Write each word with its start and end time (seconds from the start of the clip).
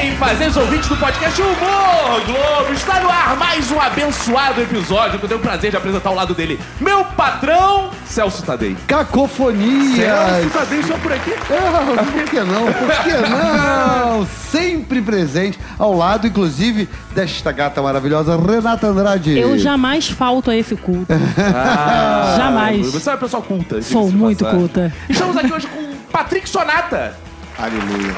bem, 0.00 0.16
fazendo 0.16 0.50
os 0.50 0.56
ouvintes 0.56 0.88
do 0.88 0.96
podcast 0.96 1.42
Humor 1.42 2.24
Globo? 2.24 2.72
Está 2.72 3.00
no 3.00 3.10
ar 3.10 3.36
mais 3.36 3.70
um 3.70 3.78
abençoado 3.78 4.62
episódio 4.62 5.18
que 5.18 5.24
eu 5.26 5.28
tenho 5.28 5.40
o 5.40 5.42
prazer 5.42 5.70
de 5.70 5.76
apresentar 5.76 6.08
ao 6.08 6.14
lado 6.14 6.34
dele, 6.34 6.58
meu 6.80 7.04
patrão, 7.04 7.90
Celso 8.06 8.42
Tadei. 8.42 8.74
Cacofonias! 8.86 9.96
Celso 9.96 10.50
Tadei 10.50 10.82
só 10.84 10.96
por 10.96 11.12
aqui? 11.12 11.34
Ah, 11.50 12.02
por 12.02 12.24
que 12.24 12.40
não? 12.40 12.64
Por 12.72 13.02
que 13.02 13.28
não? 13.28 14.26
Sempre 14.50 15.02
presente, 15.02 15.58
ao 15.78 15.94
lado, 15.94 16.26
inclusive, 16.26 16.88
desta 17.14 17.52
gata 17.52 17.82
maravilhosa, 17.82 18.38
Renata 18.38 18.86
Andrade. 18.86 19.38
Eu 19.38 19.58
jamais 19.58 20.08
falto 20.08 20.50
a 20.50 20.56
esse 20.56 20.76
culto. 20.76 21.12
Ah, 21.54 22.36
Jamais. 22.38 22.90
Você 22.90 23.10
é 23.10 23.12
uma 23.12 23.18
pessoa 23.18 23.42
culta. 23.42 23.82
Sou 23.82 24.10
muito 24.10 24.44
passagem. 24.44 24.60
culta. 24.60 24.92
Estamos 25.08 25.36
aqui 25.36 25.52
hoje 25.52 25.66
com 25.66 25.94
Patrick 26.10 26.48
Sonata. 26.48 27.29
Aleluia. 27.62 28.14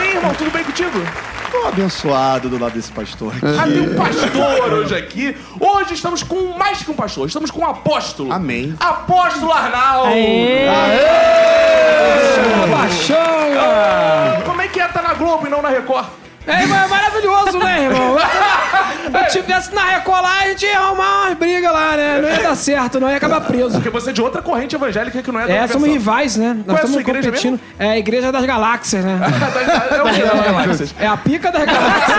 Oi, 0.00 0.08
irmão, 0.16 0.32
tudo 0.34 0.50
bem 0.50 0.64
contigo? 0.64 0.98
Tô 1.52 1.66
abençoado 1.66 2.48
do 2.48 2.58
lado 2.58 2.72
desse 2.72 2.90
pastor 2.90 3.34
aqui. 3.36 3.44
Ah, 3.46 3.64
tem 3.64 3.80
um 3.80 3.94
pastor 3.94 4.72
hoje 4.72 4.94
aqui. 4.94 5.36
Hoje 5.60 5.92
estamos 5.94 6.22
com 6.22 6.56
mais 6.56 6.82
que 6.82 6.90
um 6.90 6.94
pastor, 6.94 7.26
estamos 7.26 7.50
com 7.50 7.60
um 7.60 7.66
apóstolo. 7.66 8.32
Amém. 8.32 8.74
Apóstolo 8.80 9.52
Arnaldo. 9.52 10.08
Aê! 10.08 10.66
Ah, 13.60 14.42
Como 14.46 14.62
é 14.62 14.68
que 14.68 14.80
é 14.80 14.86
estar 14.86 15.02
na 15.02 15.12
Globo 15.14 15.46
e 15.46 15.50
não 15.50 15.60
na 15.60 15.68
Record? 15.68 16.06
É, 16.48 16.66
mas 16.66 16.84
é 16.84 16.86
maravilhoso, 16.88 17.58
né, 17.58 17.84
irmão? 17.84 18.16
Se 19.30 19.38
eu 19.38 19.42
tivesse 19.42 19.74
na 19.74 19.84
Record 19.84 20.22
lá, 20.22 20.38
a 20.40 20.48
gente 20.48 20.64
ia 20.66 20.78
arrumar 20.78 21.24
umas 21.26 21.34
brigas 21.38 21.72
lá, 21.72 21.96
né? 21.96 22.20
Não 22.22 22.28
ia 22.28 22.42
dar 22.48 22.54
certo, 22.56 22.98
não 23.00 23.08
ia 23.10 23.16
acabar 23.16 23.40
preso. 23.42 23.72
Porque 23.72 23.90
você 23.90 24.10
é 24.10 24.12
de 24.12 24.22
outra 24.22 24.40
corrente 24.42 24.74
evangélica 24.74 25.22
que 25.22 25.30
não 25.30 25.40
é 25.40 25.46
da 25.46 25.52
É, 25.52 25.66
somos 25.68 25.88
rivais, 25.88 26.36
né? 26.36 26.56
Qual 26.64 26.76
é 26.76 26.80
a 26.80 26.82
Nós 26.82 26.90
sua 26.90 27.00
estamos 27.00 27.18
igreja 27.18 27.28
competindo. 27.30 27.60
É 27.78 27.90
a 27.90 27.98
Igreja 27.98 28.32
das 28.32 28.44
Galáxias, 28.44 29.04
né? 29.04 29.18
É 29.98 30.02
o 30.02 30.06
que 30.06 30.22
das 30.22 30.44
galáxias? 30.44 30.94
É 31.00 31.06
a 31.06 31.16
pica 31.16 31.50
das 31.52 31.64
galáxias. 31.64 32.18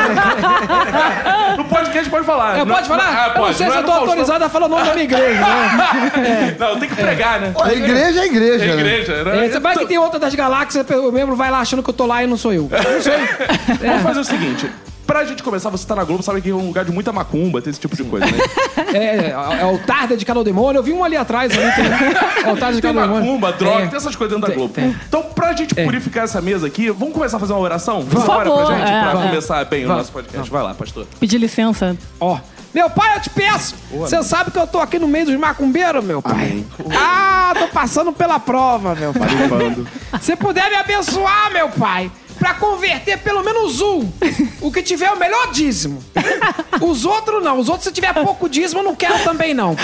No 1.57 1.65
podcast 1.65 2.09
pode 2.09 2.25
falar. 2.25 2.57
É, 2.59 2.65
pode 2.65 2.87
falar? 2.87 3.03
Ah, 3.09 3.27
eu 3.27 3.33
pode. 3.33 3.47
não 3.47 3.53
sei 3.53 3.65
Não 3.67 3.73
se 3.73 3.77
é 3.77 3.79
eu 3.79 3.81
no 3.81 3.87
tô 3.87 3.91
Faustão. 3.93 4.09
autorizado 4.09 4.45
a 4.45 4.49
falar 4.49 4.65
o 4.65 4.69
nome 4.69 4.85
da 4.85 4.93
minha 4.93 5.03
igreja, 5.03 5.39
né? 5.39 6.55
Não, 6.59 6.79
tem 6.79 6.89
que 6.89 6.95
pregar, 6.95 7.39
né? 7.39 7.53
A 7.61 7.73
igreja 7.73 8.21
é 8.21 8.25
igreja, 8.25 8.65
É 8.65 8.67
né? 8.67 8.73
igreja, 8.73 9.23
né? 9.23 9.45
É, 9.45 9.49
você 9.49 9.59
vai 9.59 9.75
que 9.77 9.85
tem 9.85 9.97
outra 9.97 10.19
das 10.19 10.33
galáxias, 10.35 10.85
o 10.89 11.11
membro 11.11 11.35
vai 11.35 11.49
lá 11.51 11.59
achando 11.59 11.81
que 11.83 11.89
eu 11.89 11.93
tô 11.93 12.05
lá 12.05 12.23
e 12.23 12.27
não 12.27 12.37
sou 12.37 12.53
eu. 12.53 12.69
Não 12.71 13.01
sou 13.01 13.13
eu. 13.13 13.27
Vamos 13.79 14.01
fazer 14.03 14.18
o 14.21 14.23
seguinte. 14.25 14.69
Pra 15.05 15.25
gente 15.25 15.41
começar, 15.41 15.71
você 15.71 15.87
tá 15.87 15.95
na 15.95 16.03
Globo, 16.03 16.21
sabe 16.21 16.39
que 16.39 16.51
é 16.51 16.53
um 16.53 16.67
lugar 16.67 16.85
de 16.85 16.91
muita 16.91 17.11
macumba, 17.11 17.59
tem 17.63 17.71
esse 17.71 17.79
tipo 17.79 17.95
de 17.95 18.03
coisa, 18.03 18.27
né? 18.27 18.37
É, 18.93 19.29
é 19.29 19.33
altar 19.63 20.07
dedicado 20.07 20.39
ao 20.39 20.45
demônio. 20.45 20.79
Eu 20.79 20.83
vi 20.83 20.91
um 20.93 21.03
ali 21.03 21.17
atrás. 21.17 21.51
Ali, 21.51 21.71
tem, 21.71 22.45
altar 22.49 22.69
dedicado 22.69 22.99
ao 22.99 23.05
demônio. 23.07 23.25
macumba, 23.25 23.51
droga, 23.53 23.83
É. 23.83 23.87
tem 23.87 23.97
essas 23.97 24.15
coisas 24.15 24.35
dentro 24.37 24.49
da 24.49 24.55
Globo. 24.55 24.71
tem. 24.73 24.95
Então, 25.07 25.23
pra 25.23 25.53
gente 25.53 25.73
purificar 25.73 26.25
essa 26.25 26.39
mesa 26.41 26.67
aqui, 26.67 26.91
vamos 26.91 27.13
começar 27.13 27.37
a 27.37 27.39
fazer 27.39 27.53
uma 27.53 27.59
oração? 27.59 28.05
Por 28.05 28.17
ora 28.19 28.25
favor, 28.45 28.65
pra 28.67 28.77
gente, 28.77 28.89
é, 28.91 29.01
pra 29.11 29.19
é. 29.23 29.27
começar 29.29 29.65
bem 29.65 29.83
o 29.85 29.87
Vamos. 29.87 29.97
nosso 30.03 30.11
podcast. 30.11 30.51
Vai 30.51 30.63
lá, 30.63 30.73
pastor. 30.75 31.07
Pedir 31.19 31.37
licença. 31.39 31.97
Ó. 32.19 32.37
Meu 32.71 32.87
pai, 32.87 33.15
eu 33.17 33.21
te 33.21 33.31
peço. 33.31 33.73
Você 33.91 34.21
sabe 34.21 34.51
que 34.51 34.59
eu 34.59 34.67
tô 34.67 34.79
aqui 34.79 34.99
no 34.99 35.07
meio 35.07 35.25
dos 35.25 35.35
macumbeiros, 35.37 36.03
meu 36.03 36.21
pai. 36.21 36.63
Ah, 36.95 37.51
tô 37.57 37.67
passando 37.69 38.13
pela 38.13 38.39
prova, 38.39 38.93
meu 38.93 39.11
pai. 39.11 39.27
Se 40.21 40.35
puder 40.35 40.69
me 40.69 40.75
abençoar, 40.75 41.51
meu 41.51 41.67
pai, 41.69 42.11
pra 42.39 42.53
converter 42.55 43.19
pelo 43.19 43.43
menos 43.43 43.81
um. 43.81 44.09
O 44.61 44.71
que 44.71 44.81
tiver 44.81 45.11
o 45.11 45.17
melhor 45.19 45.51
dízimo. 45.51 46.03
Os 46.81 47.05
outros 47.05 47.43
não. 47.43 47.59
Os 47.59 47.67
outros, 47.67 47.85
se 47.85 47.91
tiver 47.91 48.13
pouco 48.13 48.49
dízimo, 48.49 48.79
eu 48.79 48.83
não 48.83 48.95
quero 48.95 49.19
também, 49.23 49.53
não. 49.53 49.75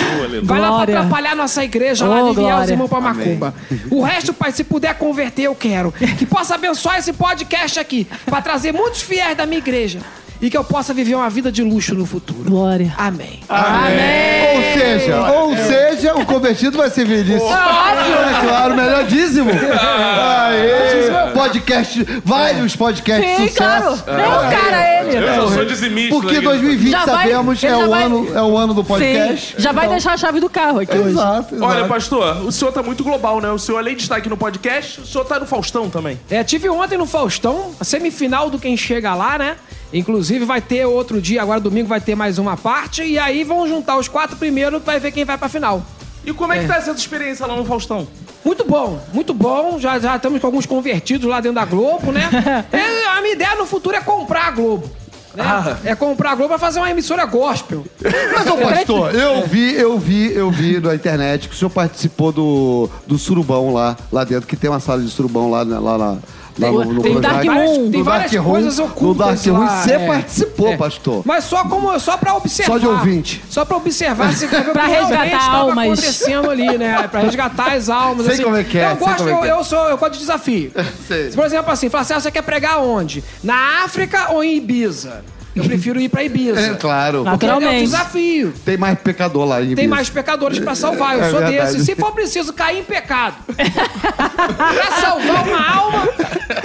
Vai 0.44 0.60
lá 0.60 0.68
pra 0.68 0.76
Glória. 0.78 1.00
atrapalhar 1.00 1.36
nossa 1.36 1.64
igreja, 1.64 2.06
lá 2.08 2.24
Ô, 2.24 2.28
aliviar 2.28 2.64
os 2.64 2.70
irmãos 2.70 2.88
pra 2.90 3.02
macumba. 3.02 3.54
O 3.92 4.02
resto, 4.02 4.34
pai, 4.34 4.52
se 4.52 4.64
puder 4.64 4.98
converter, 4.98 5.44
eu 5.44 5.56
quero. 5.56 5.92
Que 6.18 6.26
possa 6.26 6.56
abençoar 6.56 6.98
esse 6.98 7.14
podcast 7.14 7.80
aqui, 7.80 8.08
pra 8.26 8.42
trazer 8.42 8.72
muitos 8.72 9.02
fiéis 9.02 9.36
da 9.38 9.46
minha 9.46 9.60
igreja. 9.60 10.00
E 10.42 10.50
que 10.50 10.58
eu 10.58 10.64
possa 10.64 10.94
viver 10.94 11.16
uma 11.16 11.30
vida 11.30 11.52
de 11.52 11.64
luxo 11.64 11.96
no 11.96 12.06
futuro. 12.06 12.50
Glória. 12.50 12.94
Amém. 12.98 13.40
Ou 13.50 14.80
seja, 14.80 15.32
ou 15.32 15.58
seja, 15.58 16.16
o 16.16 16.26
convertido 16.26 16.78
vai 16.78 16.90
ser 16.90 17.08
feliz. 17.08 17.42
É 17.42 18.46
claro, 18.46 18.74
o 18.74 18.78
melhor 18.78 19.04
dízimo. 19.06 19.50
Aê, 19.52 21.32
podcast, 21.34 22.06
vários 22.24 22.76
podcasts 22.76 23.30
de 23.32 23.38
Sim, 23.44 23.48
sucesso. 23.50 24.04
claro. 24.04 24.22
Nem 24.22 24.26
o 24.28 24.60
cara 24.62 25.02
ele. 25.04 25.26
Eu 25.26 25.50
sou 25.50 25.66
dizimista. 25.66 26.16
Porque 26.16 26.36
né? 26.36 26.42
2020, 26.42 26.92
Já 26.92 27.06
vai- 27.06 27.16
sabemos, 27.30 27.64
é 27.64 27.76
o, 27.76 27.90
vai- 27.90 28.04
ano, 28.04 28.28
é 28.38 28.42
o 28.42 28.58
ano 28.58 28.74
do 28.74 28.84
podcast. 28.84 29.56
Sim, 29.56 29.62
já 29.62 29.72
vai 29.72 29.88
deixar 29.88 30.14
a 30.14 30.18
chave 30.18 30.40
do 30.40 30.50
carro 30.50 30.80
aqui 30.80 30.98
hoje. 30.98 31.10
Exato, 31.12 31.56
exato. 31.56 31.72
Olha, 31.72 31.86
pastor, 31.86 32.46
o 32.46 32.52
senhor 32.52 32.72
tá 32.72 32.82
muito 32.84 33.04
global, 33.04 33.40
né? 33.40 33.50
O 33.52 33.60
senhor, 33.60 33.78
além 33.78 33.96
de 33.96 34.04
estar 34.04 34.18
aqui 34.18 34.30
no 34.30 34.38
podcast, 34.38 35.02
o 35.02 35.06
senhor 35.06 35.24
tá 35.26 35.40
no 35.40 35.46
Faustão 35.46 35.90
também. 35.90 36.20
É, 36.30 36.44
tive 36.44 36.68
ontem 36.70 36.98
no 36.98 37.06
Faustão, 37.06 37.72
a 37.80 37.84
semifinal 37.84 38.50
do 38.50 38.60
Quem 38.60 38.76
Chega 38.76 39.14
Lá, 39.16 39.38
né? 39.38 39.56
Inclusive 39.96 40.44
vai 40.44 40.60
ter 40.60 40.86
outro 40.86 41.22
dia, 41.22 41.42
agora 41.42 41.58
domingo 41.60 41.88
vai 41.88 42.02
ter 42.02 42.16
mais 42.16 42.38
uma 42.38 42.58
parte. 42.58 43.02
E 43.02 43.18
aí 43.18 43.46
vão 43.46 43.66
juntar 43.66 43.98
os 43.98 44.10
quatro 44.10 44.36
primeiros 44.36 44.84
vai 44.84 45.00
ver 45.00 45.12
quem 45.12 45.24
vai 45.24 45.38
pra 45.38 45.48
final. 45.48 45.82
E 46.26 46.34
como 46.34 46.52
é 46.52 46.60
que 46.60 46.68
tá 46.68 46.76
essa 46.76 46.92
experiência 46.92 47.46
lá 47.46 47.56
no 47.56 47.64
Faustão? 47.64 48.06
Muito 48.44 48.66
bom, 48.66 49.00
muito 49.14 49.34
bom. 49.34 49.80
Já, 49.80 49.98
já 49.98 50.18
estamos 50.18 50.42
com 50.42 50.48
alguns 50.48 50.66
convertidos 50.66 51.30
lá 51.30 51.40
dentro 51.40 51.56
da 51.56 51.66
Globo, 51.66 52.12
né? 52.12 52.30
É, 52.74 53.08
a 53.18 53.22
minha 53.22 53.34
ideia 53.34 53.56
no 53.56 53.66
futuro 53.66 53.96
é 53.96 54.02
comprar 54.02 54.48
a 54.48 54.52
Globo. 54.52 54.90
né? 55.34 55.44
Ah. 55.46 55.78
É 55.86 55.96
comprar 55.96 56.32
a 56.32 56.36
Globo 56.36 56.50
pra 56.50 56.60
fazer 56.60 56.80
uma 56.80 56.92
emissora 56.92 57.26
gospel. 57.26 57.86
Mas, 58.04 58.48
ô 58.48 58.58
pastor, 58.58 59.16
eu 59.16 59.48
vi, 59.48 59.76
eu 59.76 59.98
vi, 59.98 60.34
eu 60.34 60.52
vi 60.52 60.80
na 60.80 60.94
internet 60.94 61.48
que 61.48 61.56
o 61.56 61.58
senhor 61.58 61.70
participou 61.70 62.32
do, 62.34 62.90
do 63.08 63.18
surubão 63.18 63.74
lá, 63.74 63.96
lá 64.12 64.24
dentro, 64.26 64.46
que 64.46 64.58
tem 64.58 64.70
uma 64.70 64.80
sala 64.80 65.02
de 65.02 65.10
surubão 65.10 65.50
lá, 65.50 65.64
né, 65.64 65.80
lá, 65.80 66.18
lá 66.58 66.72
no, 66.72 66.94
no 66.94 67.02
tem. 67.02 67.20
Dark 67.20 67.46
Moon. 67.46 67.78
No 67.86 67.92
Tem 67.92 68.04
Dark 68.04 68.06
várias 68.06 68.36
Room, 68.36 68.52
coisas 68.52 68.78
No 68.78 68.86
ocultas 68.86 69.28
Dark 69.44 69.46
Room, 69.48 69.66
lá, 69.66 69.82
você 69.84 69.92
é. 69.94 70.08
participou, 70.08 70.68
É. 70.70 70.78
pastor. 70.78 71.22
Mas 71.26 71.44
só 71.44 71.64
como 71.66 72.00
só 72.00 72.18
para 72.18 72.36
observar. 72.36 72.74
Só 72.74 72.78
de 72.78 72.88
ouvinte. 72.88 73.44
Só 73.50 73.66
para 73.66 73.78
observar 73.78 74.34
se 74.34 74.48
pra 74.48 74.62
Pra 74.64 74.86
resgatar 74.88 75.52
almas. 75.52 75.86
acontecendo 75.86 76.50
ali, 76.50 76.78
né? 76.78 77.08
Pra 77.10 77.20
resgatar 77.22 77.74
as 77.74 77.90
almas. 77.90 78.26
Sei 78.26 78.36
assim. 78.36 78.44
como 78.44 78.56
é 78.56 78.64
que 78.64 78.78
é, 78.78 78.92
Eu 78.92 78.96
gosto, 78.96 79.28
é 79.28 79.32
eu, 79.32 79.44
é. 79.46 79.52
eu 79.52 79.64
sou, 79.64 79.90
eu 79.90 79.98
gosto 79.98 80.14
de 80.14 80.20
desafio. 80.20 80.72
Sei. 81.08 81.30
Se, 81.32 81.36
por 81.36 81.46
exemplo, 81.46 81.72
assim, 81.72 81.90
falar 81.90 82.02
assim, 82.04 82.14
ah, 82.14 82.20
você 82.20 82.32
quer 82.32 82.42
pregar 82.42 82.80
onde? 82.80 83.24
Na 83.44 83.84
África 83.84 84.32
ou 84.32 84.44
em 84.44 84.56
Ibiza? 84.58 85.24
Eu 85.56 85.64
prefiro 85.64 86.00
ir 86.00 86.10
pra 86.10 86.24
Ibiza. 86.24 86.60
É, 86.60 86.74
claro. 86.74 87.24
Porque 87.24 87.46
é 87.46 87.50
um 87.50 87.54
Naturalmente. 87.54 87.86
desafio. 87.86 88.54
Tem 88.66 88.78
mais 88.78 89.00
pecador 89.00 89.46
lá 89.46 89.62
em 89.62 89.66
Tem 89.68 89.72
Ibiza. 89.74 89.88
mais 89.90 90.10
pecadores 90.10 90.60
pra 90.60 90.76
salvar. 90.76 91.16
Eu 91.18 91.24
É 91.24 91.30
sou 91.30 91.40
verdade. 91.40 91.74
desse. 91.74 91.86
Se 91.86 91.96
for 91.96 92.12
preciso 92.12 92.52
cair 92.54 92.80
em 92.80 92.84
pecado 92.84 93.36
pra 93.48 94.92
salvar 95.02 95.48
uma 95.48 95.76
alma, 95.76 96.08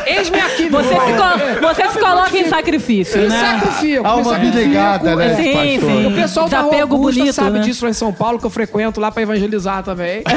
eis-me 0.07 0.41
aqui, 0.41 0.69
Você 0.69 0.89
se, 0.89 1.61
você 1.61 1.89
se 1.89 1.99
coloca 1.99 2.37
em 2.37 2.49
sacrifício, 2.49 3.29
né? 3.29 3.41
sacrifico. 3.41 4.07
Alma 4.07 4.35
abnegada, 4.37 5.15
né, 5.17 5.33
é. 5.33 5.37
Sim, 5.37 5.53
pastor? 5.81 5.91
sim. 5.97 6.07
O 6.07 6.15
pessoal 6.15 6.49
da 6.49 6.61
Rua 6.61 6.83
Augusta 6.83 7.19
bonito, 7.21 7.33
sabe 7.35 7.51
né? 7.59 7.61
disso 7.61 7.85
lá 7.85 7.91
em 7.91 7.95
São 7.95 8.13
Paulo, 8.13 8.39
que 8.39 8.47
eu 8.47 8.51
frequento 8.51 9.01
lá 9.01 9.11
pra 9.13 9.23
evangelizar 9.23 9.83
também. 9.83 10.23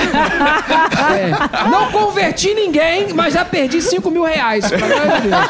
É. 1.14 1.70
Não 1.70 1.92
converti 1.92 2.54
ninguém, 2.54 3.14
mas 3.14 3.34
já 3.34 3.44
perdi 3.44 3.82
5 3.82 4.10
mil 4.10 4.24
reais. 4.24 4.66
Pra 4.68 4.78
glória 4.78 5.22
de 5.22 5.28
Deus. 5.28 5.44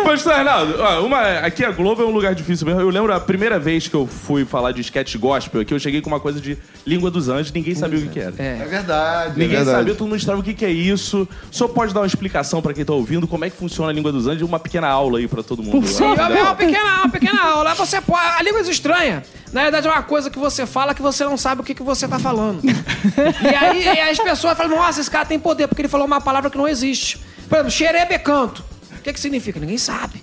É. 0.00 0.04
Pastor 0.04 0.32
Arnaldo, 0.32 0.74
ó, 0.78 1.00
uma, 1.08 1.38
aqui 1.40 1.64
a 1.64 1.70
Globo 1.70 2.02
é 2.02 2.06
um 2.06 2.10
lugar 2.10 2.34
difícil 2.34 2.66
mesmo. 2.66 2.80
Eu 2.80 2.88
lembro 2.90 3.12
a 3.12 3.18
primeira 3.18 3.58
vez 3.58 3.88
que 3.88 3.94
eu 3.94 4.06
fui 4.06 4.44
falar 4.44 4.72
de 4.72 4.80
sketch 4.80 5.16
gospel, 5.16 5.64
que 5.64 5.74
eu 5.74 5.78
cheguei 5.78 6.00
com 6.00 6.08
uma 6.08 6.20
coisa 6.20 6.40
de 6.40 6.56
língua 6.86 7.10
dos 7.10 7.28
anjos, 7.28 7.52
ninguém 7.52 7.74
sabia 7.74 7.98
o 7.98 8.02
que, 8.02 8.08
que 8.08 8.20
era. 8.20 8.34
É 8.38 8.64
verdade, 8.64 9.30
é 9.30 9.32
Ninguém 9.32 9.56
verdade. 9.56 9.78
sabia, 9.78 9.94
todo 9.94 10.06
mundo 10.08 10.18
estava 10.18 10.38
o 10.38 10.42
que, 10.42 10.54
que 10.54 10.64
é 10.64 10.70
isso. 10.70 11.28
O 11.50 11.54
senhor 11.54 11.68
pode 11.70 11.92
dar 11.92 12.00
uma 12.00 12.06
explicação 12.06 12.62
pra 12.62 12.72
quem 12.72 12.84
tá 12.84 12.92
ouvindo 12.92 13.26
como 13.26 13.44
é 13.44 13.50
que 13.50 13.56
funciona 13.56 13.90
a 13.90 13.94
língua 13.94 14.12
dos 14.12 14.26
anjos? 14.26 14.42
Uma 14.42 14.60
pequena 14.60 14.86
aula 14.88 15.18
aí 15.18 15.26
pra 15.26 15.42
todo 15.42 15.62
mundo. 15.62 15.86
Sim, 15.86 16.04
é 16.04 16.42
uma 16.42 16.54
pequena, 16.54 16.94
uma 17.00 17.08
pequena 17.08 17.42
aula. 17.42 17.74
Você 17.74 18.00
pode, 18.00 18.26
a 18.38 18.42
língua 18.42 18.60
estranha. 18.60 19.22
Na 19.52 19.62
verdade, 19.62 19.86
é 19.86 19.90
uma 19.90 20.02
coisa 20.02 20.30
que 20.30 20.38
você 20.38 20.66
fala 20.66 20.94
que 20.94 21.00
você 21.00 21.24
não 21.24 21.36
sabe 21.36 21.62
o 21.62 21.64
que, 21.64 21.74
que 21.74 21.82
você 21.82 22.06
tá 22.06 22.18
falando. 22.18 22.60
e 22.64 23.54
aí 23.54 23.82
e 23.82 23.88
aí 23.88 24.10
as 24.10 24.18
pessoas 24.18 24.56
falam, 24.56 24.76
nossa, 24.76 25.00
esse 25.00 25.10
cara 25.10 25.24
tem 25.24 25.38
poder, 25.38 25.66
porque 25.68 25.80
ele 25.80 25.88
falou 25.88 26.06
uma 26.06 26.20
palavra 26.20 26.50
que 26.50 26.58
não 26.58 26.68
existe. 26.68 27.18
Por 27.48 27.56
exemplo, 27.56 27.70
xerebecanto. 27.70 28.62
O 28.98 29.02
que, 29.02 29.12
que 29.12 29.20
significa? 29.20 29.58
Ninguém 29.60 29.78
sabe. 29.78 30.22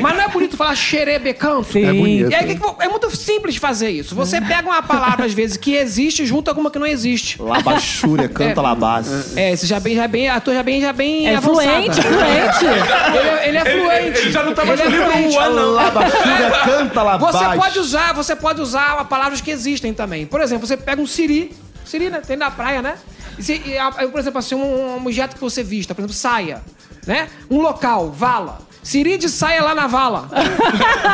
Mas 0.00 0.14
não 0.16 0.22
é 0.22 0.28
bonito 0.28 0.56
falar 0.56 0.74
xerebecanto? 0.74 1.72
Sim. 1.72 1.84
É 1.84 1.92
bonito. 1.92 2.30
E 2.30 2.34
aí, 2.34 2.46
que 2.46 2.54
que 2.54 2.60
vo- 2.60 2.76
é 2.80 2.88
muito 2.88 3.14
simples 3.14 3.56
fazer 3.56 3.90
isso. 3.90 4.14
Você 4.14 4.40
pega 4.40 4.68
uma 4.68 4.82
palavra, 4.82 5.26
às 5.26 5.32
vezes, 5.32 5.56
que 5.56 5.74
existe 5.74 6.22
e 6.22 6.26
junta 6.26 6.54
com 6.54 6.60
uma 6.60 6.70
que 6.70 6.78
não 6.78 6.86
existe. 6.86 7.40
Labachúria, 7.42 8.28
canta 8.28 8.60
É. 8.60 8.62
labás. 8.62 9.36
É, 9.36 9.52
esse 9.52 9.66
já 9.66 9.78
bem, 9.80 9.94
já 9.96 10.06
bem, 10.08 10.28
ator 10.28 10.54
já 10.54 10.62
bem, 10.62 10.80
já 10.80 10.92
bem 10.92 11.26
É 11.28 11.34
avançado. 11.36 11.60
fluente, 11.66 12.00
fluente. 12.02 12.64
Ele, 12.64 13.28
é- 13.28 13.48
ele 13.48 13.58
é 13.58 13.60
Ele- 13.60 13.80
fluente. 13.82 14.18
ele 14.20 14.32
já 14.32 14.42
não 14.42 14.54
tá 14.54 14.64
mais 14.64 14.80
Ele 14.80 14.88
no 14.96 15.02
é 15.02 15.16
livro 15.20 15.32
um 15.36 15.40
ano, 15.40 15.70
Labachúria, 15.72 16.50
canta 16.64 17.02
labás. 17.02 17.34
Você 17.36 17.56
pode 17.56 17.78
usar, 17.78 18.12
você 18.14 18.36
pode 18.36 18.60
usar 18.60 19.04
palavras 19.06 19.40
que 19.40 19.50
existem 19.50 19.92
também. 19.92 20.24
Por 20.26 20.40
exemplo, 20.40 20.66
você 20.66 20.76
pega 20.76 21.00
um 21.02 21.06
siri, 21.06 21.52
siri, 21.84 22.10
né? 22.10 22.20
Tem 22.26 22.36
na 22.36 22.50
praia, 22.50 22.80
né? 22.80 22.94
E 23.38 23.42
se- 23.42 23.60
e 23.66 23.76
a- 23.76 23.90
por 23.90 24.20
exemplo, 24.20 24.38
assim, 24.38 24.54
um, 24.54 24.94
um 24.94 24.96
objeto 24.98 25.34
que 25.34 25.40
você 25.40 25.62
vista, 25.62 25.94
por 25.94 26.00
exemplo, 26.02 26.14
saia, 26.14 26.62
né? 27.06 27.28
Um 27.50 27.60
local, 27.60 28.10
vala. 28.10 28.58
Siri 28.82 29.16
de 29.16 29.28
saia 29.30 29.62
lá 29.62 29.74
na 29.74 29.86
vala. 29.86 30.28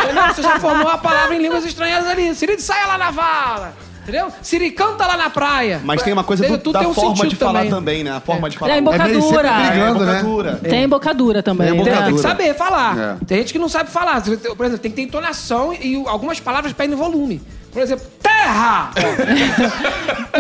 Entendeu? 0.04 0.34
Você 0.34 0.42
já 0.42 0.58
formou 0.58 0.88
a 0.88 0.98
palavra 0.98 1.37
em 1.37 1.38
línguas 1.40 1.64
estranhas 1.64 2.06
ali. 2.06 2.34
Siri 2.34 2.56
de 2.56 2.62
saia 2.62 2.87
lá 2.87 2.98
na 2.98 3.10
vala. 3.12 3.72
Entendeu? 4.02 4.32
Siricão 4.42 4.96
tá 4.96 5.06
lá 5.06 5.16
na 5.16 5.31
praia. 5.31 5.81
Mas 5.84 6.02
tem 6.02 6.12
uma 6.12 6.25
coisa 6.25 6.44
do- 6.48 6.58
Tudo 6.58 6.72
da 6.72 6.78
tem 6.81 6.88
um 6.88 6.94
forma 6.94 7.14
de 7.14 7.20
sentido 7.20 7.38
falar 7.38 7.58
também. 7.60 7.70
também, 7.70 8.04
né? 8.04 8.10
A 8.12 8.20
forma 8.20 8.50
de 8.50 8.58
falar. 8.58 8.72
É, 8.72 8.78
É 8.78 8.81
meio 8.81 8.92
sempre 8.96 9.12
embocadura. 9.14 9.52
brigando, 9.52 10.04
né? 10.04 10.12
embocadura. 10.20 10.56
Tem 10.56 10.82
embocadura 10.82 11.42
também. 11.44 11.69
Tem 11.69 11.76
né? 11.76 11.84
Tem 11.84 11.92
que 11.92 11.98
embocadura. 11.98 12.22
saber 12.28 12.54
falar. 12.54 12.98
É. 12.98 13.16
Tem 13.25 13.38
gente 13.38 13.52
que 13.52 13.58
não 13.58 13.69
sabe 13.69 13.90
falar. 13.90 14.20
Por 14.22 14.32
exemplo, 14.32 14.78
tem 14.78 14.90
que 14.90 14.96
ter 14.96 15.02
entonação 15.02 15.72
e 15.72 16.02
algumas 16.08 16.40
palavras 16.40 16.72
perdem 16.72 16.96
volume. 16.96 17.40
Por 17.72 17.82
exemplo, 17.82 18.04
terra! 18.20 18.90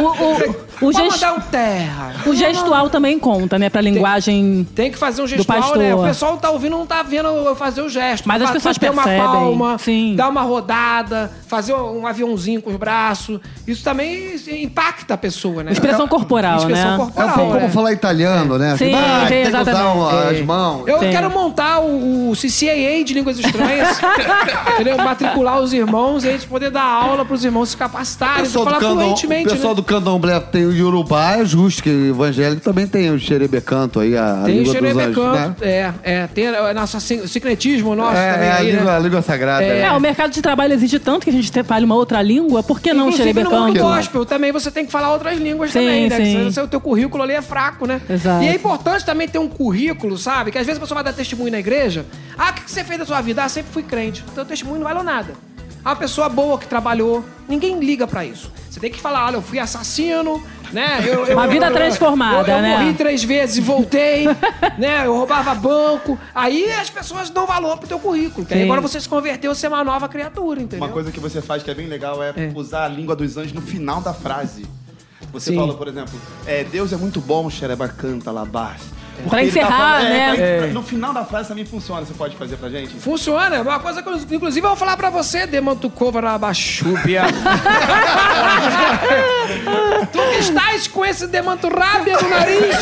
O, 0.00 0.02
o, 0.02 0.56
o, 0.80 0.92
gest- 0.92 1.10
mandar 1.22 1.34
um 1.34 1.40
terra. 1.40 2.14
o 2.26 2.34
gestual 2.34 2.88
também 2.90 3.18
conta, 3.18 3.58
né? 3.58 3.68
Pra 3.70 3.80
linguagem. 3.80 4.66
Tem 4.74 4.90
que 4.90 4.98
fazer 4.98 5.22
um 5.22 5.26
gestual, 5.26 5.58
pastor. 5.60 5.78
né? 5.78 5.94
O 5.94 6.02
pessoal 6.02 6.36
tá 6.36 6.50
ouvindo, 6.50 6.76
não 6.76 6.86
tá 6.86 7.02
vendo 7.02 7.28
eu 7.28 7.54
fazer 7.56 7.82
o 7.82 7.88
gesto. 7.88 8.26
Mas 8.26 8.40
as 8.42 8.48
Fa- 8.48 8.54
pessoas 8.54 8.78
bater 8.78 8.90
uma 8.92 9.02
percebem, 9.02 9.26
palma, 9.32 9.78
sim. 9.78 10.14
dar 10.16 10.28
uma 10.28 10.42
rodada, 10.42 11.30
fazer 11.48 11.74
um 11.74 12.06
aviãozinho 12.06 12.62
com 12.62 12.70
os 12.70 12.76
braços. 12.76 13.40
Isso 13.66 13.82
também 13.84 14.34
impacta 14.62 15.14
a 15.14 15.16
pessoa, 15.18 15.62
né? 15.62 15.72
Expressão 15.72 16.06
corporal, 16.08 16.58
Expressão 16.58 16.84
né? 16.84 16.90
É 16.90 16.94
um 16.94 16.98
corporal. 16.98 17.34
como 17.34 17.52
né? 17.54 17.68
falar 17.68 17.92
italiano, 17.92 18.58
né? 18.58 18.76
Sim, 18.76 18.94
Ah, 18.94 19.20
sim, 19.22 19.28
tem 19.28 19.42
que 19.42 19.48
usar 19.48 19.60
exatamente. 19.62 19.96
uma- 19.96 20.30
as 20.30 20.40
mãos. 20.40 20.88
Eu 20.88 20.98
Sim. 21.00 21.10
quero 21.10 21.30
montar 21.30 21.80
o, 21.80 22.30
o 22.30 22.32
CCAA 22.34 23.04
de 23.04 23.14
línguas 23.14 23.38
estranhas, 23.38 24.00
entendeu? 24.74 24.96
Matricular 24.98 25.60
os 25.60 25.72
irmãos 25.72 26.24
e 26.24 26.28
a 26.28 26.32
gente 26.32 26.46
poder 26.46 26.70
dar 26.70 26.82
aula 26.84 27.24
pros 27.24 27.44
irmãos 27.44 27.68
se 27.70 27.74
O 27.74 27.78
capacitarem, 27.78 28.42
pessoal, 28.44 28.64
do 28.64 28.70
falar 28.70 28.80
candom, 28.80 28.94
o 28.94 29.00
fluentemente, 29.02 29.48
pessoal 29.50 29.70
né? 29.72 29.76
do 29.76 29.82
candomblé 29.82 30.38
tem 30.40 30.66
o 30.70 30.74
Yorubá, 30.76 31.36
é 31.38 31.44
justo, 31.44 31.82
que 31.82 31.90
o 31.90 32.08
evangélico 32.10 32.62
também 32.62 32.86
tem 32.86 33.10
o 33.10 33.18
xerebecanto 33.18 34.00
aí, 34.00 34.16
a, 34.16 34.42
a 34.42 34.44
Tem 34.44 34.54
o 34.60 34.62
língua 34.62 34.74
dos 34.74 34.82
anjos, 34.82 34.92
xerebecanto, 35.02 35.64
né? 35.64 35.70
é, 35.70 35.92
é, 36.02 36.26
tem 36.28 36.48
o 36.48 36.74
nosso 36.74 37.00
sin- 37.00 37.26
secretismo 37.26 37.94
nosso 37.94 38.16
É, 38.16 38.32
também 38.32 38.48
é 38.48 38.52
a, 38.52 38.56
aí, 38.56 38.70
língua, 38.70 38.84
né? 38.84 38.96
a 38.96 38.98
língua 38.98 39.22
sagrada. 39.22 39.64
É. 39.64 39.68
né? 39.68 39.80
É, 39.82 39.92
o 39.92 40.00
mercado 40.00 40.30
de 40.32 40.40
trabalho 40.42 40.72
exige 40.74 40.98
tanto 40.98 41.24
que 41.24 41.30
a 41.30 41.32
gente 41.32 41.50
te- 41.50 41.62
fale 41.64 41.84
uma 41.84 41.94
outra 41.94 42.22
língua, 42.22 42.62
por 42.62 42.80
que 42.80 42.92
não 42.92 43.08
Inclusive 43.08 43.42
no 43.42 43.50
mundo 43.50 43.58
xerebecanto? 43.66 43.94
gospel 43.96 44.26
também 44.26 44.52
você 44.52 44.70
tem 44.70 44.86
que 44.86 44.92
falar 44.92 45.12
outras 45.12 45.38
línguas 45.38 45.70
Sim, 45.72 45.80
também, 45.80 46.08
né? 46.08 46.16
sim. 46.16 46.34
Porque 46.36 46.52
se 46.52 46.60
o 46.60 46.68
teu 46.68 46.80
currículo 46.80 47.22
ali 47.22 47.32
é 47.34 47.42
fraco, 47.42 47.86
né? 47.86 48.00
Exato. 48.08 48.44
E 48.44 48.48
é 48.48 48.54
importante 48.54 49.04
também 49.04 49.28
ter 49.28 49.38
um 49.38 49.48
currículo, 49.48 50.16
sabe? 50.16 50.50
Que 50.50 50.58
às 50.58 50.66
vezes 50.66 50.78
a 50.78 50.80
pessoa 50.80 50.96
vai 50.96 51.04
dar 51.04 51.12
testemunho 51.16 51.50
na 51.52 51.58
igreja. 51.58 52.04
Ah, 52.38 52.50
o 52.50 52.54
que 52.54 52.70
você 52.70 52.84
fez 52.84 52.98
da 52.98 53.04
sua 53.06 53.20
vida? 53.20 53.42
Ah, 53.44 53.48
sempre 53.48 53.72
fui 53.72 53.82
crente. 53.82 54.24
Então 54.30 54.44
o 54.44 54.46
testemunho 54.46 54.78
não 54.80 54.86
valeu 54.86 55.02
nada. 55.02 55.32
Ah, 55.84 55.90
Uma 55.90 55.96
pessoa 55.96 56.28
boa 56.28 56.58
que 56.58 56.66
trabalhou, 56.66 57.24
ninguém 57.48 57.78
liga 57.80 58.06
pra 58.06 58.24
isso. 58.24 58.52
Você 58.70 58.78
tem 58.78 58.90
que 58.90 59.00
falar, 59.00 59.26
olha, 59.26 59.36
eu 59.36 59.42
fui 59.42 59.58
assassino, 59.58 60.42
né? 60.72 61.00
Eu- 61.06 61.26
eu- 61.26 61.36
Uma 61.36 61.46
vida 61.46 61.66
eu- 61.66 61.72
transformada, 61.72 62.50
eu, 62.52 62.56
eu 62.56 62.62
né? 62.62 62.78
morri 62.78 62.94
três 62.94 63.22
vezes 63.24 63.56
e 63.56 63.60
voltei, 63.60 64.24
né? 64.78 65.06
Eu 65.06 65.14
roubava 65.16 65.54
banco. 65.54 66.18
Aí 66.34 66.70
as 66.72 66.88
pessoas 66.90 67.30
dão 67.30 67.46
valor 67.46 67.76
pro 67.78 67.88
teu 67.88 67.98
currículo. 67.98 68.46
Que 68.46 68.54
aí 68.54 68.60
Sim. 68.60 68.64
agora 68.66 68.80
você 68.80 69.00
se 69.00 69.08
converteu, 69.08 69.54
você 69.54 69.66
é 69.66 69.68
uma 69.68 69.84
nova 69.84 70.08
criatura, 70.08 70.60
entendeu? 70.60 70.84
Uma 70.86 70.92
coisa 70.92 71.10
que 71.12 71.20
você 71.20 71.40
faz 71.42 71.62
que 71.62 71.70
é 71.70 71.74
bem 71.74 71.86
legal 71.86 72.22
é, 72.22 72.32
usar 72.54 72.84
a 72.84 72.88
língua 72.88 73.14
dos 73.16 73.36
anjos 73.36 73.52
no 73.52 73.62
final 73.62 74.00
da 74.00 74.12
frase. 74.14 74.64
Você 75.32 75.50
Sim. 75.50 75.56
fala, 75.56 75.74
por 75.74 75.86
exemplo, 75.86 76.18
é, 76.46 76.64
Deus 76.64 76.92
é 76.92 76.96
muito 76.96 77.20
bom, 77.20 77.48
xereba 77.50 77.86
canta, 77.88 78.30
labás. 78.32 78.80
Porque 79.20 79.30
Pra 79.30 79.42
ele 79.42 79.52
tá 79.52 79.60
encerrar, 79.60 80.02
né? 80.02 80.34
pra- 80.34 80.58
pra- 80.66 80.72
No 80.74 80.82
final 80.82 81.12
da 81.12 81.24
frase 81.24 81.48
também 81.48 81.64
funciona. 81.64 82.04
Você 82.04 82.14
pode 82.14 82.36
fazer 82.36 82.56
pra 82.56 82.68
gente? 82.68 82.94
Funciona, 82.94 83.56
é 83.56 83.60
uma 83.60 83.78
coisa 83.78 84.02
que 84.02 84.08
eu, 84.08 84.16
inclusive 84.16 84.64
eu 84.64 84.70
vou 84.70 84.76
falar 84.76 84.96
pra 84.96 85.10
você, 85.10 85.46
Demantukova 85.46 86.20
Rabachúbia. 86.20 87.22
tu 90.12 90.18
que 90.30 90.38
estás 90.38 90.86
com 90.88 91.04
esse 91.04 91.26
demanturrábia 91.26 92.16
no 92.20 92.28
nariz. 92.28 92.76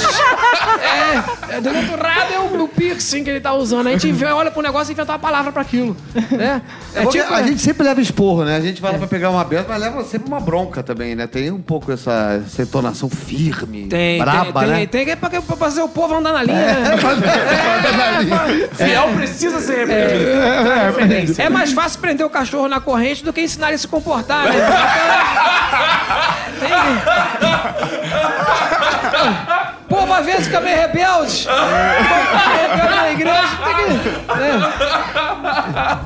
É, 1.50 1.56
é 1.56 1.60
demanturrábia 1.60 2.36
é 2.36 2.38
o, 2.40 2.62
o 2.64 2.68
piercing 2.68 3.24
que 3.24 3.30
ele 3.30 3.40
tá 3.40 3.52
usando. 3.54 3.86
A 3.88 3.90
gente 3.92 4.12
vê- 4.12 4.26
olha 4.26 4.50
pro 4.50 4.62
negócio 4.62 4.90
e 4.90 4.94
inventa 4.94 5.12
uma 5.12 5.18
palavra 5.18 5.52
pra 5.52 5.62
aquilo. 5.62 5.96
Né? 6.30 6.62
É 6.94 7.02
porque 7.02 7.18
a 7.18 7.42
gente 7.42 7.60
sempre 7.60 7.84
leva 7.84 8.00
esporro, 8.00 8.44
né? 8.44 8.56
A 8.56 8.60
gente 8.60 8.80
vai 8.80 8.92
lá 8.92 8.98
pra 8.98 9.06
pegar 9.06 9.30
uma 9.30 9.44
benção, 9.44 9.66
mas 9.68 9.80
leva 9.80 10.04
sempre 10.04 10.28
uma 10.28 10.40
bronca 10.40 10.82
também, 10.82 11.14
né? 11.14 11.26
Tem 11.26 11.50
um 11.50 11.60
pouco 11.60 11.90
essa, 11.92 12.42
essa 12.46 12.62
entonação 12.62 13.08
firme, 13.08 13.86
tem, 13.86 14.18
braba, 14.18 14.60
tem, 14.60 14.68
né? 14.70 14.76
tem, 14.78 14.86
tem, 14.88 15.06
que 15.06 15.16
pra, 15.16 15.28
pra 15.30 15.56
fazer 15.56 15.80
o 15.82 15.88
povo 15.88 16.14
andar 16.14 16.27
na 16.32 16.42
linha, 16.42 16.56
né? 16.58 16.96
Fiel 18.74 19.08
precisa 19.14 19.60
ser 19.60 19.86
referência. 19.86 21.42
É 21.42 21.48
mais 21.48 21.72
fácil 21.72 22.00
prender 22.00 22.24
o 22.26 22.30
cachorro 22.30 22.68
na 22.68 22.80
corrente 22.80 23.24
do 23.24 23.32
que 23.32 23.40
ensinar 23.40 23.68
ele 23.68 23.76
a 23.76 23.78
se 23.78 23.88
comportar, 23.88 24.44
né? 24.44 24.52
Tem- 26.60 26.68
Povo 29.88 30.12
às 30.12 30.26
vezes 30.26 30.46
fica 30.46 30.60
meio 30.60 30.76
rebelde. 30.76 31.46
Povo 31.48 32.36
rebelde 32.60 32.94
na 32.96 33.10
igreja, 33.10 33.48
tem 33.64 33.98
que. 33.98 34.08
né? 34.38 35.98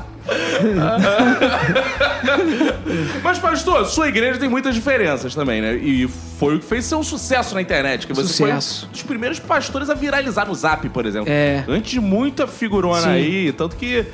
Mas, 3.23 3.39
pastor, 3.39 3.85
sua 3.85 4.07
igreja 4.07 4.39
tem 4.39 4.49
muitas 4.49 4.73
diferenças 4.73 5.35
também, 5.35 5.61
né? 5.61 5.75
E 5.75 6.07
foi 6.07 6.55
o 6.55 6.59
que 6.59 6.65
fez 6.65 6.85
ser 6.85 6.95
um 6.95 7.03
sucesso 7.03 7.53
na 7.55 7.61
internet. 7.61 8.07
Que 8.07 8.13
você 8.13 8.29
Sucesso. 8.29 8.81
foi 8.81 8.89
um 8.89 8.91
dos 8.91 9.03
primeiros 9.03 9.39
pastores 9.39 9.89
a 9.89 9.93
viralizar 9.93 10.45
no 10.45 10.55
Zap, 10.55 10.87
por 10.89 11.05
exemplo. 11.05 11.31
É. 11.31 11.63
Antes 11.67 11.91
de 11.91 11.99
muita 11.99 12.47
figurona 12.47 13.01
Sim. 13.01 13.09
aí, 13.09 13.51
tanto 13.51 13.75
que... 13.75 14.05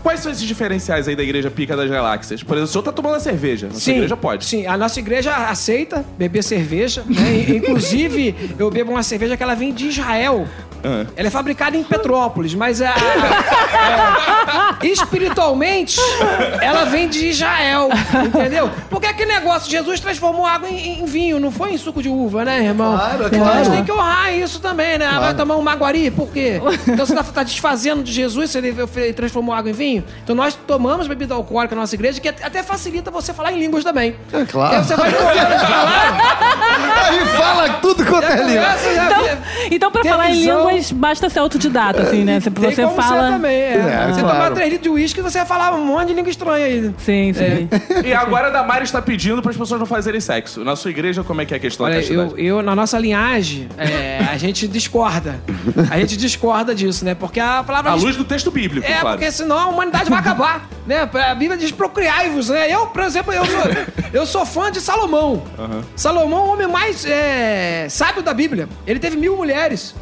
Quais 0.00 0.20
são 0.20 0.30
esses 0.30 0.44
diferenciais 0.44 1.08
aí 1.08 1.16
da 1.16 1.24
igreja 1.24 1.50
Pica 1.50 1.76
das 1.76 1.90
Galáxias? 1.90 2.40
Por 2.40 2.56
exemplo, 2.56 2.68
o 2.68 2.72
senhor 2.72 2.84
tá 2.84 2.92
tomando 2.92 3.16
a 3.16 3.20
cerveja. 3.20 3.66
Na 3.66 3.74
sua 3.74 3.94
igreja 3.94 4.16
pode. 4.16 4.44
Sim, 4.44 4.64
a 4.64 4.76
nossa 4.76 5.00
igreja 5.00 5.34
aceita 5.34 6.04
beber 6.16 6.44
cerveja. 6.44 7.02
Né? 7.04 7.56
Inclusive, 7.56 8.32
eu 8.56 8.70
bebo 8.70 8.92
uma 8.92 9.02
cerveja 9.02 9.36
que 9.36 9.42
ela 9.42 9.56
vem 9.56 9.74
de 9.74 9.88
Israel. 9.88 10.46
Ah. 10.84 11.06
Ela 11.16 11.28
é 11.28 11.30
fabricada 11.30 11.76
em 11.76 11.82
Petrópolis, 11.82 12.54
mas 12.54 12.80
a, 12.80 12.94
é, 14.82 14.86
espiritualmente 14.86 16.00
ela 16.60 16.84
vem 16.84 17.08
de 17.08 17.28
Israel, 17.28 17.88
entendeu? 18.24 18.70
Porque 18.88 19.06
aquele 19.06 19.32
negócio, 19.32 19.70
Jesus 19.70 20.00
transformou 20.00 20.46
água 20.46 20.68
em, 20.68 21.00
em 21.00 21.04
vinho, 21.04 21.38
não 21.40 21.50
foi 21.50 21.72
em 21.72 21.78
suco 21.78 22.02
de 22.02 22.08
uva, 22.08 22.44
né, 22.44 22.64
irmão? 22.64 22.96
Claro, 22.96 23.26
então 23.26 23.46
a 23.46 23.56
gente 23.56 23.64
claro. 23.64 23.70
tem 23.70 23.84
que 23.84 23.92
honrar 23.92 24.34
isso 24.34 24.60
também, 24.60 24.98
né? 24.98 25.08
Vai 25.18 25.34
tomar 25.34 25.56
um 25.56 25.62
maguari, 25.62 26.10
por 26.10 26.28
quê? 26.28 26.60
Então 26.86 27.04
você 27.04 27.14
tá, 27.14 27.22
tá 27.22 27.42
desfazendo 27.42 28.02
de 28.02 28.12
Jesus, 28.12 28.50
se 28.50 28.58
ele 28.58 28.68
ele 28.96 29.12
transformou 29.12 29.54
água 29.54 29.70
em 29.70 29.74
vinho. 29.74 30.04
Então 30.22 30.34
nós 30.34 30.54
tomamos 30.54 31.06
bebida 31.06 31.34
alcoólica 31.34 31.74
na 31.74 31.82
nossa 31.82 31.94
igreja, 31.94 32.20
que 32.20 32.28
até 32.28 32.62
facilita 32.62 33.10
você 33.10 33.32
falar 33.32 33.52
em 33.52 33.58
línguas 33.58 33.84
também. 33.84 34.16
É 34.32 34.44
claro. 34.44 34.76
Aí 34.76 34.84
você 34.84 34.96
vai 34.96 35.10
falar. 35.10 36.18
Aí 37.08 37.26
fala 37.36 37.68
tudo 37.80 38.04
quanto 38.04 38.26
é 38.26 38.42
língua. 38.44 38.68
Então, 38.92 39.38
então 39.70 39.90
pra 39.90 40.04
falar 40.04 40.30
em 40.30 40.34
visão. 40.34 40.67
Línguas, 40.68 40.92
basta 40.92 41.28
ser 41.30 41.38
autodidata, 41.40 42.02
assim, 42.02 42.24
né? 42.24 42.40
Você, 42.40 42.50
Tem 42.50 42.70
você 42.70 42.82
como 42.84 42.96
fala. 42.96 43.26
ser 43.26 43.32
também, 43.32 43.52
é. 43.52 43.72
É, 43.74 44.06
você 44.12 44.20
claro. 44.20 44.36
tomar 44.38 44.50
3 44.52 44.70
litros 44.72 44.82
de 44.82 44.88
uísque, 44.88 45.20
você 45.22 45.38
vai 45.38 45.46
falar 45.46 45.74
um 45.74 45.84
monte 45.84 46.08
de 46.08 46.14
língua 46.14 46.30
estranha 46.30 46.64
aí. 46.66 46.94
Sim, 46.98 47.32
sim. 47.32 47.68
E 48.04 48.12
agora 48.14 48.48
a 48.48 48.50
Damares 48.50 48.88
está 48.88 49.00
pedindo 49.02 49.40
para 49.42 49.50
as 49.50 49.56
pessoas 49.56 49.80
não 49.80 49.86
fazerem 49.86 50.20
sexo. 50.20 50.64
Na 50.64 50.76
sua 50.76 50.90
igreja, 50.90 51.22
como 51.24 51.40
é 51.40 51.44
que 51.46 51.54
é 51.54 51.56
a 51.56 51.60
questão 51.60 51.86
da 51.86 51.92
Olha, 51.92 52.00
castidade? 52.00 52.32
eu, 52.36 52.56
eu, 52.56 52.62
na 52.62 52.74
nossa 52.74 52.98
linhagem, 52.98 53.68
é, 53.76 54.18
a 54.30 54.36
gente 54.36 54.66
discorda. 54.68 55.40
A 55.90 55.98
gente 55.98 56.16
discorda 56.16 56.74
disso, 56.74 57.04
né? 57.04 57.14
Porque 57.14 57.40
a 57.40 57.62
palavra... 57.62 57.90
À 57.90 57.94
luz 57.94 58.16
do 58.16 58.24
texto 58.24 58.50
bíblico, 58.50 58.86
É, 58.86 59.00
claro. 59.00 59.16
porque 59.18 59.30
senão 59.32 59.58
a 59.58 59.66
humanidade 59.68 60.08
vai 60.10 60.18
acabar, 60.18 60.68
né? 60.86 61.08
A 61.28 61.34
Bíblia 61.34 61.56
diz 61.58 61.70
procriai-vos, 61.72 62.48
né? 62.48 62.72
Eu, 62.72 62.86
por 62.86 63.02
exemplo, 63.02 63.32
eu 63.32 63.44
sou, 63.44 63.60
eu 64.12 64.26
sou 64.26 64.46
fã 64.46 64.70
de 64.70 64.80
Salomão. 64.80 65.42
Salomão 65.96 66.38
é 66.38 66.42
o 66.42 66.52
homem 66.52 66.66
mais 66.68 67.04
é, 67.06 67.86
sábio 67.88 68.22
da 68.22 68.32
Bíblia. 68.34 68.68
Ele 68.86 68.98
teve 68.98 69.16
mil 69.16 69.36
mulheres. 69.36 69.94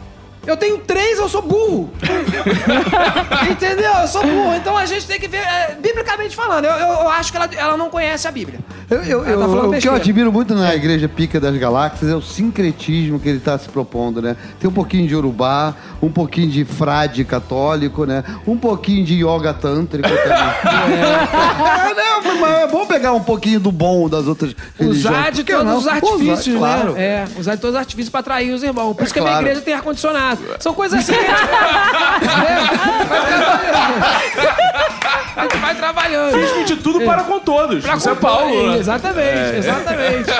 Eu 0.46 0.56
tenho 0.56 0.78
três, 0.78 1.18
eu 1.18 1.28
sou 1.28 1.42
burro. 1.42 1.90
Entendeu? 3.50 3.92
Eu 3.92 4.08
sou 4.08 4.22
burro. 4.22 4.54
Então 4.54 4.76
a 4.76 4.86
gente 4.86 5.06
tem 5.06 5.18
que 5.18 5.28
ver, 5.28 5.38
é, 5.38 5.76
biblicamente 5.80 6.36
falando, 6.36 6.64
eu, 6.64 6.72
eu, 6.72 6.88
eu 6.88 7.08
acho 7.08 7.30
que 7.32 7.36
ela, 7.36 7.48
ela 7.56 7.76
não 7.76 7.90
conhece 7.90 8.26
a 8.28 8.30
Bíblia. 8.30 8.60
Eu, 8.88 9.02
eu, 9.02 9.24
tá 9.24 9.30
eu- 9.30 9.40
falando 9.40 9.76
o 9.76 9.78
que 9.80 9.88
eu 9.88 9.94
admiro 9.94 10.30
muito 10.32 10.54
na 10.54 10.74
Igreja 10.74 11.08
Pica 11.08 11.40
das 11.40 11.56
Galáxias 11.56 12.10
é 12.10 12.14
o 12.14 12.22
sincretismo 12.22 13.18
que 13.18 13.28
ele 13.28 13.38
está 13.38 13.58
se 13.58 13.68
propondo, 13.68 14.22
né? 14.22 14.36
Tem 14.60 14.70
um 14.70 14.72
pouquinho 14.72 15.08
de 15.08 15.16
urubá, 15.16 15.74
um 16.00 16.10
pouquinho 16.10 16.48
de 16.48 16.64
frade 16.64 17.24
católico, 17.24 18.04
né? 18.04 18.22
Um 18.46 18.56
pouquinho 18.56 19.04
de 19.04 19.14
yoga 19.24 19.52
tântrico 19.52 20.08
também. 20.08 20.26
É, 21.86 21.94
não, 21.94 22.40
mas 22.40 22.58
é 22.62 22.66
bom 22.66 22.86
pegar 22.86 23.12
um 23.12 23.22
pouquinho 23.22 23.58
do 23.58 23.72
bom 23.72 24.08
das 24.08 24.26
outras 24.26 24.54
religiões. 24.78 25.16
Usar 25.16 25.30
de 25.30 25.44
todos 25.44 25.64
não? 25.64 25.76
os 25.78 25.86
artifícios, 25.86 26.46
Usar, 26.48 26.58
claro. 26.58 26.92
né? 26.92 27.02
É, 27.02 27.24
usar 27.38 27.54
de 27.54 27.60
todos 27.60 27.74
os 27.74 27.80
artifícios 27.80 28.10
pra 28.10 28.20
atrair 28.20 28.52
os 28.52 28.62
irmãos. 28.62 28.94
Por 28.94 29.04
isso 29.04 29.12
que 29.12 29.18
a 29.18 29.22
minha 29.22 29.32
claro. 29.34 29.46
igreja 29.46 29.62
tem 29.62 29.74
ar-condicionado. 29.74 30.35
São 30.60 30.74
coisas 30.74 31.00
assim 31.00 31.12
que 31.12 31.18
a 31.26 31.36
gente... 31.36 31.42
É, 35.36 35.58
vai 35.58 35.74
trabalhando. 35.74 36.32
Fiz 36.32 36.66
de 36.66 36.76
tudo 36.76 37.00
para 37.02 37.24
com 37.24 37.38
todos. 37.38 37.82
Pra 37.82 37.94
é 37.94 37.98
compor. 37.98 38.16
Paulo, 38.16 38.72
né? 38.72 38.78
Exatamente, 38.78 39.56
exatamente. 39.58 40.30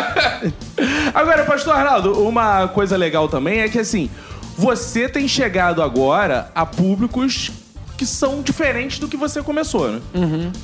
Agora, 1.15 1.45
pastor 1.45 1.75
Arnaldo, 1.75 2.27
uma 2.27 2.69
coisa 2.69 2.97
legal 2.97 3.29
também 3.29 3.61
é 3.61 3.69
que 3.69 3.79
assim, 3.79 4.11
você 4.57 5.09
tem 5.09 5.29
chegado 5.29 5.83
agora 5.83 6.51
a 6.55 6.65
públicos 6.65 7.51
que 7.97 8.07
são 8.07 8.43
diferentes 8.43 8.99
do 8.99 9.09
que 9.09 9.17
você 9.17 9.43
começou, 9.43 9.91
né? 9.91 10.01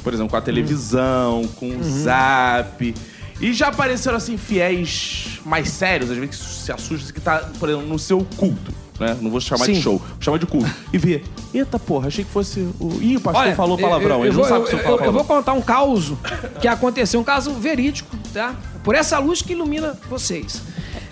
Por 0.02 0.12
exemplo, 0.12 0.30
com 0.30 0.36
a 0.36 0.40
televisão, 0.40 1.44
com 1.56 1.76
o 1.76 1.82
zap. 1.82 2.94
E 3.40 3.52
já 3.52 3.68
apareceram 3.68 4.16
assim 4.16 4.36
fiéis 4.36 5.40
mais 5.44 5.68
sérios, 5.68 6.10
às 6.10 6.16
vezes 6.16 6.36
que 6.36 6.44
se 6.44 6.72
assustam 6.72 7.12
que 7.12 7.20
tá, 7.20 7.48
por 7.58 7.68
exemplo, 7.68 7.88
no 7.88 7.98
seu 7.98 8.26
culto. 8.36 8.72
Né? 9.00 9.16
Não 9.20 9.30
vou 9.30 9.40
chamar 9.40 9.66
de 9.66 9.74
Sim. 9.74 9.82
show, 9.82 9.98
vou 9.98 10.16
chamar 10.20 10.38
de 10.38 10.46
culto. 10.46 10.70
E 10.92 10.98
vê, 10.98 11.22
eita 11.52 11.78
porra, 11.78 12.08
achei 12.08 12.24
que 12.24 12.30
fosse 12.30 12.60
o. 12.78 12.98
Ih, 13.00 13.16
o 13.16 13.20
pastor 13.20 13.54
falou 13.54 13.78
palavrão, 13.78 14.18
eu, 14.18 14.26
ele 14.26 14.28
eu 14.28 14.34
não 14.34 14.40
vou, 14.40 14.48
sabe 14.48 14.64
eu, 14.64 14.66
se 14.66 14.72
eu 14.72 14.78
eu, 14.78 14.84
falo 14.84 15.04
eu 15.04 15.12
vou 15.12 15.24
contar 15.24 15.52
um 15.54 15.62
caso 15.62 16.18
que 16.60 16.68
aconteceu, 16.68 17.20
um 17.20 17.24
caso 17.24 17.52
verídico, 17.54 18.16
tá? 18.32 18.54
por 18.82 18.94
essa 18.94 19.18
luz 19.18 19.42
que 19.42 19.52
ilumina 19.52 19.98
vocês. 20.08 20.62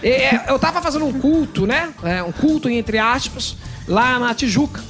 É, 0.03 0.51
eu 0.51 0.59
tava 0.59 0.81
fazendo 0.81 1.05
um 1.07 1.13
culto, 1.13 1.67
né? 1.67 1.93
É, 2.03 2.23
um 2.23 2.33
culto, 2.33 2.69
entre 2.69 2.99
aspas, 2.99 3.57
lá 3.87 4.19
na 4.19 4.35
Tijuca. 4.35 4.83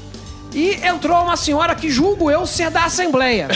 E 0.53 0.75
entrou 0.85 1.23
uma 1.23 1.37
senhora 1.37 1.75
que 1.75 1.91
julgo 1.91 2.31
eu 2.31 2.45
ser 2.47 2.71
da 2.71 2.85
Assembleia. 2.85 3.49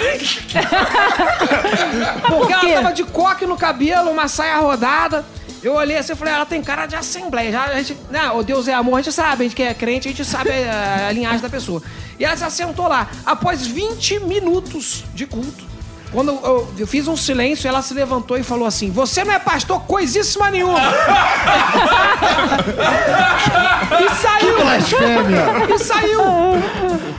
Porque 2.29 2.53
ela 2.53 2.61
quê? 2.61 2.73
tava 2.75 2.93
de 2.93 3.05
coque 3.05 3.47
no 3.47 3.57
cabelo, 3.57 4.11
uma 4.11 4.29
saia 4.29 4.59
rodada. 4.59 5.25
Eu 5.65 5.73
olhei 5.73 5.97
assim 5.97 6.13
e 6.13 6.17
falei, 6.17 6.35
ela 6.35 6.45
tem 6.45 6.61
cara 6.61 6.85
de 6.85 6.95
Assembleia. 6.95 7.51
Já, 7.51 7.65
a 7.65 7.83
gente, 7.83 7.99
não, 8.11 8.37
o 8.37 8.43
Deus 8.43 8.69
é 8.69 8.75
amor, 8.75 8.99
a 8.99 9.03
gente 9.03 9.15
sabe, 9.15 9.45
a 9.45 9.45
gente 9.45 9.57
que 9.57 9.63
é 9.63 9.73
crente, 9.73 10.09
a 10.09 10.11
gente 10.11 10.23
sabe 10.23 10.51
a, 10.51 11.09
a 11.09 11.13
linhagem 11.13 11.41
da 11.41 11.49
pessoa. 11.49 11.83
E 12.19 12.25
ela 12.25 12.37
se 12.37 12.45
assentou 12.45 12.87
lá. 12.87 13.09
Após 13.25 13.67
20 13.67 14.21
minutos 14.21 15.05
de 15.15 15.27
culto, 15.27 15.65
quando 16.15 16.31
eu, 16.31 16.73
eu 16.79 16.87
fiz 16.87 17.09
um 17.09 17.17
silêncio, 17.17 17.67
ela 17.67 17.83
se 17.83 17.93
levantou 17.93 18.39
e 18.39 18.45
falou 18.45 18.67
assim: 18.67 18.89
Você 18.91 19.25
não 19.25 19.35
é 19.35 19.39
pastor 19.41 19.81
coisíssima 19.81 20.49
nenhuma. 20.49 20.79
e 24.01 24.09
saiu. 24.15 24.57
Blasfêmia. 24.57 25.45
E 25.75 25.79
saiu. 25.79 26.21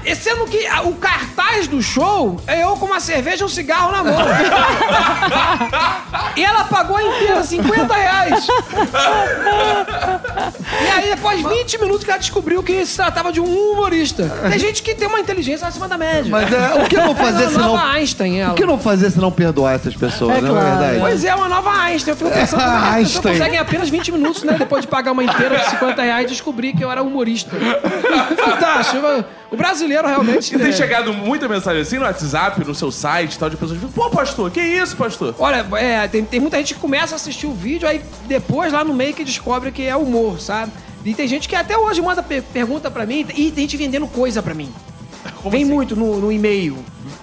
E 0.06 0.16
sendo 0.16 0.46
que 0.46 0.66
o 0.86 0.94
cartaz 0.94 1.68
do 1.68 1.82
show 1.82 2.40
é 2.48 2.64
eu 2.64 2.78
com 2.78 2.86
uma 2.86 3.00
cerveja 3.00 3.44
e 3.44 3.46
um 3.46 3.50
cigarro 3.50 3.92
na 3.92 4.04
mão. 4.04 4.16
e 6.38 6.44
ela 6.44 6.64
pagou 6.66 7.02
inteira, 7.02 7.44
50 7.44 7.94
reais. 7.94 8.48
E 10.84 10.88
aí, 10.88 11.10
depois 11.10 11.40
de 11.40 11.48
20 11.48 11.82
minutos 11.82 12.04
que 12.04 12.12
ela 12.12 12.20
descobriu 12.20 12.62
que 12.62 12.86
se 12.86 12.96
tratava 12.96 13.32
de 13.32 13.42
um 13.42 13.46
humorista. 13.46 14.30
Tem 14.50 14.60
gente 14.60 14.84
que 14.84 14.94
tem 14.94 15.08
uma 15.08 15.20
inteligência 15.20 15.68
acima 15.68 15.88
da 15.88 15.98
média. 15.98 16.30
Mas 16.30 16.54
é, 16.54 16.84
o 16.84 16.88
que 16.88 16.96
eu 16.96 17.04
vou 17.04 17.16
fazer 17.16 17.50
se 17.50 17.58
não... 17.58 17.76
Einstein, 17.76 18.40
ela. 18.42 18.54
O 18.54 18.56
que 18.56 18.64
eu 18.64 18.68
não 18.68 18.78
fazer 18.86 19.10
se 19.12 19.20
não 19.20 19.32
perdoar 19.32 19.74
essas 19.74 19.96
pessoas, 19.96 20.38
É 20.38 20.42
não 20.42 20.50
é 20.58 20.62
claro. 20.62 20.78
verdade? 20.80 21.00
Pois 21.00 21.24
é, 21.26 21.36
uma 21.36 21.50
nova 21.50 21.72
Einstein. 21.72 22.12
Eu 22.14 22.18
fico 22.18 22.30
pensando 22.30 22.62
como 22.64 22.76
é 22.76 22.80
que 22.80 22.86
as 23.04 23.08
pessoas 23.14 23.26
Einstein. 23.42 23.54
em 23.54 23.58
apenas 23.58 23.90
20 23.90 24.12
minutos, 24.14 24.44
né? 24.44 24.56
Depois 24.58 24.82
de 24.84 24.88
pagar 24.88 25.12
uma 25.12 25.24
inteira 25.24 25.58
de 25.58 25.70
50 25.72 26.02
reais 26.02 26.26
e 26.26 26.30
descobrir 26.30 26.74
que 26.74 26.84
eu 26.84 26.92
era 26.92 27.02
humorista. 27.04 27.56
Fantástico. 28.38 29.06
O 29.52 29.58
brasileiro 29.58 30.08
realmente. 30.08 30.54
E 30.54 30.58
tem 30.58 30.70
é- 30.70 30.72
chegado 30.72 31.14
muita 31.14 31.48
mensagem 31.48 31.82
assim 31.82 31.98
no 31.98 32.04
WhatsApp, 32.06 32.64
no 32.66 32.76
seu 32.76 32.92
site 32.92 33.34
e 33.36 33.40
tal, 33.40 33.50
de 33.50 33.58
pessoas 33.58 33.80
que 33.80 33.88
falam, 33.88 34.10
pô, 34.10 34.16
pastor, 34.18 34.52
que 34.52 34.62
isso, 34.62 34.96
pastor? 34.96 35.36
Olha, 35.40 35.66
é, 35.78 36.08
tem, 36.08 36.24
tem 36.26 36.40
muita 36.40 36.58
gente 36.58 36.74
que 36.74 36.80
começa 36.80 37.16
a 37.16 37.18
assistir 37.18 37.48
o 37.48 37.54
vídeo, 37.54 37.88
aí 37.88 38.02
depois 38.28 38.72
lá 38.74 38.84
no 38.84 38.94
meio 38.94 39.14
que 39.14 39.24
descobre 39.24 39.72
que 39.72 39.84
é 39.84 39.96
humor, 39.96 40.40
sabe? 40.40 40.72
E 41.04 41.14
tem 41.14 41.28
gente 41.28 41.48
que 41.48 41.56
até 41.56 41.78
hoje 41.78 42.02
manda 42.02 42.24
per- 42.24 42.42
pergunta 42.52 42.90
pra 42.90 43.06
mim 43.06 43.26
e 43.36 43.52
tem 43.52 43.64
gente 43.64 43.78
vendendo 43.78 44.08
coisa 44.08 44.42
pra 44.42 44.54
mim. 44.54 44.72
Vem 45.46 45.64
assim? 45.64 45.72
muito 45.72 45.96
no, 45.96 46.20
no 46.20 46.32
e-mail. 46.32 46.78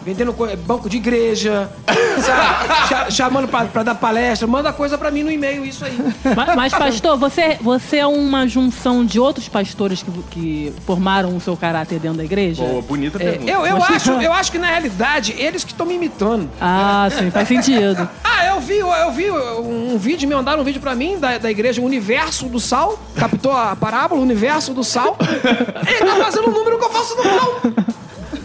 Vendendo 0.04 0.32
co- 0.32 0.48
banco 0.66 0.88
de 0.88 0.96
igreja, 0.96 1.70
sabe? 2.20 2.88
Cha- 2.88 3.10
chamando 3.10 3.48
pra, 3.48 3.64
pra 3.66 3.82
dar 3.82 3.94
palestra. 3.94 4.46
Manda 4.46 4.72
coisa 4.72 4.96
pra 4.98 5.10
mim 5.10 5.22
no 5.22 5.30
e-mail, 5.30 5.64
isso 5.64 5.84
aí. 5.84 5.96
Ma- 6.36 6.54
Mas, 6.56 6.72
pastor, 6.72 7.16
você, 7.16 7.56
você 7.60 7.98
é 7.98 8.06
uma 8.06 8.46
junção 8.46 9.04
de 9.04 9.18
outros 9.20 9.48
pastores 9.48 10.02
que, 10.02 10.10
que 10.30 10.72
formaram 10.86 11.36
o 11.36 11.40
seu 11.40 11.56
caráter 11.56 11.98
dentro 11.98 12.18
da 12.18 12.24
igreja? 12.24 12.62
Pô, 12.64 12.82
bonita 12.82 13.22
É, 13.22 13.30
pergunta. 13.32 13.50
eu, 13.50 13.66
eu, 13.66 13.76
acho, 13.82 14.10
eu 14.12 14.32
acho 14.32 14.52
que 14.52 14.58
na 14.58 14.66
realidade 14.68 15.34
eles 15.38 15.64
que 15.64 15.72
estão 15.72 15.86
me 15.86 15.94
imitando. 15.94 16.48
Ah, 16.60 17.08
sim, 17.16 17.30
faz 17.30 17.48
sentido. 17.48 18.08
Ah, 18.42 18.46
eu 18.46 18.60
vi, 18.60 18.78
eu 18.78 19.12
vi 19.12 19.30
um 19.30 19.96
vídeo, 19.98 20.28
me 20.28 20.34
mandaram 20.34 20.62
um 20.62 20.64
vídeo 20.64 20.80
pra 20.80 20.94
mim 20.96 21.18
da, 21.18 21.38
da 21.38 21.50
igreja 21.50 21.80
Universo 21.80 22.46
do 22.46 22.58
Sal. 22.58 22.98
Captou 23.14 23.52
a 23.52 23.76
parábola, 23.76 24.20
Universo 24.20 24.74
do 24.74 24.82
Sal. 24.82 25.16
Ele 25.86 26.10
tá 26.10 26.16
fazendo 26.24 26.48
o 26.48 26.50
número 26.50 26.78
que 26.78 26.84
eu 26.84 26.90
faço 26.90 27.14
no 27.16 27.22
palco. 27.22 27.72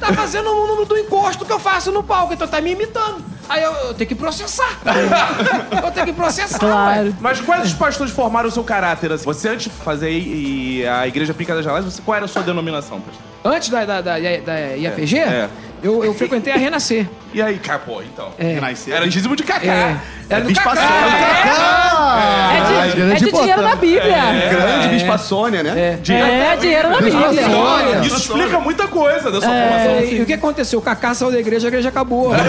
Tá 0.08 0.14
fazendo 0.14 0.50
o 0.50 0.68
número 0.68 0.86
do 0.86 0.98
encosto 0.98 1.46
que 1.46 1.52
eu 1.52 1.60
faço 1.60 1.92
no 1.92 2.02
palco. 2.04 2.34
Então 2.34 2.48
tá 2.48 2.60
me 2.62 2.72
imitando. 2.72 3.24
Aí 3.50 3.64
eu, 3.64 3.72
eu 3.72 3.94
tenho 3.94 4.08
que 4.08 4.16
processar. 4.16 4.78
Eu 5.84 5.92
tenho 5.92 6.06
que 6.08 6.14
processar. 6.14 6.60
Claro. 6.60 7.08
ué. 7.08 7.14
Mas 7.22 7.40
quais 7.40 7.68
os 7.68 7.74
pastores 7.74 8.12
formaram 8.12 8.50
o 8.50 8.52
seu 8.52 8.64
caráter? 8.64 9.10
Assim? 9.12 9.24
Você, 9.24 9.48
antes 9.48 9.66
de 9.66 9.70
fazer 9.70 10.12
e- 10.12 10.80
e 10.82 10.88
a 10.88 11.08
Igreja 11.08 11.34
Pica 11.34 11.56
das 11.56 11.66
Galáxias, 11.66 11.94
você, 11.94 12.02
qual 12.02 12.16
era 12.18 12.26
a 12.26 12.28
sua 12.28 12.42
denominação, 12.44 13.00
pastor? 13.00 13.22
Antes 13.46 13.70
da, 13.70 13.86
da, 13.86 14.02
da, 14.02 14.14
da 14.20 14.60
IAPG, 14.76 15.20
É. 15.20 15.50
Eu, 15.82 16.04
eu 16.04 16.14
frequentei 16.14 16.52
a 16.52 16.58
Renascer. 16.58 17.08
E 17.38 17.42
aí, 17.42 17.60
cara, 17.60 17.78
pô, 17.78 18.02
então. 18.02 18.32
Renascer. 18.36 18.96
Era 18.96 19.08
dízimo 19.08 19.36
de 19.36 19.44
cacá. 19.44 19.64
É. 19.72 19.96
Era 20.28 20.42
do 20.42 20.48
Bispa 20.48 20.76
Cacá. 20.76 22.18
É 22.52 22.96
de, 22.96 23.02
é 23.02 23.16
de 23.16 23.32
dinheiro 23.32 23.62
na 23.62 23.76
Bíblia. 23.76 24.18
Grande 24.50 24.88
Bispa 24.88 25.20
Sônia, 25.20 25.62
né? 25.62 25.74
É, 25.94 25.98
dinheiro 25.98 26.90
na 26.90 26.98
Bíblia. 27.00 27.44
Sônia. 27.48 28.00
Isso 28.04 28.16
explica 28.18 28.60
muita 28.60 28.88
coisa 28.88 29.30
da 29.30 29.40
sua 29.40 29.54
É, 29.54 29.84
formação. 29.84 30.18
e 30.18 30.22
o 30.24 30.26
que 30.26 30.34
aconteceu? 30.34 30.80
O 30.80 30.82
Cacá 30.82 31.14
saiu 31.14 31.32
da 31.32 31.40
igreja, 31.40 31.68
a 31.68 31.70
igreja 31.70 31.90
acabou. 31.90 32.34
É, 32.34 32.40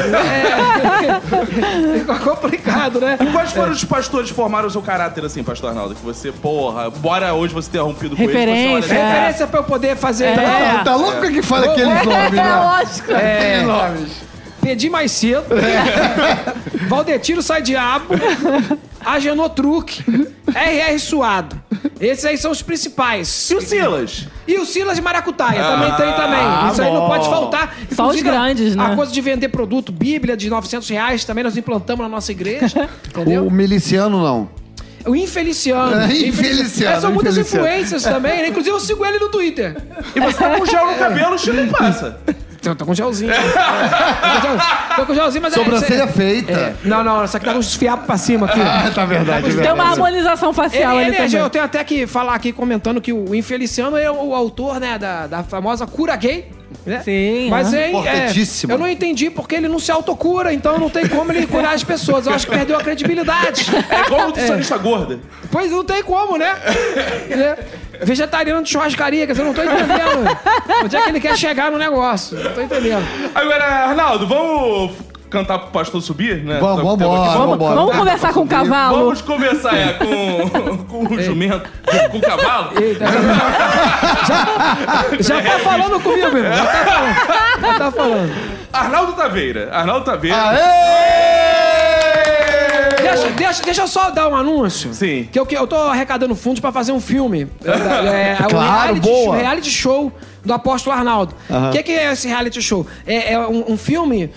ficou 2.00 2.16
complicado, 2.34 2.98
né? 2.98 3.18
Quais 3.30 3.52
foram 3.52 3.72
os 3.72 3.84
pastores 3.84 4.30
que 4.30 4.34
formaram 4.36 4.68
o 4.68 4.70
seu 4.70 4.80
caráter 4.80 5.22
assim, 5.22 5.44
pastor 5.44 5.68
Arnaldo? 5.68 5.94
Que 5.96 6.02
você, 6.02 6.32
porra, 6.32 6.88
bora 6.88 7.34
hoje 7.34 7.52
você 7.52 7.70
ter 7.70 7.78
rompido 7.80 8.16
com 8.16 8.22
eles. 8.22 8.34
Referência. 8.34 8.88
Você 8.88 8.94
olha, 8.94 9.00
É. 9.02 9.12
Referência 9.12 9.46
pra 9.46 9.60
eu 9.60 9.64
poder 9.64 9.96
fazer. 9.96 10.28
É. 10.28 10.80
Tá 10.82 10.96
louco 10.96 11.28
que 11.30 11.42
fala 11.42 11.66
aqueles 11.72 11.88
nomes, 12.06 12.08
É, 12.08 12.30
né? 12.30 12.56
lógico. 12.56 13.12
Aqueles 13.14 13.62
nomes. 13.66 14.28
Pedi 14.68 14.90
mais 14.90 15.12
cedo. 15.12 15.44
Valdetiro 16.88 17.40
sai 17.40 17.62
diabo. 17.62 18.12
Agenor 19.02 19.48
truque. 19.48 20.04
RR 20.46 20.98
suado. 20.98 21.58
Esses 21.98 22.26
aí 22.26 22.36
são 22.36 22.50
os 22.50 22.60
principais. 22.60 23.48
E 23.50 23.54
o 23.54 23.62
Silas? 23.62 24.26
E 24.46 24.58
o 24.58 24.66
Silas 24.66 24.96
de 24.96 25.00
Maracutaia 25.02 25.62
também 25.62 25.90
tem 25.94 26.12
também. 26.12 26.70
Isso 26.70 26.82
aí 26.82 26.92
não 26.92 27.06
pode 27.06 27.30
faltar. 27.30 27.74
Só 27.94 28.08
os 28.08 28.16
Inclusive, 28.16 28.22
grandes, 28.30 28.76
né? 28.76 28.84
A 28.92 28.94
coisa 28.94 29.10
de 29.10 29.20
vender 29.22 29.48
produto, 29.48 29.90
Bíblia 29.90 30.36
de 30.36 30.50
900 30.50 30.86
reais, 30.90 31.24
também 31.24 31.42
nós 31.42 31.56
implantamos 31.56 32.02
na 32.02 32.08
nossa 32.10 32.30
igreja. 32.30 32.90
Entendeu? 33.08 33.46
O 33.46 33.50
miliciano 33.50 34.22
não. 34.22 34.50
O 35.06 35.16
Infeliciano. 35.16 35.98
É, 35.98 36.12
Infeliciano, 36.28 36.94
É, 36.98 37.00
são 37.00 37.10
muitas 37.10 37.38
Infeliciano. 37.38 37.66
influências 37.66 38.02
também, 38.02 38.42
né? 38.42 38.48
Inclusive 38.48 38.76
eu 38.76 38.80
sigo 38.80 39.02
ele 39.06 39.18
no 39.18 39.30
Twitter. 39.30 39.78
E 40.14 40.20
você 40.20 40.36
tá 40.36 40.58
com 40.58 40.66
gel 40.66 40.86
no 40.88 40.94
cabelo, 40.98 41.36
o 41.36 41.38
Chile 41.38 41.70
passa. 41.70 42.18
Tô, 42.62 42.74
tô 42.74 42.84
com 42.86 42.94
gelzinho. 42.94 43.32
tô, 43.32 43.40
com 43.40 44.40
gel- 44.48 44.58
tô 44.96 45.06
com 45.06 45.14
gelzinho, 45.14 45.42
mas 45.42 45.54
Sobrancelha 45.54 46.02
é... 46.02 46.06
feita. 46.08 46.52
é- 46.52 46.74
Não, 46.84 47.04
não, 47.04 47.26
só 47.26 47.38
que 47.38 47.44
tá 47.44 47.52
com 47.52 47.58
os 47.58 47.74
fiapos 47.74 48.06
pra 48.06 48.16
cima 48.18 48.46
aqui. 48.46 48.58
Ah, 48.68 48.90
tá 48.94 49.04
verdade, 49.04 49.50
é 49.58 49.62
Tem 49.62 49.72
uma 49.72 49.84
harmonização 49.84 50.52
facial 50.52 50.92
Ele, 50.94 51.00
ali 51.00 51.08
ele 51.08 51.16
é- 51.16 51.26
também. 51.26 51.40
eu 51.40 51.50
tenho 51.50 51.64
até 51.64 51.82
que 51.84 52.06
falar 52.06 52.34
aqui, 52.34 52.52
comentando 52.52 53.00
que 53.00 53.12
o 53.12 53.34
Infeliciano 53.34 53.96
é 53.96 54.10
o 54.10 54.34
autor, 54.34 54.78
né, 54.80 54.98
da, 54.98 55.26
da 55.26 55.42
famosa 55.42 55.86
cura 55.86 56.14
gay. 56.16 56.50
Né? 56.84 57.00
Sim, 57.02 57.48
Mas 57.48 57.72
é, 57.72 57.90
é, 57.92 58.32
eu 58.68 58.78
não 58.78 58.86
entendi 58.86 59.30
porque 59.30 59.54
ele 59.54 59.68
não 59.68 59.78
se 59.78 59.90
autocura, 59.90 60.52
então 60.52 60.78
não 60.78 60.90
tem 60.90 61.08
como 61.08 61.32
ele 61.32 61.46
curar 61.46 61.74
as 61.74 61.82
pessoas. 61.82 62.26
Eu 62.26 62.34
acho 62.34 62.46
que 62.46 62.52
perdeu 62.52 62.76
a 62.76 62.82
credibilidade. 62.82 63.66
É 63.90 64.06
igual 64.06 64.26
nutricionista 64.28 64.76
gorda. 64.76 65.18
Pois 65.50 65.70
não 65.70 65.84
tem 65.84 66.02
como, 66.02 66.36
né? 66.36 66.54
É. 67.30 68.04
Vegetariano 68.04 68.62
de 68.62 68.70
churrascaria, 68.70 69.26
quer 69.26 69.32
dizer, 69.32 69.42
eu 69.42 69.46
não 69.46 69.54
tô 69.54 69.62
entendendo. 69.62 70.38
Onde 70.84 70.96
é 70.96 71.02
que 71.02 71.08
ele 71.08 71.20
quer 71.20 71.36
chegar 71.36 71.70
no 71.70 71.78
negócio? 71.78 72.38
Não 72.38 72.52
tô 72.52 72.60
entendendo. 72.60 73.06
Agora, 73.34 73.64
Arnaldo, 73.64 74.26
vamos 74.26 74.92
cantar 75.30 75.58
pro 75.58 75.68
pastor 75.70 76.00
subir, 76.02 76.42
né? 76.44 76.58
Vamos, 76.60 76.76
Tá- 76.76 76.82
vamos. 76.82 76.98
Vamos, 77.36 77.58
vamos 77.58 77.96
conversar 77.96 78.32
com 78.32 78.40
o 78.40 78.46
cavalo? 78.46 78.98
Vamos 78.98 79.22
começar 79.22 79.74
é, 79.76 79.92
com, 79.94 80.78
com 80.84 81.14
o 81.14 81.22
jumento, 81.22 81.68
com 82.10 82.18
o 82.18 82.20
cavalo. 82.20 82.70
Eita, 82.80 83.04
já, 85.20 85.40
já 85.40 85.42
tá 85.42 85.58
falando 85.60 86.00
comigo, 86.02 86.36
irmão. 86.36 86.52
Já 86.52 86.64
tá 86.66 86.84
falando. 86.84 87.60
Já 87.60 87.78
tá 87.78 87.90
falando. 87.90 88.32
Arnaldo 88.72 89.12
Taveira. 89.12 89.70
Arnaldo 89.72 90.04
Taveira. 90.04 90.36
Deixa, 93.00 93.30
deixa, 93.30 93.62
deixa 93.62 93.82
eu 93.82 93.88
só 93.88 94.10
dar 94.10 94.28
um 94.28 94.36
anúncio. 94.36 94.92
Sim. 94.92 95.28
Que 95.32 95.38
eu, 95.38 95.46
que 95.46 95.56
eu 95.56 95.66
tô 95.66 95.76
arrecadando 95.76 96.34
fundos 96.34 96.60
pra 96.60 96.70
fazer 96.72 96.92
um 96.92 97.00
filme. 97.00 97.48
É, 97.64 98.36
é, 98.40 98.44
um 98.44 98.48
Claro, 98.48 98.70
reality, 98.94 99.00
boa. 99.00 99.36
reality 99.36 99.70
show 99.70 100.12
do 100.48 100.54
Apóstolo 100.54 100.96
Arnaldo. 100.96 101.34
O 101.48 101.70
que, 101.70 101.82
que 101.84 101.92
é 101.92 102.10
esse 102.12 102.26
reality 102.26 102.60
show? 102.60 102.84
É, 103.06 103.34
é 103.34 103.38
um, 103.38 103.72
um 103.72 103.76
filme 103.76 104.30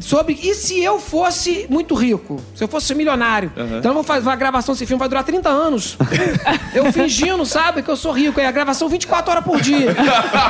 sobre. 0.00 0.38
E 0.42 0.54
se 0.54 0.82
eu 0.82 0.98
fosse 0.98 1.66
muito 1.68 1.94
rico? 1.94 2.40
Se 2.54 2.64
eu 2.64 2.68
fosse 2.68 2.94
milionário? 2.94 3.52
Então 3.78 3.90
eu 3.90 3.94
vou 3.94 4.02
fazer. 4.02 4.28
A 4.28 4.34
gravação 4.36 4.74
desse 4.74 4.86
filme 4.86 4.98
vai 4.98 5.08
durar 5.08 5.22
30 5.24 5.48
anos. 5.48 5.96
eu 6.74 6.90
fingindo, 6.92 7.44
sabe, 7.46 7.82
que 7.82 7.88
eu 7.90 7.96
sou 7.96 8.12
rico. 8.12 8.40
É 8.40 8.46
a 8.46 8.50
gravação 8.50 8.88
24 8.88 9.30
horas 9.30 9.44
por 9.44 9.60
dia. 9.60 9.90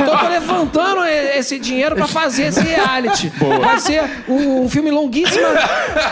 Então 0.01 0.15
eu 0.15 0.19
tô 0.21 0.29
levantando 0.29 1.05
esse 1.05 1.59
dinheiro 1.59 1.95
pra 1.97 2.07
fazer 2.07 2.45
esse 2.45 2.61
reality. 2.61 3.31
Vai 3.61 3.79
ser 3.81 4.05
um, 4.29 4.63
um 4.65 4.69
filme 4.69 4.91
longuíssima, 4.91 5.49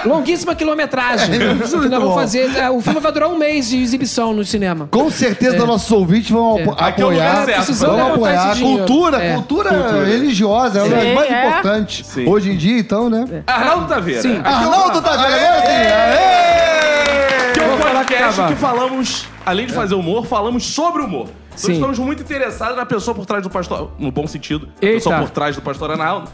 longuíssima 0.05 0.55
quilometragem. 0.55 1.39
que 1.39 1.45
nós 1.55 1.73
muito 1.75 1.91
vamos 1.91 2.15
fazer. 2.15 2.57
É, 2.57 2.69
O 2.71 2.81
filme 2.81 3.01
vai 3.01 3.13
durar 3.13 3.29
um 3.31 3.39
mês 3.39 3.69
de 3.69 3.81
exibição 3.83 4.33
no 4.33 4.45
cinema. 4.45 4.89
Com 4.91 5.11
certeza 5.11 5.65
nossos 5.65 5.91
ouvintes 5.93 6.31
vão 6.31 6.57
apo- 6.59 6.77
Aqui 6.79 7.03
é 7.03 7.05
o 7.05 7.11
lugar 7.11 7.27
apoiar. 7.31 7.45
certo. 7.47 7.57
Precisamos 7.65 7.97
levantar 7.97 8.15
apoiar. 8.15 8.55
Cultura, 8.97 9.23
É. 9.23 9.35
cultura, 9.35 9.71
religiosa, 10.07 10.79
é 10.79 10.83
uma 10.83 10.95
das 10.97 11.03
Sim, 11.05 11.15
mais 11.15 11.31
é. 11.31 11.49
importantes. 11.49 12.07
Sim. 12.07 12.29
Hoje 12.29 12.51
em 12.51 12.57
dia, 12.57 12.79
então, 12.79 13.11
né? 13.11 13.43
Arnaldo 13.47 13.87
Taveira. 13.89 14.23
Sim. 14.23 14.41
É 14.43 14.49
Arnaldo 14.49 14.95
vendo 14.95 15.09
agora 15.09 15.31
sim. 15.61 15.67
Aê! 15.67 17.53
Que 17.53 17.61
é 17.61 17.67
um 17.67 17.79
podcast 17.79 18.43
que 18.47 18.55
falamos, 18.57 19.27
além 19.45 19.67
de 19.67 19.73
fazer 19.73 19.95
humor, 19.95 20.27
falamos 20.27 20.65
sobre 20.67 21.03
humor. 21.03 21.29
Nós 21.63 21.69
estamos 21.69 21.99
muito 21.99 22.23
interessados 22.23 22.77
na 22.77 22.87
pessoa 22.87 23.15
por 23.15 23.25
trás 23.27 23.43
do 23.43 23.51
pastor, 23.51 23.91
no 23.99 24.11
bom 24.13 24.27
sentido, 24.27 24.69
a 24.81 24.85
Eita. 24.85 24.97
pessoa 24.97 25.19
por 25.19 25.31
trás 25.31 25.57
do 25.57 25.63
pastor 25.63 25.91
Arnaldo, 25.91 26.29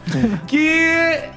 que 0.47 0.69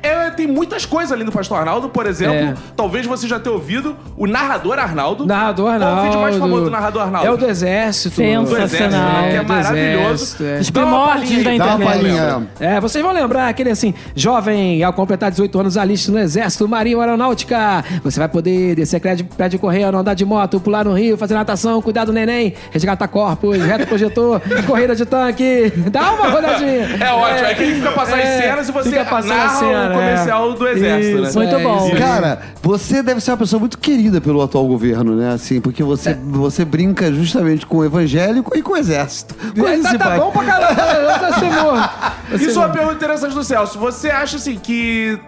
é, 0.03 0.31
tem 0.37 0.47
muitas 0.47 0.85
coisas 0.85 1.13
além 1.13 1.25
do 1.25 1.33
pastor 1.33 1.59
Arnaldo, 1.59 1.89
por 1.89 2.07
exemplo, 2.07 2.35
É. 2.37 2.55
talvez 2.77 3.07
você 3.07 3.27
já 3.29 3.39
tenha 3.39 3.55
ouvido 3.55 3.97
o 4.17 4.27
narrador 4.27 4.79
Arnaldo. 4.79 5.25
Narrador 5.27 5.67
Qual 5.67 5.75
Arnaldo. 5.75 6.01
o 6.01 6.05
vídeo 6.05 6.21
mais 6.21 6.37
famoso 6.37 6.65
do 6.65 6.71
narrador 6.71 7.03
Arnaldo? 7.03 7.27
É 7.27 7.31
o 7.31 7.37
do 7.37 7.47
Exército. 7.47 8.17
do 8.17 8.23
Exército, 8.23 8.57
Sensacional. 8.69 9.23
né, 9.23 9.31
que 9.31 9.37
é 9.37 9.43
do 9.43 9.49
maravilhoso. 9.49 10.13
Exército, 10.13 10.45
é. 10.45 10.59
Os 10.61 10.71
primórdios 10.71 11.45
da 11.45 11.51
aí, 11.51 11.59
Dá 11.59 11.75
uma 11.77 11.97
internet. 11.97 12.49
É, 12.61 12.81
vocês 12.81 13.03
vão 13.05 13.13
lembrar 13.13 13.49
aquele 13.49 13.71
assim, 13.71 13.95
jovem, 14.15 14.83
ao 14.83 14.93
completar 14.93 15.31
18 15.31 15.59
anos, 15.61 15.77
aliste 15.77 16.11
no 16.11 16.19
Exército 16.19 16.69
Marinho 16.69 17.01
Aeronáutica. 17.01 17.85
Você 18.05 18.19
vai 18.19 18.29
poder 18.29 18.75
descer 18.75 19.01
prédio, 19.01 19.27
prédio 19.37 19.59
correndo, 19.59 19.97
andar 19.97 20.15
de 20.15 20.25
moto, 20.25 20.61
pular 20.61 20.85
no 20.85 20.93
rio, 20.93 21.17
fazer 21.17 21.35
natação, 21.35 21.81
cuidar 21.81 22.05
do 22.05 22.13
neném, 22.13 22.55
resgatar 22.71 23.09
corpos, 23.09 23.57
reto 23.77 23.87
projetor, 23.89 24.41
corrida 24.67 24.95
de 24.95 25.05
tanque. 25.05 25.73
Dá 25.91 26.13
uma 26.13 26.29
rodadinha. 26.29 26.97
É 27.01 27.13
ótimo, 27.13 27.47
é 27.47 27.55
que 27.55 27.63
ele 27.63 27.75
fica 27.77 27.93
passando 27.93 28.21
as 28.21 28.29
É, 28.29 28.41
cenas 28.43 28.69
e 28.69 28.73
você 28.73 28.91
fica 28.91 29.05
passando 29.05 29.33
a 29.33 29.37
narra 29.37 29.59
cena, 29.59 29.89
o 29.89 29.91
é. 29.91 29.95
comercial 29.95 30.53
do 30.53 30.69
Exército, 30.69 31.23
Isso, 31.23 31.39
né? 31.39 31.45
Muito 31.47 31.61
é, 31.61 31.63
bom. 31.63 31.91
Cara, 31.97 32.43
você 32.63 33.03
deve 33.03 33.21
ser 33.21 33.31
uma 33.33 33.37
pessoa 33.37 33.61
muito 33.61 33.79
querida 33.79 34.21
pelo 34.21 34.43
atual 34.43 34.67
governo, 34.67 35.15
né? 35.15 35.33
Assim, 35.33 35.61
porque 35.61 35.83
você, 35.83 36.15
você 36.15 36.65
brinca 36.65 37.13
justamente 37.13 37.67
com 37.67 37.79
o 37.79 37.85
evangélico 37.85 38.57
e 38.57 38.63
com 38.63 38.73
o 38.73 38.77
exército. 38.77 39.35
Coisas 39.59 39.87
Tá, 39.97 39.99
tá 39.99 40.17
bom 40.19 40.31
pra 40.31 40.45
caramba. 40.45 40.77
Isso 42.35 42.61
é 42.61 42.67
uma 42.67 42.73
pergunta 42.73 42.95
interessante 42.97 43.35
do 43.35 43.45
Celso. 43.45 43.79
Você 43.79 44.11
acha 44.11 44.37
assim 44.37 44.57
que 44.57 45.19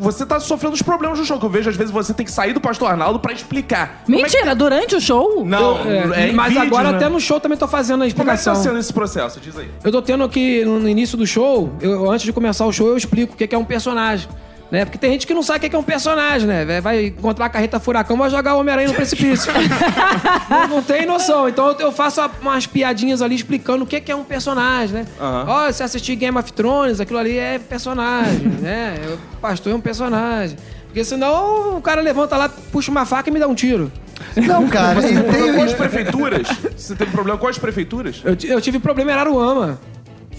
você 0.00 0.24
tá 0.24 0.40
sofrendo 0.40 0.74
os 0.74 0.82
problemas 0.82 1.18
do 1.18 1.24
show? 1.24 1.38
Que 1.38 1.44
eu 1.44 1.50
vejo, 1.50 1.68
às 1.70 1.76
vezes, 1.76 1.92
você 1.92 2.14
tem 2.14 2.24
que 2.24 2.32
sair 2.32 2.52
do 2.54 2.60
pastor 2.60 2.90
Arnaldo 2.90 3.20
pra 3.20 3.32
explicar. 3.32 4.02
Como 4.06 4.16
é 4.16 4.22
que- 4.22 4.24
Mentira, 4.24 4.54
durante 4.54 4.96
o 4.96 5.00
show? 5.00 5.44
Não, 5.44 5.78
é, 6.14 6.28
em 6.30 6.32
mas 6.32 6.48
vídeos, 6.54 6.66
agora 6.66 6.90
né? 6.90 6.96
até 6.96 7.08
no 7.08 7.20
show 7.20 7.38
também 7.38 7.58
tô 7.58 7.68
fazendo 7.68 7.96
a 7.96 7.98
Como 7.98 8.04
é 8.04 8.08
que 8.08 8.12
explicação. 8.16 8.54
tá 8.54 8.60
sendo 8.60 8.78
esse 8.78 8.92
processo? 8.92 9.38
Diz 9.38 9.56
aí. 9.58 9.68
Eu 9.84 9.92
tô 9.92 10.00
tendo 10.02 10.28
que, 10.28 10.64
no 10.64 10.88
início 10.88 11.16
do 11.18 11.26
show, 11.26 11.70
eu- 11.80 12.10
antes 12.10 12.24
de 12.24 12.32
começar 12.32 12.64
o 12.66 12.72
show, 12.72 12.88
eu 12.88 12.96
explico 12.96 13.34
o 13.34 13.36
que 13.36 13.54
é 13.54 13.58
um 13.58 13.64
personagem. 13.64 14.28
Né? 14.70 14.84
Porque 14.84 14.98
tem 14.98 15.12
gente 15.12 15.26
que 15.26 15.34
não 15.34 15.42
sabe 15.42 15.66
o 15.66 15.70
que 15.70 15.74
é 15.74 15.78
um 15.78 15.82
personagem, 15.82 16.46
né? 16.46 16.80
Vai- 16.80 17.06
encontrar 17.06 17.46
a 17.46 17.48
carreta 17.48 17.80
furacão, 17.80 18.16
vai 18.16 18.30
jogar 18.30 18.54
o 18.54 18.60
Homem-Aranha 18.60 18.88
no 18.88 18.94
precipício. 18.94 19.52
não, 20.48 20.68
não 20.68 20.82
tem 20.82 21.04
noção. 21.06 21.48
Então 21.48 21.74
eu- 21.78 21.90
faço 21.90 22.20
umas 22.40 22.66
piadinhas 22.66 23.20
ali 23.20 23.34
explicando 23.34 23.84
o 23.84 23.86
que 23.86 24.00
que 24.00 24.12
é 24.12 24.16
um 24.16 24.22
personagem, 24.24 24.98
né? 24.98 25.06
Ó, 25.18 25.70
se 25.72 25.82
assistir 25.82 26.14
Game 26.14 26.38
of 26.38 26.52
Thrones, 26.52 27.00
aquilo 27.00 27.18
ali 27.18 27.36
é 27.36 27.58
personagem, 27.58 28.46
né? 28.62 28.96
O 29.34 29.36
pastor 29.38 29.72
é 29.72 29.74
um 29.76 29.80
personagem. 29.80 30.56
Porque 30.86 31.04
senão 31.04 31.76
o 31.76 31.82
cara 31.82 32.00
levanta 32.00 32.36
lá, 32.36 32.48
puxa 32.48 32.90
uma 32.90 33.04
faca 33.04 33.28
e 33.28 33.32
me 33.32 33.38
dá 33.38 33.46
um 33.48 33.54
tiro. 33.54 33.90
Não, 34.36 34.68
cara, 34.68 35.00
e 35.00 35.22
tem, 35.22 35.54
Quais 35.54 35.72
prefeituras? 35.72 36.46
Você 36.76 36.94
teve 36.94 37.10
problema 37.10 37.38
com 37.38 37.46
as 37.46 37.58
prefeituras? 37.58 38.20
Eu, 38.24 38.36
eu 38.50 38.60
tive 38.60 38.78
problema 38.78 39.10
em 39.10 39.14
Araruama. 39.14 39.80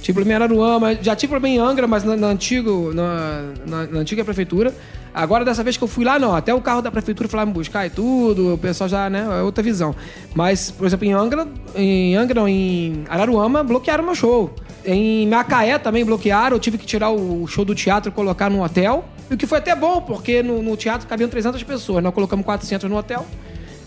Tive 0.02 0.16
problema 0.16 0.32
em 0.32 0.44
Araruama. 0.44 0.96
Já 1.02 1.16
tive 1.16 1.32
problema 1.32 1.56
em 1.56 1.60
Angra, 1.60 1.88
mas 1.88 2.04
na, 2.04 2.16
na 2.18 2.28
antigo, 2.28 2.92
na, 2.94 3.44
na- 3.68 3.88
na 3.88 4.00
antiga 4.00 4.24
prefeitura. 4.26 4.74
Agora, 5.14 5.44
dessa 5.44 5.62
vez 5.64 5.76
que 5.78 5.84
eu 5.84 5.88
fui 5.88 6.04
lá, 6.06 6.18
não. 6.18 6.34
Até 6.36 6.54
o 6.54 6.62
carro 6.62 6.82
da 6.82 6.90
prefeitura 6.90 7.28
foi 7.30 7.38
lá 7.40 7.46
me 7.46 7.52
buscar 7.54 7.86
e 7.86 7.90
tudo. 7.90 8.54
O 8.54 8.58
pessoal 8.58 8.90
já, 8.90 9.10
né? 9.10 9.28
É 9.40 9.42
outra 9.44 9.62
visão. 9.64 9.94
Mas, 10.34 10.72
por 10.72 10.88
exemplo, 10.88 11.06
em 11.06 11.12
Angra, 11.14 11.48
em 11.76 12.16
Angra, 12.16 12.40
não, 12.40 12.48
em 12.48 13.04
Araruama, 13.10 13.64
bloquearam 13.64 14.04
meu 14.04 14.16
show. 14.16 14.54
Em 14.86 15.28
Macaé 15.28 15.78
também 15.78 16.04
bloquearam. 16.04 16.56
Eu 16.56 16.60
tive 16.60 16.78
que 16.78 16.86
tirar 16.86 17.12
o 17.12 17.46
show 17.46 17.64
do 17.66 17.76
teatro 17.76 18.10
e 18.10 18.14
colocar 18.14 18.50
num 18.50 18.62
hotel. 18.64 19.06
O 19.30 19.38
que 19.38 19.46
foi 19.46 19.60
até 19.60 19.76
bom, 19.76 20.02
porque 20.02 20.42
no, 20.42 20.64
no 20.64 20.76
teatro 20.76 21.08
cabiam 21.08 21.30
300 21.30 21.62
pessoas. 21.64 22.04
Nós 22.04 22.14
colocamos 22.14 22.44
400 22.46 22.90
no 22.90 22.98
hotel. 22.98 23.26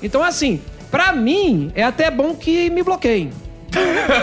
Então, 0.02 0.22
assim, 0.22 0.60
pra 0.90 1.12
mim, 1.12 1.72
é 1.74 1.82
até 1.82 2.10
bom 2.10 2.34
que 2.34 2.68
me 2.70 2.82
bloqueiem. 2.82 3.30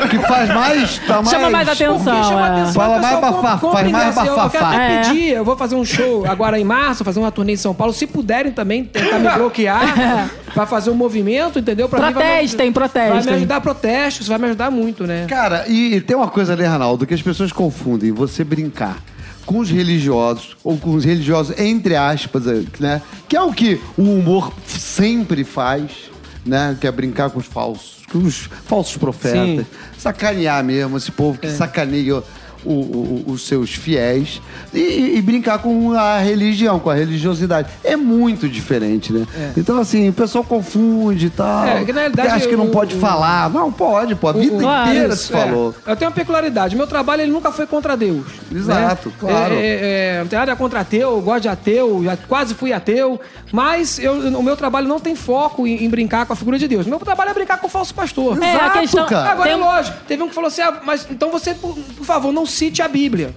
Que 0.09 0.19
faz 0.19 0.49
mais, 0.49 0.97
tá 0.99 1.15
mais... 1.15 1.29
Chama 1.29 1.49
mais 1.49 1.67
atenção. 1.69 2.23
Chama 2.23 2.47
é. 2.47 2.51
atenção, 2.51 2.73
Fala 2.73 2.99
pessoal 2.99 3.21
mais 3.21 3.35
bafafá, 3.35 3.71
faz 3.71 3.91
mais 3.91 4.07
ingresso. 4.07 4.19
Eu- 4.19 4.25
Eu 4.25 4.49
quero 4.49 4.63
bafafá. 4.65 4.67
até 4.75 4.93
É. 4.93 5.01
pedir, 5.01 5.27
eu 5.33 5.45
vou 5.45 5.57
fazer 5.57 5.75
um 5.75 5.85
show 5.85 6.25
agora 6.27 6.59
em 6.59 6.63
março, 6.63 7.03
fazer 7.03 7.19
uma 7.19 7.31
turnê 7.31 7.53
em 7.53 7.57
São 7.57 7.73
Paulo. 7.73 7.93
Se 7.93 8.07
puderem 8.07 8.51
também 8.51 8.83
tentar 8.83 9.19
me 9.19 9.29
bloquear 9.29 10.29
pra 10.53 10.65
fazer 10.65 10.89
um 10.89 10.95
movimento, 10.95 11.59
entendeu? 11.59 11.87
Pra 11.89 11.99
mim 12.07 12.13
vai 12.13 12.23
Protestem, 12.23 12.71
protestem. 12.71 13.11
Vai 13.13 13.23
me 13.23 13.31
ajudar 13.37 13.55
a 13.57 13.61
protesto, 13.61 14.21
isso 14.21 14.29
vai 14.29 14.39
me 14.39 14.45
ajudar 14.47 14.71
muito, 14.71 15.05
né? 15.05 15.25
Cara, 15.27 15.65
e 15.67 15.99
tem 16.01 16.15
uma 16.15 16.27
coisa 16.27 16.53
ali, 16.53 16.65
Ronaldo, 16.65 17.05
que 17.05 17.13
as 17.13 17.21
pessoas 17.21 17.51
confundem. 17.51 18.11
Você 18.11 18.43
brincar 18.43 18.97
com 19.45 19.57
os 19.57 19.69
religiosos, 19.69 20.55
ou 20.63 20.77
com 20.77 20.91
os 20.91 21.03
religiosos, 21.03 21.57
entre 21.59 21.95
aspas, 21.95 22.45
né? 22.79 23.01
Que 23.27 23.35
é 23.35 23.41
o 23.41 23.51
que 23.51 23.81
o 23.97 24.03
humor 24.03 24.53
sempre 24.67 25.43
faz, 25.43 26.10
né? 26.45 26.77
Que 26.79 26.87
é 26.87 26.91
brincar 26.91 27.29
com 27.29 27.39
os 27.39 27.45
falsos, 27.45 28.05
com 28.11 28.19
os 28.19 28.49
falsos 28.65 28.97
profetas. 28.97 29.65
Sim. 29.65 29.65
Sacanear 29.97 30.63
mesmo 30.63 30.97
esse 30.97 31.11
povo 31.11 31.39
que 31.39 31.49
sacaneia 31.49 32.23
o- 32.65 32.69
o- 32.71 33.23
os 33.27 33.47
seus 33.47 33.73
fiéis 33.73 34.41
e, 34.73 35.13
e 35.17 35.21
brincar 35.21 35.59
com 35.59 35.91
a 35.93 36.19
religião, 36.19 36.79
com 36.79 36.89
a 36.89 36.93
religiosidade. 36.93 37.69
É 37.83 37.95
muito 37.95 38.47
diferente, 38.49 39.11
né? 39.13 39.25
Então, 39.57 39.79
assim, 39.79 40.09
o 40.09 40.13
pessoal 40.13 40.43
confunde 40.43 41.27
e 41.27 41.29
tal. 41.29 41.65
É, 41.65 41.83
que 41.83 41.91
na 41.93 42.01
realidade 42.01 42.29
acha 42.29 42.47
que 42.47 42.55
não 42.55 42.65
o- 42.67 42.71
pode 42.71 42.95
o- 42.95 42.99
falar. 42.99 43.49
Não, 43.49 43.71
pode, 43.71 44.15
pô. 44.15 44.27
A 44.29 44.33
vida 44.33 44.55
inteira 44.55 45.13
Isso, 45.13 45.23
se 45.27 45.31
falou. 45.31 45.73
é. 45.85 45.91
Eu 45.91 45.95
tenho 45.95 46.09
uma 46.09 46.15
peculiaridade. 46.15 46.75
Meu 46.75 46.87
trabalho 46.87 47.21
ele 47.21 47.31
nunca 47.31 47.51
foi 47.51 47.65
contra 47.67 47.95
Deus. 47.97 48.25
Exato, 48.53 49.09
né? 49.09 49.15
claro. 49.19 49.53
É, 49.55 49.57
é, 49.65 50.15
é, 50.15 50.19
não 50.19 50.27
tem 50.27 50.39
nada 50.39 50.55
contra 50.55 50.79
ateu, 50.81 51.11
eu 51.11 51.21
gosto 51.21 51.41
de 51.43 51.49
ateu, 51.49 52.01
já 52.03 52.15
quase 52.17 52.53
fui 52.53 52.71
ateu. 52.73 53.19
Mas 53.51 53.99
eu, 53.99 54.13
o 54.37 54.43
meu 54.43 54.55
trabalho 54.55 54.87
não 54.87 54.99
tem 54.99 55.15
foco 55.15 55.67
em, 55.67 55.83
em 55.83 55.89
brincar 55.89 56.25
com 56.25 56.33
a 56.33 56.35
figura 56.35 56.57
de 56.57 56.67
Deus. 56.67 56.85
Meu 56.85 56.99
trabalho 56.99 57.31
é 57.31 57.33
brincar 57.33 57.57
com 57.59 57.67
o 57.67 57.69
falso 57.69 57.93
pastor. 57.93 58.41
É, 58.41 58.45
a 58.45 58.55
Exato, 58.55 58.79
questão. 58.79 59.05
cara. 59.07 59.31
Agora 59.31 59.49
tem 59.49 59.59
é 59.59 59.61
lógico. 59.61 59.97
Teve 60.07 60.23
um 60.23 60.29
que 60.29 60.35
falou 60.35 60.47
assim: 60.47 60.61
ah, 60.61 60.79
mas 60.85 61.07
então 61.09 61.29
você, 61.31 61.53
por, 61.53 61.75
por 61.75 62.05
favor, 62.05 62.31
não 62.31 62.45
cite 62.51 62.81
a 62.81 62.87
Bíblia. 62.87 63.33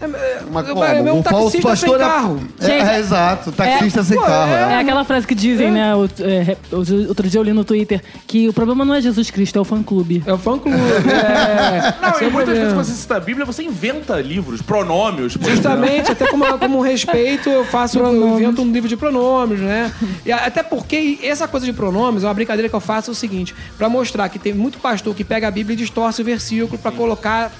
É, 0.00 0.04
é, 0.06 0.42
Mas 0.50 0.66
eu- 0.68 0.74
como? 0.74 0.84
é 0.86 1.02
meu 1.02 1.18
o 1.18 1.22
falso 1.22 1.60
pastor 1.60 1.98
carro. 1.98 2.40
é... 2.60 2.66
É, 2.70 2.98
exato, 2.98 3.52
taxista 3.52 4.02
sem 4.02 4.16
pô, 4.18 4.24
carro. 4.24 4.50
é- 4.52 4.70
É 4.70 4.72
É. 4.72 4.78
aquela 4.78 5.04
frase 5.04 5.26
que 5.26 5.34
dizem, 5.34 5.70
né? 5.70 5.94
o- 5.94 6.04
é, 6.20 6.56
outro 6.72 7.08
outro 7.08 7.28
dia 7.28 7.38
eu 7.38 7.44
li 7.44 7.52
no 7.52 7.64
Twitter 7.64 8.02
que 8.26 8.48
o 8.48 8.52
problema 8.52 8.84
não 8.84 8.94
é 8.94 9.00
Jesus 9.02 9.30
Cristo, 9.30 9.58
é 9.58 9.60
o 9.60 9.64
fã-clube. 9.64 10.22
É 10.26 10.32
o 10.32 10.38
fã 10.38 10.58
clube. 10.58 10.78
É, 11.20 11.94
Não, 12.00 12.28
e 12.28 12.30
muitas 12.30 12.56
vezes 12.56 12.72
quando 12.72 12.84
você 12.86 12.92
cita 12.92 13.16
a 13.16 13.20
Bíblia, 13.20 13.44
você 13.44 13.62
inventa 13.62 14.20
livros, 14.20 14.62
pronômios. 14.62 15.36
por 15.36 15.42
exemplo. 15.50 15.56
Justamente, 15.70 16.10
até 16.12 16.26
como, 16.28 16.44
como 16.58 16.78
um 16.78 16.82
respeito, 16.82 17.48
eu 17.50 17.64
faço, 17.64 17.98
eu 17.98 18.38
invento 18.38 18.62
um 18.62 18.70
livro 18.72 18.88
de 18.88 18.96
pronomes, 18.96 19.60
né? 19.60 19.92
E 20.24 20.32
até 20.32 20.62
porque 20.62 21.18
essa 21.22 21.46
coisa 21.46 21.66
de 21.66 21.72
pronomes 21.72 22.24
é 22.24 22.26
uma 22.26 22.34
brincadeira 22.34 22.68
que 22.68 22.74
eu 22.74 22.80
faço 22.80 23.10
é 23.10 23.12
o 23.12 23.14
seguinte, 23.14 23.54
pra 23.76 23.88
mostrar 23.88 24.28
que 24.28 24.38
tem 24.38 24.52
muito 24.54 24.78
pastor 24.78 25.14
que 25.14 25.24
pega 25.24 25.48
a 25.48 25.50
Bíblia 25.50 25.74
e 25.74 25.76
distorce 25.76 26.22
o 26.22 26.24
versículo 26.24 26.78
pra 26.78 26.90
colocar 26.90 27.52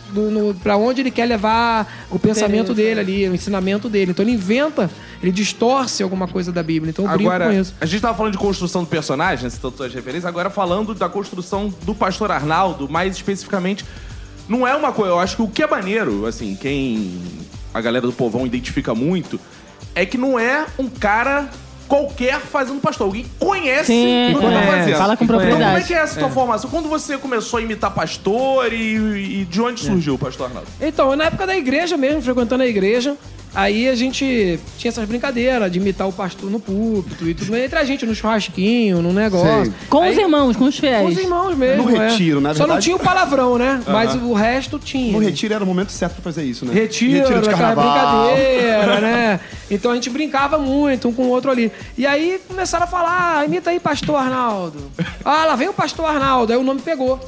pra 0.62 0.76
onde 0.76 1.02
ele 1.02 1.10
quer 1.10 1.26
levar 1.26 1.86
o 2.10 2.18
pensamento 2.34 2.74
dele 2.74 3.00
ali, 3.00 3.28
o 3.28 3.34
ensinamento 3.34 3.88
dele. 3.88 4.10
Então 4.12 4.24
ele 4.24 4.32
inventa, 4.32 4.90
ele 5.22 5.32
distorce 5.32 6.02
alguma 6.02 6.26
coisa 6.28 6.50
da 6.52 6.62
Bíblia. 6.62 6.90
Então 6.90 7.04
eu 7.04 7.10
Agora, 7.10 7.46
com 7.46 7.52
isso. 7.52 7.74
a 7.80 7.86
gente 7.86 8.00
tava 8.00 8.16
falando 8.16 8.32
de 8.32 8.38
construção 8.38 8.82
do 8.82 8.88
personagem, 8.88 9.44
né, 9.44 9.50
citando 9.50 9.76
suas 9.76 9.92
referências, 9.92 10.26
agora 10.26 10.50
falando 10.50 10.94
da 10.94 11.08
construção 11.08 11.72
do 11.82 11.94
pastor 11.94 12.30
Arnaldo, 12.30 12.88
mais 12.88 13.14
especificamente, 13.16 13.84
não 14.48 14.66
é 14.66 14.74
uma 14.74 14.92
coisa, 14.92 15.12
eu 15.12 15.18
acho 15.18 15.36
que 15.36 15.42
o 15.42 15.48
que 15.48 15.62
é 15.62 15.66
maneiro, 15.66 16.26
assim, 16.26 16.56
quem 16.60 17.20
a 17.72 17.80
galera 17.80 18.06
do 18.06 18.12
povão 18.12 18.46
identifica 18.46 18.94
muito, 18.94 19.38
é 19.94 20.04
que 20.04 20.18
não 20.18 20.38
é 20.38 20.66
um 20.78 20.88
cara 20.88 21.48
qualquer 21.90 22.38
fazendo 22.38 22.80
pastor, 22.80 23.08
alguém 23.08 23.26
conhece 23.36 23.86
Sim, 23.86 24.32
o 24.32 24.38
que 24.38 24.46
tá 24.46 24.52
é, 24.52 24.66
fazendo. 24.66 24.96
fala 24.96 25.16
com 25.16 25.24
Então, 25.24 25.36
como 25.36 25.48
é 25.48 25.50
propriedade. 25.50 25.86
que 25.88 25.92
é 25.94 25.96
essa 25.98 26.20
tua 26.20 26.30
formação? 26.30 26.70
Quando 26.70 26.88
você 26.88 27.18
começou 27.18 27.58
a 27.58 27.62
imitar 27.62 27.90
pastor 27.92 28.72
e, 28.72 29.40
e 29.40 29.44
de 29.44 29.60
onde 29.60 29.80
surgiu 29.80 30.14
o 30.14 30.18
pastor 30.18 30.46
Arnaldo? 30.46 30.68
Então, 30.80 31.16
na 31.16 31.24
época 31.24 31.48
da 31.48 31.56
igreja 31.56 31.96
mesmo, 31.96 32.22
frequentando 32.22 32.62
a 32.62 32.66
igreja, 32.66 33.16
aí 33.54 33.88
a 33.88 33.94
gente 33.94 34.58
tinha 34.78 34.88
essas 34.90 35.06
brincadeiras 35.06 35.70
de 35.70 35.78
imitar 35.78 36.08
o 36.08 36.12
pastor 36.12 36.50
no 36.50 36.60
púlpito 36.60 37.28
e 37.28 37.34
tudo, 37.34 37.56
entre 37.56 37.78
a 37.78 37.84
gente, 37.84 38.04
no 38.06 38.14
churrasquinho, 38.14 39.02
no 39.02 39.12
negócio. 39.12 39.64
Sei. 39.64 39.72
Com 39.88 40.02
Aí- 40.02 40.12
os 40.12 40.18
irmãos, 40.18 40.42
com 40.42 40.48
os 40.50 40.56
Com 40.56 40.64
os 40.66 40.78
fiéis. 40.78 41.18
irmãos 41.18 41.56
mesmo. 41.56 41.84
No 41.90 41.96
é. 41.96 42.08
retiro, 42.10 42.40
na 42.40 42.54
Só 42.54 42.60
não 42.60 42.66
verdade. 42.66 42.84
tinha 42.84 42.96
o 42.96 42.98
palavrão, 42.98 43.58
né? 43.58 43.82
Mas 43.86 44.14
o 44.14 44.32
resto 44.32 44.78
tinha. 44.78 45.12
No 45.12 45.18
retiro 45.18 45.52
era 45.54 45.62
o 45.62 45.66
momento 45.66 45.90
certo 45.92 46.14
pra 46.14 46.22
fazer 46.22 46.44
isso, 46.44 46.64
né? 46.64 46.72
Retiro, 46.72 47.26
de 47.26 47.32
aquela 47.48 47.74
carnaval. 47.74 48.30
brincadeira, 48.30 49.00
né? 49.00 49.40
Então 49.70 49.90
a 49.90 49.94
gente 49.94 50.10
brincava 50.10 50.58
muito 50.58 51.08
um 51.08 51.12
com 51.12 51.22
o 51.24 51.28
outro 51.28 51.50
ali. 51.50 51.70
E 51.96 52.06
aí 52.06 52.40
começaram 52.48 52.84
a 52.84 52.86
falar, 52.88 53.38
ah, 53.38 53.44
imita 53.44 53.70
aí 53.70 53.78
pastor 53.80 54.16
Arnaldo. 54.16 54.90
Ah, 55.24 55.44
lá 55.44 55.56
vem 55.56 55.68
o 55.68 55.72
pastor 55.72 56.06
Arnaldo. 56.06 56.52
Aí 56.52 56.58
o 56.58 56.62
nome 56.62 56.80
pegou. 56.80 57.18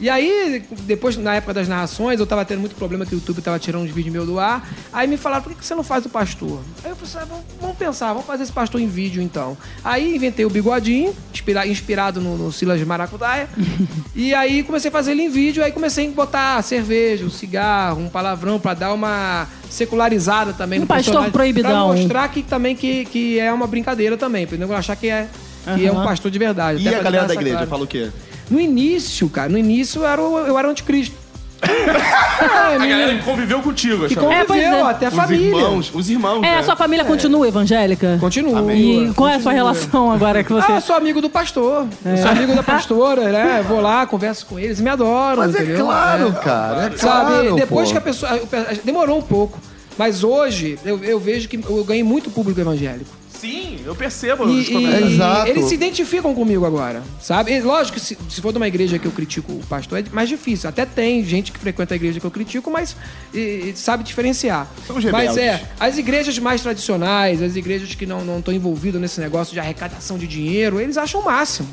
E 0.00 0.08
aí, 0.08 0.64
depois, 0.82 1.16
na 1.16 1.34
época 1.34 1.52
das 1.54 1.66
narrações, 1.66 2.20
eu 2.20 2.26
tava 2.26 2.44
tendo 2.44 2.60
muito 2.60 2.76
problema 2.76 3.04
que 3.04 3.14
o 3.14 3.18
YouTube 3.18 3.42
tava 3.42 3.58
tirando 3.58 3.82
uns 3.82 3.90
vídeos 3.90 4.12
meus 4.12 4.26
do 4.26 4.38
ar. 4.38 4.68
Aí 4.92 5.08
me 5.08 5.16
falaram, 5.16 5.42
por 5.42 5.52
que 5.52 5.58
que 5.58 5.66
você 5.66 5.74
não 5.74 5.82
faz 5.82 6.06
o 6.06 6.08
pastor? 6.08 6.60
Aí 6.84 6.90
eu 6.90 6.96
falei, 6.96 7.16
assim, 7.24 7.32
ah, 7.32 7.40
vamos, 7.60 7.76
pensar, 7.76 8.08
vamos 8.08 8.24
fazer 8.24 8.44
esse 8.44 8.52
pastor 8.52 8.80
em 8.80 8.86
vídeo 8.86 9.20
então. 9.20 9.56
Aí 9.82 10.14
inventei 10.14 10.44
o 10.44 10.50
bigodinho, 10.50 11.12
inspira- 11.34 11.66
inspirado 11.66 12.20
no, 12.20 12.36
no 12.38 12.52
Silas 12.52 12.78
de 12.78 12.86
Maracutaia. 12.86 13.48
e 14.14 14.32
aí 14.34 14.62
comecei 14.62 14.88
a 14.88 14.92
fazer 14.92 15.10
ele 15.12 15.22
em 15.22 15.30
vídeo, 15.30 15.64
aí 15.64 15.72
comecei 15.72 16.06
a 16.06 16.10
botar 16.12 16.62
cerveja, 16.62 17.24
um 17.24 17.30
cigarro, 17.30 18.00
um 18.00 18.08
palavrão 18.08 18.60
pra 18.60 18.74
dar 18.74 18.92
uma 18.92 19.48
secularizada 19.68 20.52
também 20.52 20.78
Um 20.78 20.82
no 20.82 20.86
pastor 20.86 21.28
proibidão. 21.30 21.88
Pra 21.88 21.96
mostrar 21.96 22.28
que 22.28 22.42
também 22.44 22.76
que, 22.76 23.04
que 23.06 23.38
é 23.40 23.52
uma 23.52 23.66
brincadeira 23.66 24.16
também, 24.16 24.46
pra 24.46 24.56
não 24.56 24.72
achar 24.74 24.94
que 24.94 25.08
é, 25.08 25.26
que 25.74 25.84
é 25.86 25.90
um 25.92 26.04
pastor 26.04 26.30
de 26.30 26.38
verdade. 26.38 26.82
E 26.84 26.88
a 26.88 27.02
galera 27.02 27.26
da 27.26 27.34
igreja 27.34 27.56
clara. 27.56 27.66
fala 27.66 27.82
o 27.82 27.86
quê? 27.86 28.10
No 28.50 28.60
início, 28.60 29.28
cara, 29.28 29.48
no 29.48 29.58
início 29.58 30.02
eu 30.02 30.06
era 30.06 30.22
o, 30.22 30.38
eu 30.38 30.58
era 30.58 30.68
o 30.68 30.70
anticristo. 30.70 31.16
A 31.60 32.78
galera 32.86 33.16
que 33.16 33.24
conviveu 33.24 33.60
contigo, 33.60 34.06
Que 34.06 34.14
achava. 34.16 34.32
É, 34.32 34.44
pois 34.44 34.62
conviveu, 34.62 34.86
é. 34.86 34.90
até 34.90 35.06
a 35.06 35.08
Os 35.08 35.14
família. 35.14 35.46
irmãos, 35.46 35.90
os 35.92 36.08
irmãos, 36.10 36.38
É, 36.38 36.52
né? 36.52 36.58
a 36.58 36.62
sua 36.62 36.76
família 36.76 37.04
continua 37.04 37.48
evangélica? 37.48 38.16
Continua. 38.20 38.72
E 38.74 39.12
qual 39.14 39.28
é 39.28 39.32
a 39.34 39.40
sua 39.40 39.52
continua. 39.52 39.72
relação 39.72 40.12
agora 40.12 40.44
que 40.44 40.52
você... 40.52 40.70
Ah, 40.70 40.76
eu 40.76 40.80
sou 40.80 40.94
amigo 40.94 41.20
do 41.20 41.28
pastor. 41.28 41.86
Eu 42.04 42.16
sou 42.16 42.30
amigo 42.30 42.54
da 42.54 42.62
pastora, 42.62 43.32
né? 43.32 43.64
Vou 43.66 43.80
lá, 43.80 44.06
converso 44.06 44.46
com 44.46 44.56
eles, 44.58 44.80
me 44.80 44.88
adoram, 44.88 45.38
Mas 45.42 45.54
é 45.56 45.62
entendeu? 45.62 45.84
claro, 45.86 46.32
cara. 46.34 46.76
É 46.94 46.96
Sabe, 46.96 46.98
claro, 47.00 47.54
depois 47.56 47.88
pô. 47.88 47.92
que 47.92 47.98
a 47.98 48.02
pessoa. 48.02 48.40
Demorou 48.84 49.18
um 49.18 49.22
pouco. 49.22 49.58
Mas 49.98 50.22
hoje 50.22 50.78
eu, 50.84 51.02
eu 51.02 51.18
vejo 51.18 51.48
que 51.48 51.56
eu 51.68 51.82
ganhei 51.84 52.04
muito 52.04 52.30
público 52.30 52.60
evangélico. 52.60 53.10
Sim, 53.40 53.80
eu 53.84 53.94
percebo. 53.94 54.48
E, 54.48 54.72
e-. 54.72 55.12
Exato. 55.14 55.48
eles 55.50 55.66
se 55.66 55.74
identificam 55.74 56.34
comigo 56.34 56.64
agora, 56.64 57.02
sabe? 57.20 57.52
E 57.52 57.60
lógico 57.60 57.98
que 57.98 58.04
se, 58.04 58.18
se 58.28 58.40
for 58.40 58.52
de 58.52 58.58
uma 58.58 58.66
igreja 58.66 58.98
que 58.98 59.06
eu 59.06 59.12
critico 59.12 59.52
o 59.52 59.60
pastor, 59.66 59.98
é 60.00 60.04
mais 60.12 60.28
difícil. 60.28 60.68
Até 60.68 60.84
tem 60.84 61.24
gente 61.24 61.52
que 61.52 61.58
frequenta 61.58 61.94
a 61.94 61.96
igreja 61.96 62.18
que 62.18 62.26
eu 62.26 62.30
critico, 62.30 62.70
mas 62.70 62.96
e- 63.32 63.72
sabe 63.76 64.02
diferenciar. 64.02 64.66
Mas 65.12 65.36
é, 65.36 65.62
as 65.78 65.98
igrejas 65.98 66.38
mais 66.38 66.60
tradicionais, 66.62 67.40
as 67.42 67.56
igrejas 67.56 67.94
que 67.94 68.06
não 68.06 68.38
estão 68.38 68.52
envolvidas 68.52 69.00
nesse 69.00 69.20
negócio 69.20 69.52
de 69.54 69.60
arrecadação 69.60 70.18
de 70.18 70.26
dinheiro, 70.26 70.80
eles 70.80 70.96
acham 70.96 71.20
o 71.20 71.24
máximo. 71.24 71.68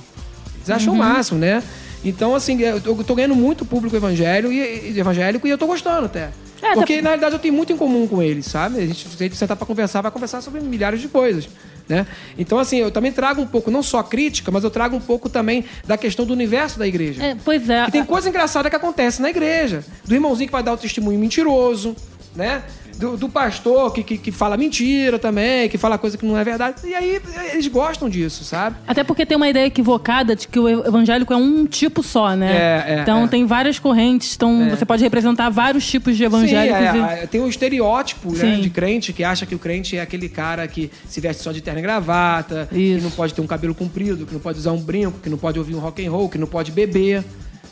Eles 0.58 0.70
acham 0.70 0.94
o 0.94 0.98
máximo, 0.98 1.40
né? 1.40 1.64
Então, 2.06 2.36
assim, 2.36 2.62
eu 2.62 2.80
tô, 2.80 3.16
ganhando 3.16 3.36
muito 3.36 3.66
público 3.66 3.96
evangélico 3.96 4.54
e, 4.54 4.60
e- 4.92 5.00
evangélico 5.00 5.48
e 5.48 5.50
eu 5.50 5.58
tô 5.58 5.66
gostando 5.66 6.06
até. 6.06 6.30
É, 6.62 6.74
Porque, 6.74 6.94
até- 6.94 7.02
na 7.02 7.10
realidade, 7.10 7.34
eu 7.36 7.40
tenho 7.40 7.54
muito 7.54 7.74
em 7.74 7.78
comum 7.78 8.08
com 8.08 8.22
eles, 8.22 8.46
sabe? 8.46 8.78
A 8.78 8.86
gente, 8.86 9.08
se 9.08 9.16
a 9.24 9.24
gente 9.24 9.36
sentar 9.36 9.58
pra 9.58 9.66
conversar, 9.66 10.02
vai 10.02 10.12
conversar 10.12 10.40
sobre 10.42 10.62
milhares 10.62 11.02
de 11.02 11.08
coisas, 11.08 11.50
né? 11.90 12.06
Então, 12.38 12.60
assim, 12.60 12.78
eu 12.78 12.92
também 12.92 13.12
trago 13.12 13.42
um 13.42 13.48
pouco, 13.48 13.72
não 13.72 13.82
só 13.84 14.04
crítica, 14.04 14.52
mas 14.52 14.64
eu 14.64 14.70
trago 14.70 14.96
um 14.96 15.02
pouco 15.02 15.28
também 15.30 15.66
da 15.86 15.98
questão 15.98 16.26
do 16.26 16.34
universo 16.34 16.78
da 16.80 16.88
igreja. 16.88 17.24
É, 17.24 17.36
pois 17.44 17.68
é. 17.70 17.86
Que 17.86 17.92
tem 17.92 18.06
coisa 18.06 18.30
engraçada 18.30 18.70
que 18.70 18.76
acontece 18.76 19.22
na 19.22 19.30
igreja. 19.30 19.84
Do 20.06 20.14
irmãozinho 20.14 20.48
que 20.48 20.54
vai 20.54 20.64
dar 20.64 20.74
o 20.74 20.78
testemunho 20.78 21.20
mentiroso, 21.20 21.96
né? 22.36 22.64
Do, 22.98 23.18
do 23.18 23.30
pastor 23.30 23.92
que, 23.94 24.04
que, 24.04 24.18
que 24.18 24.32
fala 24.32 24.56
mentira 24.56 25.20
também, 25.20 25.68
que 25.68 25.78
fala 25.78 25.98
coisa 25.98 26.18
que 26.18 26.26
não 26.26 26.38
é 26.38 26.44
verdade. 26.44 26.82
E 26.86 26.96
aí, 26.96 27.22
eles 27.52 27.68
gostam 27.68 28.10
disso, 28.10 28.44
sabe? 28.44 28.78
Até 28.88 29.04
porque 29.04 29.26
tem 29.26 29.36
uma 29.36 29.50
ideia 29.50 29.66
equivocada 29.66 30.36
de 30.36 30.48
que 30.48 30.58
o 30.58 30.68
evangélico 30.70 31.34
é 31.34 31.36
um 31.36 31.66
tipo 31.66 32.02
só, 32.02 32.36
né? 32.36 32.52
É, 32.56 32.94
é, 32.94 33.02
então 33.02 33.26
é. 33.26 33.28
tem 33.28 33.46
várias 33.46 33.80
correntes, 33.80 34.34
então 34.36 34.70
você 34.70 34.86
pode 34.86 35.04
representar 35.04 35.50
vários 35.50 35.86
tipos 35.86 36.16
de 36.16 36.24
evangélicos. 36.24 36.80
Sim, 36.80 36.98
e- 36.98 37.02
é, 37.02 37.24
é, 37.24 37.28
tem 37.28 37.42
o 37.42 37.48
estereótipo 37.48 38.32
né, 38.34 38.58
de 38.58 38.70
crente 38.70 39.12
que 39.12 39.24
acha 39.24 39.46
que 39.46 39.56
o 39.56 39.60
crente 39.60 39.98
é 39.98 40.02
aquele 40.02 40.30
cara 40.30 40.68
que 40.68 40.92
se 41.08 41.20
veste 41.20 41.44
só 41.44 41.52
de 41.52 41.62
terno 41.62 41.80
e 41.80 41.82
gravata, 41.82 42.68
que 42.72 42.80
Isso. 42.80 43.04
não 43.04 43.12
pode 43.12 43.34
ter 43.34 43.42
um 43.42 43.48
cabelo 43.48 43.76
comprido, 43.76 44.26
que 44.26 44.34
não 44.34 44.40
pode 44.40 44.60
usar 44.60 44.72
um 44.72 44.82
brinco, 44.82 45.20
que 45.20 45.30
não 45.30 45.38
pode 45.38 45.60
ouvir 45.60 45.76
um 45.76 45.80
rock 45.80 46.06
and 46.06 46.12
roll, 46.12 46.30
que 46.30 46.38
não 46.38 46.48
pode 46.48 46.72
beber. 46.72 47.24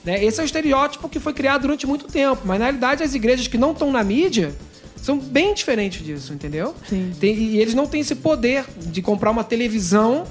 Né? 0.03 0.23
Esse 0.23 0.39
é 0.39 0.43
o 0.43 0.45
estereótipo 0.45 1.07
que 1.07 1.19
foi 1.19 1.33
criado 1.33 1.61
durante 1.61 1.87
muito 1.87 2.05
tempo. 2.05 2.41
Mas 2.45 2.59
na 2.59 2.65
realidade 2.65 3.03
as 3.03 3.15
igrejas 3.15 3.47
que 3.47 3.57
não 3.57 3.71
estão 3.71 3.91
na 3.91 4.03
mídia 4.03 4.53
são 5.01 5.17
bem 5.17 5.53
diferentes 5.53 6.03
disso, 6.05 6.33
entendeu? 6.33 6.73
Sim. 6.87 7.13
Tem- 7.19 7.35
e 7.35 7.59
eles 7.59 7.73
não 7.73 7.85
têm 7.87 8.01
esse 8.01 8.15
poder 8.15 8.65
de 8.77 9.01
comprar 9.01 9.31
uma 9.31 9.43
televisão. 9.43 10.23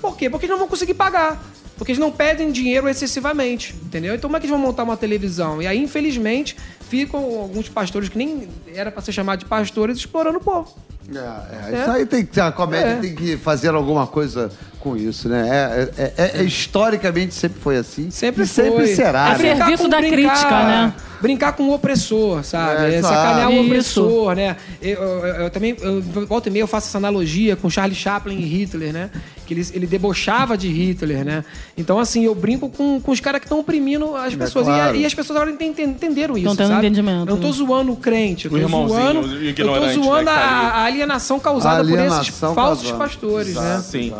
Por 0.00 0.16
quê? 0.16 0.28
Porque 0.30 0.46
eles 0.46 0.52
não 0.52 0.58
vão 0.58 0.68
conseguir 0.68 0.94
pagar. 0.94 1.42
Porque 1.76 1.92
eles 1.92 2.00
não 2.00 2.10
pedem 2.10 2.50
dinheiro 2.50 2.88
excessivamente, 2.88 3.74
entendeu? 3.84 4.14
Então 4.14 4.28
como 4.28 4.36
é 4.38 4.40
que 4.40 4.46
eles 4.46 4.56
vão 4.56 4.58
montar 4.66 4.82
uma 4.84 4.96
televisão? 4.96 5.60
E 5.60 5.66
aí, 5.66 5.78
infelizmente, 5.82 6.56
ficam 6.88 7.20
alguns 7.38 7.68
pastores 7.68 8.08
que 8.08 8.16
nem 8.16 8.48
era 8.74 8.90
pra 8.90 9.02
ser 9.02 9.12
chamado 9.12 9.40
de 9.40 9.44
pastores 9.44 9.98
explorando 9.98 10.38
o 10.38 10.40
povo. 10.40 10.74
É, 11.14 11.76
é, 11.76 11.80
Isso 11.82 11.90
aí 11.90 12.06
tem 12.06 12.24
que 12.24 12.40
a 12.40 12.50
comédia 12.50 12.92
É. 12.92 12.96
tem 12.96 13.14
que 13.14 13.36
fazer 13.36 13.68
alguma 13.74 14.06
coisa 14.06 14.50
com 14.86 14.96
isso, 14.96 15.28
né? 15.28 15.48
É, 15.48 16.02
é- 16.02 16.12
é- 16.16 16.40
é- 16.40 16.44
historicamente 16.44 17.34
sempre 17.34 17.60
foi 17.60 17.76
assim. 17.76 18.08
Sempre 18.10 18.44
e 18.44 18.46
sempre 18.46 18.70
foi. 18.72 18.86
será. 18.94 19.26
A 19.26 19.30
né? 19.30 19.38
ser- 19.38 19.56
serviço 19.56 19.88
da 19.88 19.98
crítica, 19.98 20.50
né? 20.64 20.94
Brincar 21.20 21.52
com 21.54 21.62
o 21.64 21.72
opressor, 21.74 22.44
sabe? 22.44 22.82
É, 22.84 22.94
É, 22.94 22.98
exato. 22.98 23.14
sacanear 23.14 23.48
o 23.48 23.52
Isso. 23.54 23.64
opressor, 23.64 24.34
né? 24.36 24.56
Eu, 24.82 25.00
eu- 25.02 25.24
eu 25.44 25.50
também, 25.50 25.74
eu, 25.80 26.02
volta 26.26 26.48
e 26.50 26.52
meia, 26.52 26.62
eu 26.62 26.66
faço 26.66 26.88
essa 26.88 26.98
analogia 26.98 27.56
com 27.56 27.70
Charlie 27.70 27.96
Chaplin 27.96 28.36
e 28.38 28.44
Hitler, 28.44 28.92
né? 28.92 29.10
Que 29.46 29.54
ele, 29.54 29.66
ele 29.72 29.86
debochava 29.86 30.58
de 30.58 30.68
Hitler, 30.68 31.24
né? 31.24 31.42
Então, 31.76 31.98
assim, 31.98 32.24
eu 32.26 32.34
brinco 32.34 32.68
com, 32.68 33.00
com 33.00 33.10
os 33.12 33.18
caras 33.18 33.40
que 33.40 33.46
estão 33.46 33.58
oprimindo 33.58 34.14
as 34.14 34.34
pessoas. 34.34 34.66
E 34.66 34.70
a- 34.70 34.74
claro. 34.74 34.96
E, 34.96 35.06
as 35.06 35.14
pessoas 35.14 35.36
agora 35.38 35.50
enten- 35.50 35.84
entenderam 35.86 36.36
isso, 36.36 36.46
Tão 36.48 36.54
tendo 36.56 36.68
sabe? 36.68 36.86
entendimento, 36.86 37.20
Eu 37.30 37.34
não 37.34 37.40
tô 37.40 37.46
né? 37.48 37.52
zoando 37.54 37.92
o 37.92 37.96
crente, 37.96 38.44
eu 38.44 38.50
tô 38.50 38.58
zoando, 38.88 39.20
eu 39.20 39.28
tô 39.38 39.42
ignorante, 39.42 39.94
zoando 39.94 40.24
né, 40.26 40.32
a, 40.32 40.36
a 40.68 40.84
alienação 40.84 41.40
causada 41.40 41.82
por 41.82 41.98
esses 41.98 41.98
Alienação 42.12 42.54
falsos 42.54 42.92
pastores, 42.92 43.54
né? 43.54 43.82
Sim. 43.82 44.12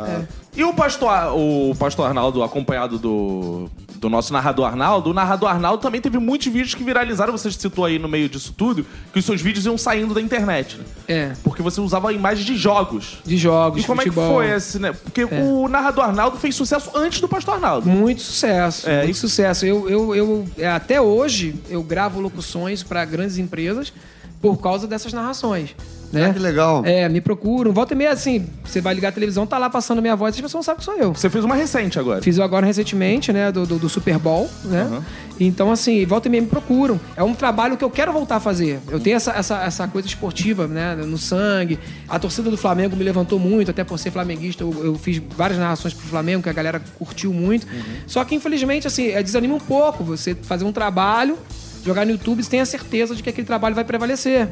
E 0.57 0.65
o 0.65 0.73
pastor, 0.73 1.11
o 1.35 1.75
pastor 1.79 2.07
Arnaldo, 2.07 2.43
acompanhado 2.43 2.99
do, 2.99 3.69
do 3.97 4.09
nosso 4.09 4.33
narrador 4.33 4.65
Arnaldo, 4.67 5.11
o 5.11 5.13
narrador 5.13 5.51
Arnaldo 5.51 5.83
também 5.83 6.01
teve 6.01 6.19
muitos 6.19 6.47
vídeos 6.47 6.75
que 6.75 6.83
viralizaram. 6.83 7.31
Você 7.37 7.51
citou 7.51 7.85
aí 7.85 7.99
no 7.99 8.09
meio 8.09 8.27
disso 8.27 8.55
tudo, 8.57 8.87
que 9.13 9.19
os 9.19 9.25
seus 9.27 9.43
vídeos 9.43 9.67
iam 9.67 9.77
saindo 9.77 10.15
da 10.15 10.21
internet. 10.21 10.79
Né? 10.79 10.85
É. 11.09 11.33
Porque 11.45 11.61
você 11.63 11.79
usava 11.79 12.11
imagens 12.11 12.47
de 12.47 12.57
jogos. 12.57 13.19
De 13.23 13.37
jogos, 13.37 13.83
E 13.83 13.87
como 13.87 14.01
futebol. 14.01 14.25
é 14.25 14.29
que 14.29 14.35
foi 14.49 14.57
esse, 14.57 14.79
né? 14.79 14.93
Porque 14.93 15.25
o 15.25 15.69
narrador 15.69 16.05
Arnaldo 16.05 16.39
fez 16.39 16.55
sucesso 16.55 16.91
antes 16.95 17.21
do 17.21 17.29
pastor 17.29 17.55
Arnaldo. 17.57 17.87
Muito 17.87 18.23
sucesso, 18.23 18.89
É, 18.89 19.03
muito 19.03 19.11
e- 19.11 19.15
sucesso. 19.21 19.67
Eu, 19.67 19.91
eu, 19.91 20.15
eu, 20.15 20.47
é, 20.57 20.69
até 20.69 20.99
hoje, 20.99 21.55
eu 21.69 21.83
gravo 21.83 22.19
locuções 22.19 22.83
para 22.83 23.05
grandes 23.05 23.37
empresas 23.37 23.93
por 24.41 24.57
causa 24.59 24.87
dessas 24.87 25.13
narrações. 25.13 25.75
Né? 26.13 26.27
Ah, 26.27 26.33
que 26.33 26.39
legal. 26.39 26.83
É, 26.85 27.09
me 27.09 27.21
procuram. 27.21 27.73
Volta 27.73 27.95
e 27.95 27.97
meia, 27.97 28.13
assim, 28.13 28.47
você 28.65 28.81
vai 28.81 28.95
ligar 28.95 29.09
a 29.09 29.13
televisão, 29.13 29.47
tá 29.47 29.59
lá 29.59 29.69
passando 29.69 30.01
minha 30.01 30.17
voz, 30.17 30.35
as 30.35 30.41
pessoas 30.41 30.55
não 30.55 30.63
sabem 30.63 30.79
que 30.79 30.85
sou 30.85 30.95
eu. 30.95 31.15
Você 31.15 31.29
fez 31.29 31.45
uma 31.45 31.55
recente 31.55 31.99
agora. 31.99 32.23
Fiz 32.23 32.39
agora 32.39 32.65
recentemente, 32.65 33.33
né, 33.33 33.51
do, 33.51 33.67
do, 33.67 33.79
do 33.79 33.89
Super 33.89 34.19
Bowl, 34.19 34.49
né? 34.65 35.03
Então, 35.39 35.71
assim, 35.71 36.05
volta 36.07 36.29
e 36.29 36.31
meia 36.31 36.43
me 36.43 36.49
procuram. 36.49 36.99
É 37.15 37.23
um 37.23 37.35
trabalho 37.35 37.77
que 37.77 37.85
eu 37.85 37.91
quero 37.91 38.13
voltar 38.13 38.37
a 38.37 38.41
fazer. 38.41 38.81
Eu 38.89 38.99
tenho 38.99 39.17
essa, 39.17 39.33
essa, 39.33 39.63
essa 39.63 39.89
coisa 39.89 40.09
esportiva, 40.09 40.67
né, 40.67 40.95
no 40.95 41.19
sangue. 41.19 41.79
A 42.09 42.19
torcida 42.19 42.51
do 42.51 42.57
Flamengo 42.57 42.97
me 42.97 43.05
levantou 43.05 43.39
muito, 43.39 43.71
até 43.71 43.85
por 43.85 43.99
ser 43.99 44.11
flamenguista, 44.11 44.65
eu, 44.65 44.73
eu 44.85 44.95
fiz 44.95 45.21
várias 45.37 45.59
narrações 45.59 45.93
pro 45.93 46.07
Flamengo, 46.07 46.43
que 46.43 46.49
a 46.49 46.53
galera 46.53 46.81
curtiu 46.99 47.33
muito. 47.33 47.67
Só 48.07 48.25
que, 48.25 48.35
infelizmente, 48.35 48.87
assim, 48.87 49.09
é, 49.09 49.23
desanima 49.23 49.55
um 49.55 49.61
pouco 49.61 50.03
você 50.03 50.35
fazer 50.35 50.65
um 50.65 50.73
trabalho, 50.73 51.37
jogar 51.85 52.07
no 52.07 52.13
YouTube, 52.13 52.43
você 52.43 52.51
tem 52.51 52.61
a 52.61 52.67
certeza 52.67 53.15
de 53.15 53.23
que 53.23 53.29
aquele 53.29 53.47
trabalho 53.47 53.75
vai 53.75 53.85
prevalecer. 53.85 54.49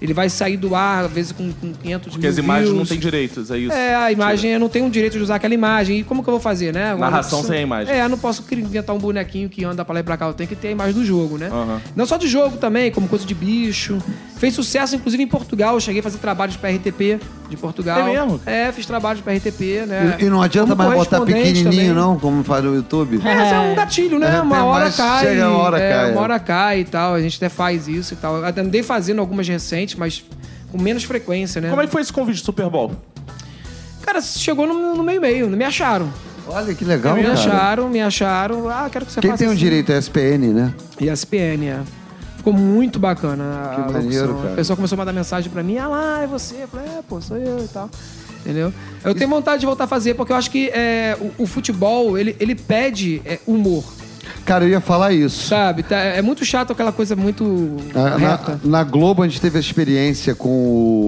Ele 0.00 0.12
vai 0.12 0.28
sair 0.28 0.56
do 0.56 0.74
ar, 0.74 1.04
às 1.04 1.12
vezes, 1.12 1.32
com, 1.32 1.50
com 1.52 1.72
500 1.72 2.12
Porque 2.12 2.26
mil 2.26 2.30
as 2.30 2.38
imagens 2.38 2.74
não 2.74 2.84
têm 2.84 2.98
direitos, 2.98 3.50
é 3.50 3.58
isso? 3.58 3.72
É, 3.72 3.94
a 3.94 4.12
imagem, 4.12 4.52
eu 4.52 4.60
não 4.60 4.68
tenho 4.68 4.86
o 4.86 4.90
direito 4.90 5.14
de 5.14 5.22
usar 5.22 5.36
aquela 5.36 5.54
imagem. 5.54 6.00
E 6.00 6.04
como 6.04 6.22
que 6.22 6.28
eu 6.28 6.32
vou 6.32 6.40
fazer, 6.40 6.72
né? 6.72 6.90
Agora, 6.90 7.10
Narração 7.10 7.42
sem 7.42 7.58
a 7.58 7.62
imagem. 7.62 7.94
É, 7.94 8.02
eu 8.02 8.08
não 8.08 8.18
posso 8.18 8.44
inventar 8.52 8.94
um 8.94 8.98
bonequinho 8.98 9.48
que 9.48 9.64
anda 9.64 9.84
pra 9.84 9.94
lá 9.94 10.00
e 10.00 10.02
pra 10.02 10.16
cá. 10.16 10.26
Eu 10.26 10.34
tenho 10.34 10.48
que 10.48 10.56
ter 10.56 10.68
a 10.68 10.70
imagem 10.70 10.94
do 10.94 11.04
jogo, 11.04 11.38
né? 11.38 11.48
Aham. 11.48 11.80
Não 11.94 12.06
só 12.06 12.16
de 12.16 12.28
jogo 12.28 12.56
também, 12.58 12.90
como 12.90 13.08
coisa 13.08 13.24
de 13.24 13.34
bicho. 13.34 13.98
Fez 14.36 14.54
sucesso, 14.54 14.96
inclusive, 14.96 15.22
em 15.22 15.26
Portugal. 15.26 15.74
Eu 15.74 15.80
cheguei 15.80 16.00
a 16.00 16.02
fazer 16.02 16.18
trabalhos 16.18 16.56
pra 16.56 16.70
RTP 16.70 17.20
de 17.48 17.56
Portugal. 17.56 18.00
É 18.00 18.12
mesmo? 18.12 18.40
É, 18.44 18.72
fiz 18.72 18.86
trabalhos 18.86 19.20
pra 19.22 19.32
RTP, 19.34 19.86
né? 19.86 20.16
E, 20.18 20.24
e 20.24 20.28
não 20.28 20.42
adianta 20.42 20.74
Como 20.74 20.88
mais 20.88 20.98
botar 21.00 21.20
pequenininho, 21.20 21.70
também. 21.70 21.88
não, 21.92 22.18
como 22.18 22.42
faz 22.42 22.64
no 22.64 22.74
YouTube. 22.74 23.20
É, 23.24 23.42
esse 23.44 23.54
é 23.54 23.58
um 23.60 23.74
gatilho, 23.74 24.18
né? 24.18 24.36
É, 24.36 24.40
uma 24.40 24.56
tem 24.56 24.64
hora 24.64 24.90
cai. 24.90 25.26
chega 25.26 25.48
uma 25.48 25.58
hora 25.58 25.78
é, 25.80 25.92
cai, 25.92 26.10
Uma 26.10 26.20
é. 26.20 26.22
hora 26.22 26.38
cai 26.40 26.80
e 26.80 26.84
tal. 26.84 27.14
A 27.14 27.20
gente 27.20 27.36
até 27.36 27.48
faz 27.48 27.88
isso 27.88 28.14
e 28.14 28.16
tal. 28.16 28.36
Eu 28.36 28.44
andei 28.46 28.82
fazendo 28.82 29.20
algumas 29.20 29.46
recentes, 29.46 29.94
mas 29.94 30.24
com 30.70 30.80
menos 30.80 31.04
frequência, 31.04 31.60
né? 31.60 31.70
Como 31.70 31.80
é 31.82 31.86
que 31.86 31.92
foi 31.92 32.02
esse 32.02 32.12
convite 32.12 32.40
do 32.40 32.44
Super 32.44 32.68
Bowl? 32.68 32.92
Cara, 34.02 34.20
chegou 34.20 34.66
no, 34.66 34.94
no 34.94 35.02
meio 35.02 35.20
meio, 35.20 35.48
não 35.48 35.58
me 35.58 35.64
acharam. 35.64 36.08
Olha 36.48 36.72
que 36.74 36.84
legal, 36.84 37.16
me 37.16 37.22
cara. 37.22 37.34
acharam, 37.34 37.88
me 37.88 38.00
acharam. 38.00 38.68
Ah, 38.68 38.88
quero 38.90 39.04
que 39.04 39.12
você 39.12 39.20
Quem 39.20 39.30
faça 39.30 39.38
tem 39.40 39.48
o 39.48 39.50
assim. 39.50 39.58
direito 39.58 39.90
é 39.90 39.98
SPN, 39.98 40.52
né? 40.52 40.74
ESPN, 41.00 41.64
é. 41.66 41.80
Ficou 42.46 42.52
muito 42.62 43.00
bacana 43.00 43.42
a 43.44 43.68
Que 43.74 43.80
locução. 43.80 44.02
maneiro, 44.02 44.34
cara. 44.36 44.52
A 44.52 44.54
pessoa 44.54 44.76
começou 44.76 44.94
a 44.94 44.98
mandar 44.98 45.12
mensagem 45.12 45.50
pra 45.50 45.64
mim, 45.64 45.78
ah 45.78 45.88
lá, 45.88 46.22
é 46.22 46.26
você. 46.28 46.54
Eu 46.62 46.68
falei, 46.68 46.86
é, 46.86 47.00
pô, 47.08 47.20
sou 47.20 47.36
eu 47.36 47.58
e 47.64 47.66
tal. 47.66 47.90
Entendeu? 48.40 48.72
Eu 49.04 49.14
tenho 49.16 49.28
vontade 49.28 49.58
de 49.58 49.66
voltar 49.66 49.82
a 49.82 49.86
fazer, 49.88 50.14
porque 50.14 50.30
eu 50.32 50.36
acho 50.36 50.48
que 50.48 50.68
é, 50.68 51.16
o, 51.20 51.42
o 51.42 51.46
futebol, 51.48 52.16
ele, 52.16 52.36
ele 52.38 52.54
pede 52.54 53.20
é, 53.24 53.40
humor, 53.48 53.82
Cara, 54.44 54.64
eu 54.64 54.68
ia 54.68 54.80
falar 54.80 55.12
isso. 55.12 55.48
sabe? 55.48 55.82
Tá- 55.82 55.96
é 55.98 56.22
muito 56.22 56.44
chato 56.44 56.70
aquela 56.72 56.92
coisa 56.92 57.16
muito 57.16 57.78
Na, 57.92 58.16
reta. 58.16 58.60
na- 58.62 58.78
na 58.78 58.84
Globo 58.84 59.24
a 59.24 59.26
gente 59.28 59.40
teve 59.40 59.56
a 59.56 59.60
experiência 59.60 60.32
com, 60.36 60.48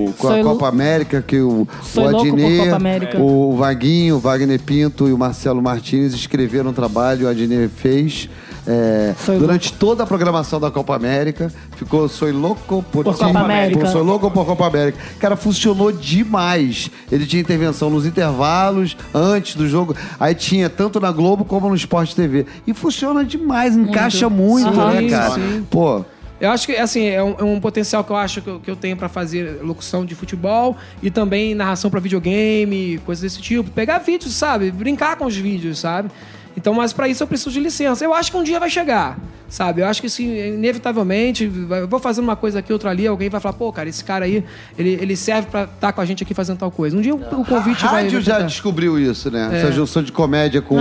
o- 0.08 0.14
com 0.18 0.28
a 0.28 0.42
Copa 0.42 0.66
América, 0.68 1.22
que 1.22 1.38
o, 1.40 1.68
Sou 1.84 2.02
o 2.04 2.08
Adnet, 2.18 3.16
o 3.16 3.56
Vaguinho, 3.56 4.16
o 4.16 4.18
Wagner 4.18 4.60
Pinto 4.60 5.06
e 5.08 5.12
o 5.12 5.18
Marcelo 5.18 5.62
Martins 5.62 6.14
escreveram 6.14 6.70
um 6.70 6.72
trabalho, 6.72 7.26
o 7.26 7.30
Adnet 7.30 7.68
fez. 7.76 8.28
É, 8.70 9.14
durante 9.38 9.72
toda 9.72 10.02
a 10.02 10.06
programação 10.06 10.60
da 10.60 10.70
Copa 10.70 10.94
América, 10.94 11.50
ficou 11.74 12.06
Sou 12.06 12.30
Louco 12.30 12.84
por, 12.92 13.02
Por 13.02 13.16
Copa 13.16 13.38
América. 13.38 13.86
Sou 13.86 14.02
Louco 14.02 14.30
por 14.30 14.44
Copa 14.44 14.66
América. 14.66 14.98
Cara, 15.18 15.36
funcionou 15.36 15.90
demais. 15.90 16.90
Ele 17.10 17.24
tinha 17.24 17.40
intervenção 17.40 17.88
nos 17.88 18.04
intervalos, 18.04 18.94
antes 19.14 19.54
do 19.56 19.66
jogo. 19.66 19.96
Aí 20.20 20.34
tinha 20.34 20.68
tanto 20.68 21.00
na 21.00 21.10
Globo 21.10 21.46
como 21.46 21.70
no 21.70 21.74
Sport 21.76 22.12
TV. 22.12 22.44
E 22.66 22.74
funciona 22.74 23.24
demais, 23.24 23.74
encaixa 23.74 24.28
muito, 24.28 24.70
Sim, 24.70 24.76
né, 24.76 25.08
cara? 25.08 25.34
sim. 25.34 25.66
Pô, 25.70 26.04
Eu 26.38 26.50
acho 26.50 26.66
que, 26.66 26.76
assim, 26.76 27.06
é 27.06 27.22
um, 27.22 27.36
é 27.38 27.44
um 27.44 27.58
potencial 27.58 28.04
que 28.04 28.10
eu 28.10 28.16
acho 28.16 28.42
que 28.42 28.48
eu, 28.48 28.60
que 28.60 28.70
eu 28.70 28.76
tenho 28.76 28.98
pra 28.98 29.08
fazer 29.08 29.60
locução 29.62 30.04
de 30.04 30.14
futebol 30.14 30.76
e 31.02 31.10
também 31.10 31.54
narração 31.54 31.90
pra 31.90 32.00
videogame, 32.00 33.00
coisas 33.06 33.22
desse 33.22 33.40
tipo. 33.40 33.70
Pegar 33.70 33.98
vídeos, 33.98 34.34
sabe? 34.34 34.70
Brincar 34.70 35.16
com 35.16 35.24
os 35.24 35.36
vídeos, 35.36 35.78
sabe? 35.78 36.10
Então, 36.58 36.74
mas 36.74 36.92
pra 36.92 37.06
isso 37.08 37.22
eu 37.22 37.26
preciso 37.26 37.52
de 37.52 37.60
licença. 37.60 38.04
Eu 38.04 38.12
acho 38.12 38.32
que 38.32 38.36
um 38.36 38.42
dia 38.42 38.58
vai 38.58 38.68
chegar, 38.68 39.16
sabe? 39.48 39.80
Eu 39.80 39.86
acho 39.86 40.00
que 40.00 40.08
assim, 40.08 40.26
inevitavelmente, 40.54 41.50
eu 41.70 41.86
vou 41.86 42.00
fazendo 42.00 42.24
uma 42.24 42.34
coisa 42.34 42.58
aqui, 42.58 42.72
outra 42.72 42.90
ali, 42.90 43.06
alguém 43.06 43.28
vai 43.28 43.40
falar, 43.40 43.52
pô, 43.54 43.72
cara, 43.72 43.88
esse 43.88 44.02
cara 44.02 44.24
aí, 44.24 44.44
ele, 44.76 44.90
ele 45.00 45.16
serve 45.16 45.48
pra 45.48 45.64
estar 45.64 45.92
com 45.92 46.00
a 46.00 46.04
gente 46.04 46.22
aqui 46.24 46.34
fazendo 46.34 46.58
tal 46.58 46.70
coisa. 46.70 46.96
Um 46.96 47.00
dia 47.00 47.14
o, 47.14 47.18
o 47.18 47.44
convite 47.44 47.84
A 47.86 47.90
vai. 47.90 48.02
rádio 48.02 48.18
vai 48.18 48.22
já 48.22 48.40
descobriu 48.40 48.98
isso, 48.98 49.30
né? 49.30 49.48
Essa 49.52 49.70
junção 49.72 50.02
de 50.02 50.10
comédia 50.10 50.60
com, 50.60 50.76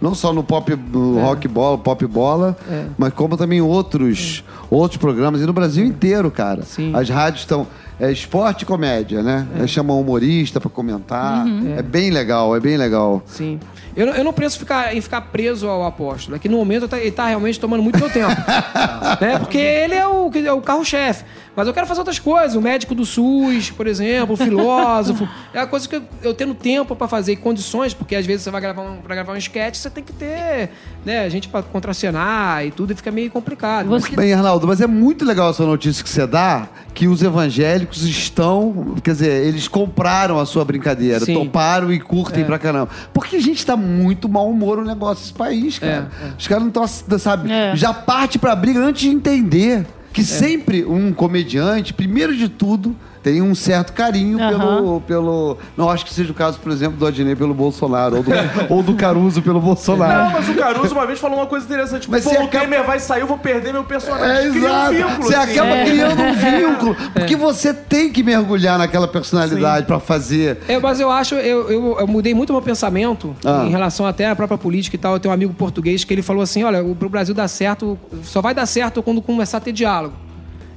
não 0.00 0.14
só 0.14 0.32
no 0.32 0.42
pop, 0.42 0.74
no 0.92 1.18
É. 1.18 1.22
rock 1.22 1.46
bola, 1.46 1.78
pop 1.78 2.04
bola, 2.06 2.56
mas 2.98 3.12
como 3.14 3.36
também 3.36 3.60
outros 3.60 4.42
outros 4.68 4.96
programas 4.98 5.40
e 5.40 5.46
no 5.46 5.52
Brasil 5.52 5.84
inteiro, 5.84 6.30
cara. 6.30 6.62
Sim. 6.62 6.92
As 6.94 7.08
rádios 7.08 7.42
estão 7.42 7.66
é 8.00 8.10
esporte 8.10 8.62
e 8.62 8.66
comédia, 8.66 9.22
né? 9.22 9.46
É. 9.60 9.66
Chamam 9.66 10.00
humorista 10.00 10.60
pra 10.60 10.68
comentar. 10.70 11.44
É. 11.78 11.82
bem 11.82 12.10
legal, 12.10 12.54
é 12.56 12.60
bem 12.60 12.76
legal. 12.76 13.22
Sim. 13.26 13.60
Eu, 13.94 14.06
não- 14.06 14.14
eu 14.14 14.24
não 14.24 14.32
penso 14.32 14.58
ficar, 14.58 14.94
em 14.96 15.00
ficar 15.00 15.20
preso 15.20 15.68
ao 15.68 15.84
apóstolo. 15.84 16.36
É 16.36 16.38
que 16.38 16.48
no 16.48 16.56
momento 16.56 16.88
tá- 16.88 16.98
ele 16.98 17.10
tá 17.12 17.26
realmente 17.26 17.60
tomando 17.60 17.82
muito 17.82 17.98
meu 17.98 18.10
tempo. 18.10 18.28
né? 19.20 19.38
Porque 19.38 19.58
ele 19.58 19.94
é 19.94 20.06
o, 20.06 20.30
é 20.34 20.52
o 20.52 20.60
carro-chefe. 20.60 21.24
Mas 21.54 21.66
eu 21.68 21.74
quero 21.74 21.86
fazer 21.86 22.00
outras 22.00 22.18
coisas. 22.18 22.54
O 22.56 22.62
médico 22.62 22.94
do 22.94 23.04
SUS, 23.04 23.70
por 23.70 23.86
exemplo, 23.86 24.34
o 24.34 24.36
filósofo. 24.36 25.28
É 25.52 25.60
a 25.60 25.66
coisa 25.66 25.86
que 25.86 25.94
eu, 25.96 26.02
eu 26.22 26.32
tendo 26.32 26.54
tempo 26.54 26.96
pra 26.96 27.06
fazer 27.06 27.32
e 27.32 27.36
condições, 27.36 27.92
porque 27.92 28.16
às 28.16 28.24
vezes 28.24 28.42
você 28.42 28.50
vai 28.50 28.58
gravar 28.58 28.80
um, 28.82 28.96
pra 29.02 29.14
gravar 29.14 29.34
um 29.34 29.36
sketch, 29.36 29.74
você 29.76 29.90
tem 29.90 30.02
que 30.02 30.12
ter 30.14 30.70
né, 31.04 31.28
gente 31.28 31.46
pra 31.46 31.62
contracenar 31.62 32.64
e 32.64 32.70
tudo, 32.70 32.92
e 32.92 32.96
fica 32.96 33.10
meio 33.10 33.30
complicado. 33.30 33.86
Você- 33.90 34.16
Bem, 34.16 34.32
Arnaldo, 34.32 34.66
mas 34.66 34.80
é 34.80 34.86
muito 34.86 35.26
legal 35.26 35.50
essa 35.50 35.66
notícia 35.66 36.02
que 36.02 36.08
você 36.08 36.26
dá, 36.26 36.68
que 36.94 37.06
os 37.06 37.22
evangélicos 37.22 38.02
estão, 38.06 38.94
quer 39.04 39.10
dizer, 39.12 39.46
eles 39.46 39.68
compraram 39.68 40.38
a 40.40 40.46
sua 40.46 40.64
brincadeira, 40.64 41.20
Sim. 41.20 41.34
toparam 41.34 41.92
e 41.92 42.00
curtem 42.00 42.42
É. 42.44 42.46
pra 42.46 42.58
caramba. 42.58 42.88
Porque 43.12 43.36
a 43.36 43.40
gente 43.42 43.64
tá 43.66 43.76
muito 43.76 44.26
mau 44.26 44.48
humor 44.50 44.78
o 44.78 44.84
negócio 44.84 45.22
desse 45.22 45.34
país, 45.34 45.78
cara. 45.78 46.10
É, 46.22 46.28
é. 46.28 46.32
Os 46.38 46.48
caras 46.48 46.62
não 46.64 46.84
estão, 46.86 47.18
sabe, 47.18 47.52
É. 47.52 47.76
já 47.76 47.92
parte 47.92 48.38
pra 48.38 48.56
briga 48.56 48.80
antes 48.80 49.02
de 49.02 49.08
entender 49.10 49.84
que 50.12 50.24
sempre 50.24 50.84
um 50.84 51.12
comediante, 51.12 51.92
primeiro 51.94 52.36
de 52.36 52.48
tudo, 52.48 52.94
tem 53.22 53.40
um 53.40 53.54
certo 53.54 53.92
carinho 53.92 54.40
Aham. 54.40 54.50
pelo, 54.58 55.00
pelo. 55.02 55.58
Não 55.76 55.88
acho 55.88 56.04
que 56.04 56.12
seja 56.12 56.32
o 56.32 56.34
caso, 56.34 56.58
por 56.58 56.72
exemplo, 56.72 56.96
do 56.98 57.06
Adnei 57.06 57.36
pelo 57.36 57.54
Bolsonaro, 57.54 58.16
ou 58.16 58.22
do, 58.22 58.30
ou 58.68 58.82
do 58.82 58.94
Caruso 58.94 59.40
pelo 59.42 59.60
Bolsonaro. 59.60 60.24
Não, 60.24 60.30
mas 60.32 60.48
o 60.48 60.54
Caruso 60.54 60.94
uma 60.94 61.06
vez 61.06 61.18
falou 61.20 61.38
uma 61.38 61.46
coisa 61.46 61.64
interessante. 61.64 62.10
Mas 62.10 62.24
Pô, 62.24 62.30
o 62.30 62.32
acaba- 62.34 62.48
Temer 62.50 62.84
vai 62.84 62.98
sair, 62.98 63.20
eu 63.20 63.26
vou 63.26 63.38
perder 63.38 63.72
meu 63.72 63.84
personagem. 63.84 64.48
É, 64.48 64.50
Cria 64.50 64.62
um 64.62 64.66
exato. 64.66 64.92
vínculo, 64.92 65.22
Você 65.22 65.34
assim. 65.36 65.52
acaba 65.52 65.70
É. 65.76 65.84
criando 65.84 66.22
um 66.22 66.34
vínculo. 66.34 66.96
Porque 67.14 67.36
você 67.36 67.72
tem 67.72 68.10
que 68.10 68.22
mergulhar 68.22 68.78
naquela 68.78 69.06
personalidade 69.06 69.86
pra 69.86 70.00
fazer. 70.00 70.58
É, 70.66 70.78
mas 70.80 70.98
eu 71.00 71.10
acho, 71.10 71.34
eu, 71.36 71.70
eu, 71.70 71.96
eu 72.00 72.06
mudei 72.06 72.34
muito 72.34 72.52
meu 72.52 72.62
pensamento 72.62 73.36
Ah. 73.44 73.64
em 73.66 73.70
relação 73.70 74.04
até 74.06 74.28
à 74.28 74.34
própria 74.34 74.58
política 74.58 74.96
e 74.96 74.98
tal. 74.98 75.14
Eu 75.14 75.20
tenho 75.20 75.30
um 75.30 75.34
amigo 75.34 75.54
português 75.54 76.02
que 76.04 76.12
ele 76.12 76.22
falou 76.22 76.42
assim: 76.42 76.64
olha, 76.64 76.82
o 76.82 76.94
pro 76.96 77.08
Brasil 77.08 77.34
dar 77.34 77.46
certo, 77.48 77.98
só 78.24 78.40
vai 78.40 78.54
dar 78.54 78.66
certo 78.66 79.02
quando 79.02 79.22
começar 79.22 79.58
a 79.58 79.60
ter 79.60 79.72
diálogo. 79.72 80.14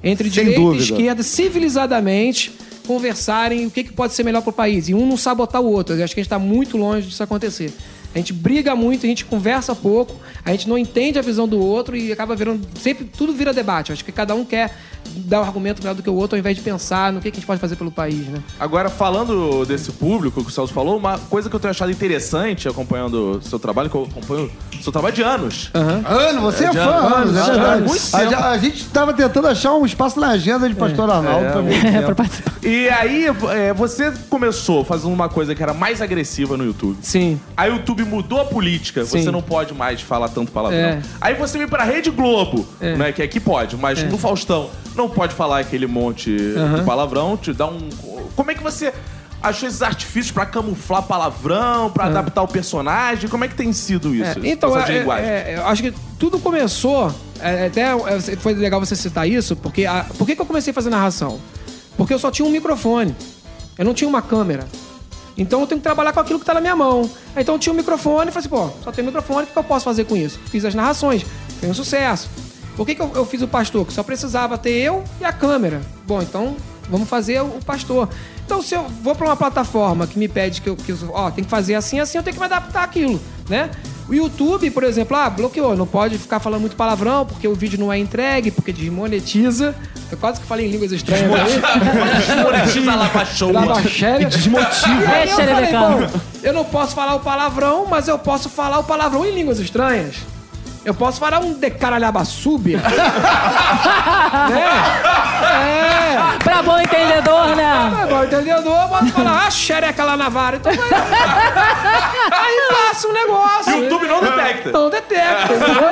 Entre 0.06 0.30
Sem 0.30 0.44
direita 0.44 0.62
dúvida. 0.62 0.84
e 0.84 0.86
esquerda, 0.86 1.24
civilizadamente, 1.24 2.52
conversarem 2.86 3.66
o 3.66 3.72
que, 3.72 3.84
que 3.84 3.92
pode 3.92 4.14
ser 4.14 4.24
melhor 4.24 4.42
pro 4.42 4.54
país. 4.54 4.88
E 4.88 4.94
um 4.94 5.06
não 5.06 5.18
sabotar 5.18 5.62
o 5.62 5.66
outro. 5.72 5.96
Eu 5.96 6.04
acho 6.04 6.14
que 6.14 6.20
a 6.20 6.24
gente 6.24 6.28
está 6.28 6.40
muito 6.40 6.78
longe 6.78 7.08
disso 7.08 7.24
acontecer. 7.24 7.74
A 8.14 8.18
gente 8.18 8.32
briga 8.32 8.74
muito, 8.76 9.06
a 9.06 9.10
gente 9.10 9.26
conversa 9.26 9.76
pouco, 9.76 10.16
a 10.46 10.52
gente 10.52 10.70
não 10.70 10.78
entende 10.78 11.20
a 11.20 11.22
visão 11.22 11.46
do 11.46 11.60
outro 11.60 11.98
e 11.98 12.14
acaba 12.14 12.34
virando. 12.34 12.66
Sempre 12.80 13.04
tudo 13.06 13.34
vira 13.34 13.52
debate. 13.52 13.90
Eu 13.90 13.94
acho 13.94 14.06
que 14.06 14.12
cada 14.12 14.34
um 14.34 14.46
quer 14.46 14.74
dar 15.16 15.42
um 15.42 15.44
argumento 15.44 15.82
melhor 15.82 15.96
do 15.96 16.04
que 16.04 16.10
o 16.10 16.14
outro 16.16 16.36
ao 16.36 16.40
invés 16.40 16.56
de 16.56 16.62
pensar 16.62 17.12
no 17.12 17.20
que, 17.20 17.32
que 17.32 17.38
a 17.38 17.40
gente 17.40 17.48
pode 17.48 17.60
fazer 17.60 17.76
pelo 17.76 17.92
país, 17.92 18.28
né? 18.28 18.40
Agora, 18.60 18.90
falando 18.90 19.66
desse 19.66 19.92
público 19.92 20.42
que 20.44 20.50
o 20.50 20.52
Celso 20.52 20.74
falou, 20.74 20.98
uma 20.98 21.18
coisa 21.18 21.50
que 21.50 21.56
eu 21.56 21.60
tenho 21.60 21.72
achado 21.72 21.92
interessante 21.92 22.68
acompanhando 22.68 23.38
o 23.38 23.42
seu 23.42 23.60
trabalho, 23.60 23.90
que 23.90 23.96
eu 23.96 24.08
acompanho 24.10 24.52
o 24.80 24.84
seu 24.84 24.92
trabalho 24.92 25.16
de 25.16 25.22
anos. 25.22 25.72
Ano, 25.74 26.42
você 26.42 26.66
é, 26.66 26.70
de 26.70 26.78
fã, 26.78 26.84
anos, 26.84 27.38
anos, 27.38 27.50
é 27.58 27.62
anos, 27.62 28.12
muito 28.12 28.36
A, 28.36 28.58
gente 28.58 28.86
tava 28.86 29.14
tentando 29.14 29.48
achar 29.48 29.74
um 29.74 29.86
espaço 29.86 30.20
na 30.20 30.30
agenda 30.30 30.68
de 30.68 30.76
Pastor 30.76 31.10
Arnaldo 31.10 31.52
pra 31.52 31.62
mim. 31.62 31.76
É, 31.76 32.02
pra 32.02 32.16
participar. 32.16 32.54
E 32.64 32.90
aí, 32.90 33.26
é, 33.52 33.74
você 33.74 34.12
começou 34.30 34.84
fazendo 34.84 35.14
uma 35.14 35.30
coisa 35.30 35.54
que 35.56 35.62
era 35.62 35.74
mais 35.74 36.02
agressiva 36.02 36.58
no 36.58 36.66
YouTube. 36.66 36.98
Sim. 37.02 37.40
Aí 37.56 37.72
o 37.72 37.76
YouTube 37.76 38.04
mudou 38.04 38.42
a 38.42 38.46
política, 38.46 39.06
Sim. 39.06 39.22
você 39.22 39.32
não 39.32 39.42
pode 39.42 39.74
mais 39.74 40.02
falar 40.02 40.30
tanto 40.30 40.52
palavrão. 40.52 40.80
É. 40.80 41.02
Aí 41.22 41.34
você 41.36 41.58
vem 41.58 41.68
pra 41.68 41.84
Rede 41.84 42.10
Globo, 42.10 42.66
É. 42.82 42.96
né? 42.96 43.12
Que 43.12 43.22
aqui 43.22 43.40
pode, 43.40 43.76
mas 43.78 44.04
no 44.04 44.18
Faustão 44.18 44.70
não 44.96 45.10
pode 45.10 45.34
falar 45.36 45.60
aquele 45.60 45.88
monte 45.88 46.36
de 46.36 46.82
palavrão, 46.86 47.36
te 47.38 47.52
dá 47.54 47.68
um. 47.68 47.90
Como 48.36 48.52
é 48.52 48.54
que 48.56 48.64
você 48.64 48.94
achou 49.42 49.68
esses 49.68 49.82
artifícios 49.82 50.32
pra 50.32 50.46
camuflar 50.46 51.04
palavrão, 51.04 51.90
pra 51.92 52.06
adaptar 52.06 52.42
o 52.44 52.48
personagem? 52.48 53.30
Como 53.30 53.44
é 53.44 53.48
que 53.48 53.56
tem 53.56 53.72
sido 53.74 54.14
isso? 54.16 54.40
É, 54.40 54.48
então, 54.50 54.70
é, 54.78 54.84
é, 55.22 55.56
eu 55.58 55.66
acho 55.68 55.82
que 55.84 55.94
tudo 56.20 56.40
começou. 56.40 57.12
é, 57.40 57.68
até 57.68 57.82
é, 57.82 58.20
foi 58.38 58.54
legal 58.54 58.80
você 58.80 58.96
citar 58.96 59.28
isso, 59.28 59.56
porque. 59.56 59.86
a- 59.86 60.06
por 60.18 60.26
que, 60.26 60.36
que 60.36 60.42
eu 60.42 60.46
comecei 60.46 60.72
a 60.72 60.74
fazer 60.74 60.90
narração? 60.90 61.40
Porque 61.98 62.14
eu 62.14 62.20
só 62.20 62.32
tinha 62.32 62.46
um 62.48 62.52
microfone. 62.52 63.16
Eu 63.78 63.86
não 63.86 63.94
tinha 63.94 64.08
uma 64.10 64.22
câmera. 64.22 64.66
Então 65.38 65.60
eu 65.62 65.68
tenho 65.68 65.80
que 65.80 65.84
trabalhar 65.84 66.14
com 66.14 66.20
aquilo 66.22 66.40
que 66.40 66.46
tá 66.46 66.54
na 66.54 66.62
minha 66.62 66.76
mão. 66.76 67.10
Então 67.36 67.56
eu 67.56 67.60
tinha 67.60 67.74
um 67.74 67.76
microfone 67.76 68.30
e 68.30 68.32
falei 68.32 68.40
assim, 68.40 68.50
pô, 68.50 68.70
só 68.84 68.92
tem 68.92 69.04
microfone, 69.04 69.44
o 69.44 69.48
que 69.48 69.52
que 69.52 69.60
eu 69.60 69.64
posso 69.66 69.84
fazer 69.84 70.06
com 70.06 70.16
isso? 70.16 70.40
Fiz 70.50 70.64
as 70.64 70.74
narrações, 70.74 71.26
foi 71.60 71.70
um 71.70 71.74
sucesso. 71.74 72.30
Por 72.76 72.86
que, 72.86 72.96
que 72.96 73.02
eu, 73.02 73.12
eu 73.16 73.26
fiz 73.26 73.42
o 73.42 73.48
pastor? 73.48 73.86
Que 73.86 73.94
só 73.94 74.04
precisava 74.04 74.58
ter 74.58 74.72
eu 74.72 75.04
e 75.20 75.26
a 75.26 75.32
câmera. 75.32 75.82
Bom, 76.06 76.22
então 76.22 76.56
vamos 76.90 77.08
fazer 77.08 77.42
o 77.42 77.60
pastor. 77.66 78.10
Então, 78.46 78.62
se 78.62 78.76
eu 78.76 78.84
vou 79.02 79.16
para 79.16 79.26
uma 79.26 79.36
plataforma 79.36 80.06
que 80.06 80.20
me 80.20 80.28
pede 80.28 80.62
que 80.62 80.70
eu, 80.70 80.76
que 80.76 80.92
eu 80.92 80.98
ó, 81.12 81.32
tem 81.32 81.44
que 81.44 81.50
fazer 81.50 81.76
assim, 81.76 82.00
assim, 82.00 82.18
eu 82.18 82.24
tenho 82.24 82.36
que 82.36 82.40
me 82.40 82.46
adaptar 82.46 82.84
àquilo, 82.84 83.20
né? 83.50 83.72
O 84.08 84.14
YouTube, 84.14 84.70
por 84.70 84.84
exemplo, 84.84 85.18
ah, 85.18 85.28
bloqueou, 85.28 85.76
não 85.76 85.88
pode 85.88 86.20
ficar 86.20 86.40
falando 86.40 86.62
muito 86.62 86.76
palavrão, 86.76 87.26
porque 87.26 87.48
o 87.48 87.56
vídeo 87.56 87.80
não 87.80 87.92
é 87.92 87.98
entregue, 87.98 88.52
porque 88.52 88.72
desmonetiza. 88.72 89.74
Eu 90.12 90.18
quase 90.20 90.40
que 90.40 90.46
falei 90.46 90.68
em 90.68 90.70
línguas 90.70 90.92
estranhas 90.92 91.32
aí. 91.34 92.44
Monetiza 92.44 92.94
lá 92.94 93.10
pra 93.10 93.26
show. 93.26 93.52
Lava 93.52 93.82
xéria. 93.88 94.28
Desmotiva. 94.28 95.02
E 95.02 95.08
aí 95.08 95.30
eu 95.30 95.36
falei, 95.36 95.56
xerebecão. 95.56 96.02
bom, 96.02 96.20
eu 96.44 96.54
não 96.54 96.64
posso 96.66 96.94
falar 96.94 97.16
o 97.16 97.20
palavrão, 97.22 97.88
mas 97.90 98.08
eu 98.08 98.20
posso 98.20 98.48
falar 98.48 98.78
o 98.78 98.84
palavrão 98.84 99.26
em 99.26 99.34
línguas 99.34 99.58
estranhas. 99.58 100.18
Eu 100.86 100.94
posso 100.94 101.20
falar 101.20 101.40
um 101.40 101.54
decaralhabaçúbia. 101.54 102.78
né? 104.50 104.64
É. 105.56 106.44
Pra 106.44 106.62
bom 106.62 106.80
entendedor, 106.80 107.56
né? 107.56 107.66
Agora, 108.04 108.26
entendedor, 108.28 108.82
eu 108.84 108.88
posso 108.88 109.08
falar, 109.08 109.48
ah, 109.48 109.50
xereca 109.52 110.04
lá 110.04 110.16
na 110.16 110.30
vara. 110.30 110.58
Então 110.58 110.72
vai. 110.72 110.88
Aí 112.32 112.56
passa 112.70 113.08
um 113.08 113.14
negócio. 113.14 113.76
O 113.76 113.84
YouTube 113.84 114.08
não 114.08 114.22
detecta. 114.22 114.72
Não 114.72 114.90
detecta, 114.90 115.54
entendeu? 115.54 115.90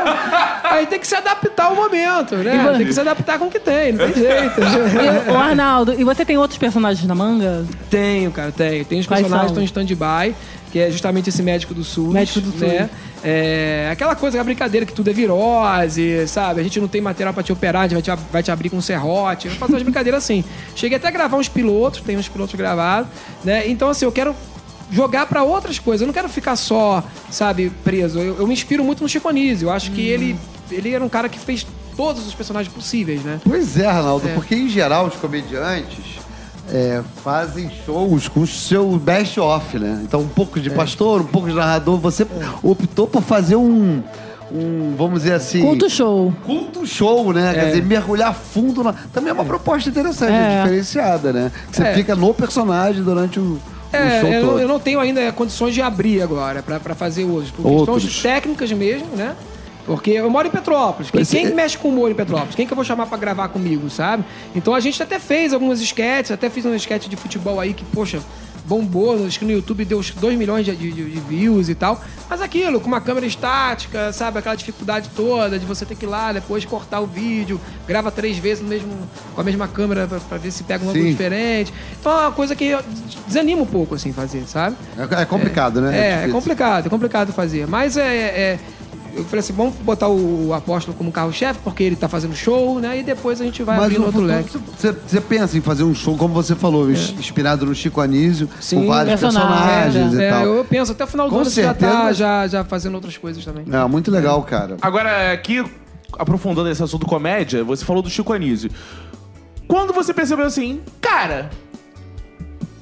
Aí 0.63 0.85
tem 0.85 0.99
que 0.99 1.07
se 1.07 1.15
adaptar 1.15 1.65
ao 1.65 1.75
momento, 1.75 2.35
né? 2.35 2.73
Tem 2.77 2.85
que 2.85 2.93
se 2.93 3.01
adaptar 3.01 3.39
com 3.39 3.45
o 3.45 3.51
que 3.51 3.59
tem, 3.59 3.93
não 3.93 4.05
tem 4.05 4.13
jeito. 4.13 4.61
E, 4.61 5.31
ô, 5.31 5.37
Arnaldo, 5.37 5.95
e 5.99 6.03
você 6.03 6.23
tem 6.23 6.37
outros 6.37 6.59
personagens 6.59 7.07
na 7.07 7.15
manga? 7.15 7.65
Tenho, 7.89 8.31
cara, 8.31 8.51
tenho. 8.51 8.85
Tem 8.85 8.99
os 8.99 9.07
Quais 9.07 9.21
personagens 9.21 9.51
que 9.51 9.69
estão 9.69 9.83
em 9.83 9.87
stand-by, 9.87 10.35
que 10.73 10.79
é 10.79 10.89
justamente 10.89 11.29
esse 11.29 11.43
médico 11.43 11.71
do 11.71 11.83
SUS. 11.83 12.11
Médico 12.11 12.41
do 12.41 12.49
SUS. 12.51 12.61
Né? 12.61 12.89
É, 13.23 13.89
aquela 13.91 14.15
coisa, 14.15 14.41
a 14.41 14.43
brincadeira 14.43 14.87
que 14.87 14.91
tudo 14.91 15.07
é 15.11 15.13
virose, 15.13 16.27
sabe? 16.27 16.61
A 16.61 16.63
gente 16.63 16.79
não 16.81 16.87
tem 16.87 16.99
material 16.99 17.31
pra 17.31 17.43
te 17.43 17.53
operar, 17.53 17.83
a 17.83 17.87
gente 17.87 17.93
vai 18.09 18.17
te, 18.17 18.23
vai 18.31 18.41
te 18.41 18.49
abrir 18.49 18.71
com 18.71 18.77
um 18.77 18.81
serrote. 18.81 19.47
Eu 19.47 19.53
faço 19.53 19.71
umas 19.71 19.83
brincadeiras 19.83 20.23
assim. 20.23 20.43
Cheguei 20.75 20.97
até 20.97 21.07
a 21.09 21.11
gravar 21.11 21.37
uns 21.37 21.47
pilotos, 21.47 22.01
tem 22.01 22.17
uns 22.17 22.27
pilotos 22.27 22.55
gravados, 22.55 23.07
né? 23.43 23.69
Então, 23.69 23.87
assim, 23.87 24.03
eu 24.03 24.11
quero 24.11 24.35
jogar 24.91 25.27
pra 25.27 25.43
outras 25.43 25.77
coisas. 25.77 26.01
Eu 26.01 26.07
não 26.07 26.13
quero 26.13 26.27
ficar 26.27 26.55
só, 26.55 27.03
sabe, 27.29 27.71
preso. 27.83 28.17
Eu, 28.17 28.39
eu 28.39 28.47
me 28.47 28.53
inspiro 28.53 28.83
muito 28.83 29.03
no 29.03 29.07
Chico 29.07 29.29
Anísio. 29.29 29.67
Eu 29.67 29.71
acho 29.71 29.91
que 29.91 30.01
ele, 30.01 30.35
ele 30.71 30.91
era 30.91 31.05
um 31.05 31.09
cara 31.09 31.29
que 31.29 31.37
fez 31.37 31.67
todos 31.95 32.25
os 32.25 32.33
personagens 32.33 32.73
possíveis, 32.73 33.21
né? 33.21 33.39
Pois 33.43 33.77
é, 33.77 33.85
Arnaldo, 33.85 34.27
É. 34.27 34.33
porque 34.33 34.55
em 34.55 34.67
geral 34.67 35.05
os 35.05 35.13
comediantes 35.17 36.12
é, 36.71 37.01
fazem 37.23 37.69
shows 37.85 38.27
com 38.27 38.41
o 38.41 38.47
seu 38.47 38.89
best-off, 38.97 39.77
né? 39.77 40.01
Então, 40.03 40.21
um 40.21 40.27
pouco 40.27 40.59
É. 40.59 40.61
de 40.61 40.69
pastor, 40.69 41.21
um 41.21 41.25
pouco 41.25 41.47
de 41.49 41.55
narrador. 41.55 41.97
Você 41.99 42.25
optou 42.61 43.07
por 43.07 43.21
fazer 43.21 43.55
um. 43.55 44.01
um, 44.51 44.93
vamos 44.97 45.23
dizer 45.23 45.33
assim. 45.33 45.61
Culto 45.61 45.89
show. 45.89 46.33
Culto 46.45 46.85
show, 46.85 47.33
né? 47.33 47.53
Quer 47.53 47.65
dizer, 47.67 47.83
mergulhar 47.83 48.33
fundo 48.33 48.83
na. 48.83 48.93
Também 49.11 49.31
é 49.31 49.33
uma 49.33 49.45
proposta 49.45 49.89
interessante, 49.89 50.31
É. 50.33 50.61
diferenciada, 50.61 51.33
né? 51.33 51.51
Que 51.69 51.77
você 51.77 51.83
É. 51.83 51.93
fica 51.93 52.15
no 52.15 52.33
personagem 52.33 53.01
durante 53.03 53.39
o, 53.39 53.43
o 53.53 53.61
É, 53.91 54.21
show 54.21 54.29
eu, 54.29 54.41
todo. 54.41 54.51
não- 54.53 54.59
eu 54.59 54.67
não 54.67 54.79
tenho 54.79 54.99
ainda 54.99 55.31
condições 55.31 55.73
de 55.73 55.81
abrir 55.81 56.21
agora 56.21 56.61
pra, 56.63 56.79
pra 56.79 56.93
fazer 56.95 57.23
hoje. 57.25 57.51
Por 57.51 57.65
Outros. 57.65 58.03
questões 58.03 58.21
técnicas 58.23 58.71
mesmo, 58.71 59.07
né? 59.15 59.35
Porque 59.85 60.11
eu 60.11 60.29
moro 60.29 60.47
em 60.47 60.51
Petrópolis. 60.51 61.11
Quem, 61.11 61.25
quem 61.25 61.45
é. 61.47 61.49
mexe 61.53 61.77
com 61.77 61.89
humor 61.89 62.09
em 62.09 62.15
Petrópolis? 62.15 62.55
Quem 62.55 62.65
que 62.65 62.71
eu 62.71 62.75
vou 62.75 62.85
chamar 62.85 63.05
pra 63.07 63.17
gravar 63.17 63.49
comigo, 63.49 63.89
sabe? 63.89 64.23
Então 64.55 64.73
a 64.73 64.79
gente 64.79 65.01
até 65.03 65.19
fez 65.19 65.51
algumas 65.53 65.81
sketches, 65.81 66.31
até 66.31 66.49
fiz 66.49 66.65
um 66.65 66.73
sketch 66.75 67.07
de 67.07 67.15
futebol 67.17 67.59
aí 67.59 67.73
que, 67.73 67.83
poxa, 67.85 68.21
bombou, 68.65 69.25
acho 69.25 69.37
que 69.39 69.43
no 69.43 69.51
YouTube 69.51 69.83
deu 69.83 69.99
uns 69.99 70.11
2 70.11 70.37
milhões 70.37 70.65
de, 70.65 70.73
de- 70.73 70.91
de 70.93 71.19
views 71.19 71.67
e 71.67 71.75
tal. 71.75 72.01
Mas 72.29 72.41
aquilo, 72.41 72.79
com 72.79 72.87
uma 72.87 73.01
câmera 73.01 73.25
estática, 73.25 74.13
sabe? 74.13 74.39
Aquela 74.39 74.55
dificuldade 74.55 75.09
toda 75.13 75.59
de 75.59 75.65
você 75.65 75.85
ter 75.85 75.95
que 75.95 76.05
ir 76.05 76.07
lá, 76.07 76.31
depois 76.31 76.63
cortar 76.63 77.01
o 77.01 77.05
vídeo, 77.05 77.59
grava 77.85 78.09
três 78.09 78.37
vezes 78.37 78.63
no 78.63 78.69
mesmo, 78.69 78.89
com 79.35 79.41
a 79.41 79.43
mesma 79.43 79.67
câmera 79.67 80.07
pra, 80.07 80.17
pra 80.21 80.37
ver 80.37 80.51
se 80.51 80.63
pega 80.63 80.85
um 80.85 80.89
ângulo 80.91 81.03
diferente. 81.11 81.73
Então 81.99 82.09
é 82.13 82.21
uma 82.21 82.31
coisa 82.31 82.55
que 82.55 82.73
desanima 83.27 83.61
um 83.61 83.65
pouco, 83.65 83.95
assim, 83.95 84.13
fazer, 84.13 84.45
sabe? 84.47 84.77
É, 84.97 85.21
é 85.23 85.25
complicado, 85.25 85.81
né? 85.81 85.93
É, 85.93 86.07
é 86.07 86.13
difícil. 86.15 86.33
complicado, 86.33 86.85
é 86.85 86.89
complicado 86.89 87.33
fazer. 87.33 87.67
Mas 87.67 87.97
é. 87.97 88.59
É- 89.15 89.19
eu 89.19 89.23
falei 89.25 89.39
assim, 89.39 89.53
vamos 89.53 89.75
botar 89.75 90.07
o 90.07 90.53
apóstolo 90.53 90.95
como 90.97 91.11
carro-chefe, 91.11 91.59
porque 91.63 91.83
ele 91.83 91.95
tá 91.95 92.07
fazendo 92.09 92.35
show, 92.35 92.79
né? 92.79 92.99
E 92.99 93.03
depois 93.03 93.39
a 93.41 93.43
gente 93.43 93.61
vai 93.63 93.77
Mas 93.77 93.93
no 93.93 94.05
outro 94.05 94.21
futuro, 94.21 94.27
leque. 94.27 94.57
você, 95.07 95.21
pensa 95.21 95.57
em 95.57 95.61
fazer 95.61 95.83
um 95.83 95.93
show, 95.93 96.17
como 96.17 96.33
você 96.33 96.55
falou, 96.55 96.89
ins- 96.91 97.11
inspirado 97.19 97.65
no 97.65 97.73
Chico 97.75 98.01
Anísio, 98.01 98.49
Sim, 98.59 98.81
com 98.81 98.87
vários 98.87 99.19
personagens, 99.19 99.93
personagens 99.93 100.13
e 100.13 100.21
É, 100.23 100.29
tal. 100.29 100.45
eu 100.45 100.65
penso, 100.65 100.91
até 100.91 101.03
o 101.03 101.07
final 101.07 101.27
do 101.27 101.31
Com 101.31 101.41
ano 101.41 101.49
você 101.49 101.63
já 101.63 101.73
tá 101.73 102.11
já, 102.13 102.47
já 102.47 102.63
fazendo 102.63 102.95
outras 102.95 103.17
coisas 103.17 103.43
também. 103.43 103.65
É, 103.71 103.85
muito 103.87 104.09
legal, 104.11 104.41
cara. 104.43 104.77
Agora, 104.81 105.31
aqui, 105.31 105.63
aprofundando 106.17 106.69
esse 106.69 106.81
assunto 106.83 107.05
comédia, 107.05 107.63
você 107.63 107.83
falou 107.85 108.01
do 108.01 108.09
Chico 108.09 108.33
Anísio. 108.33 108.69
Quando 109.67 109.93
você 109.93 110.13
percebeu 110.13 110.45
assim, 110.45 110.81
cara, 111.01 111.49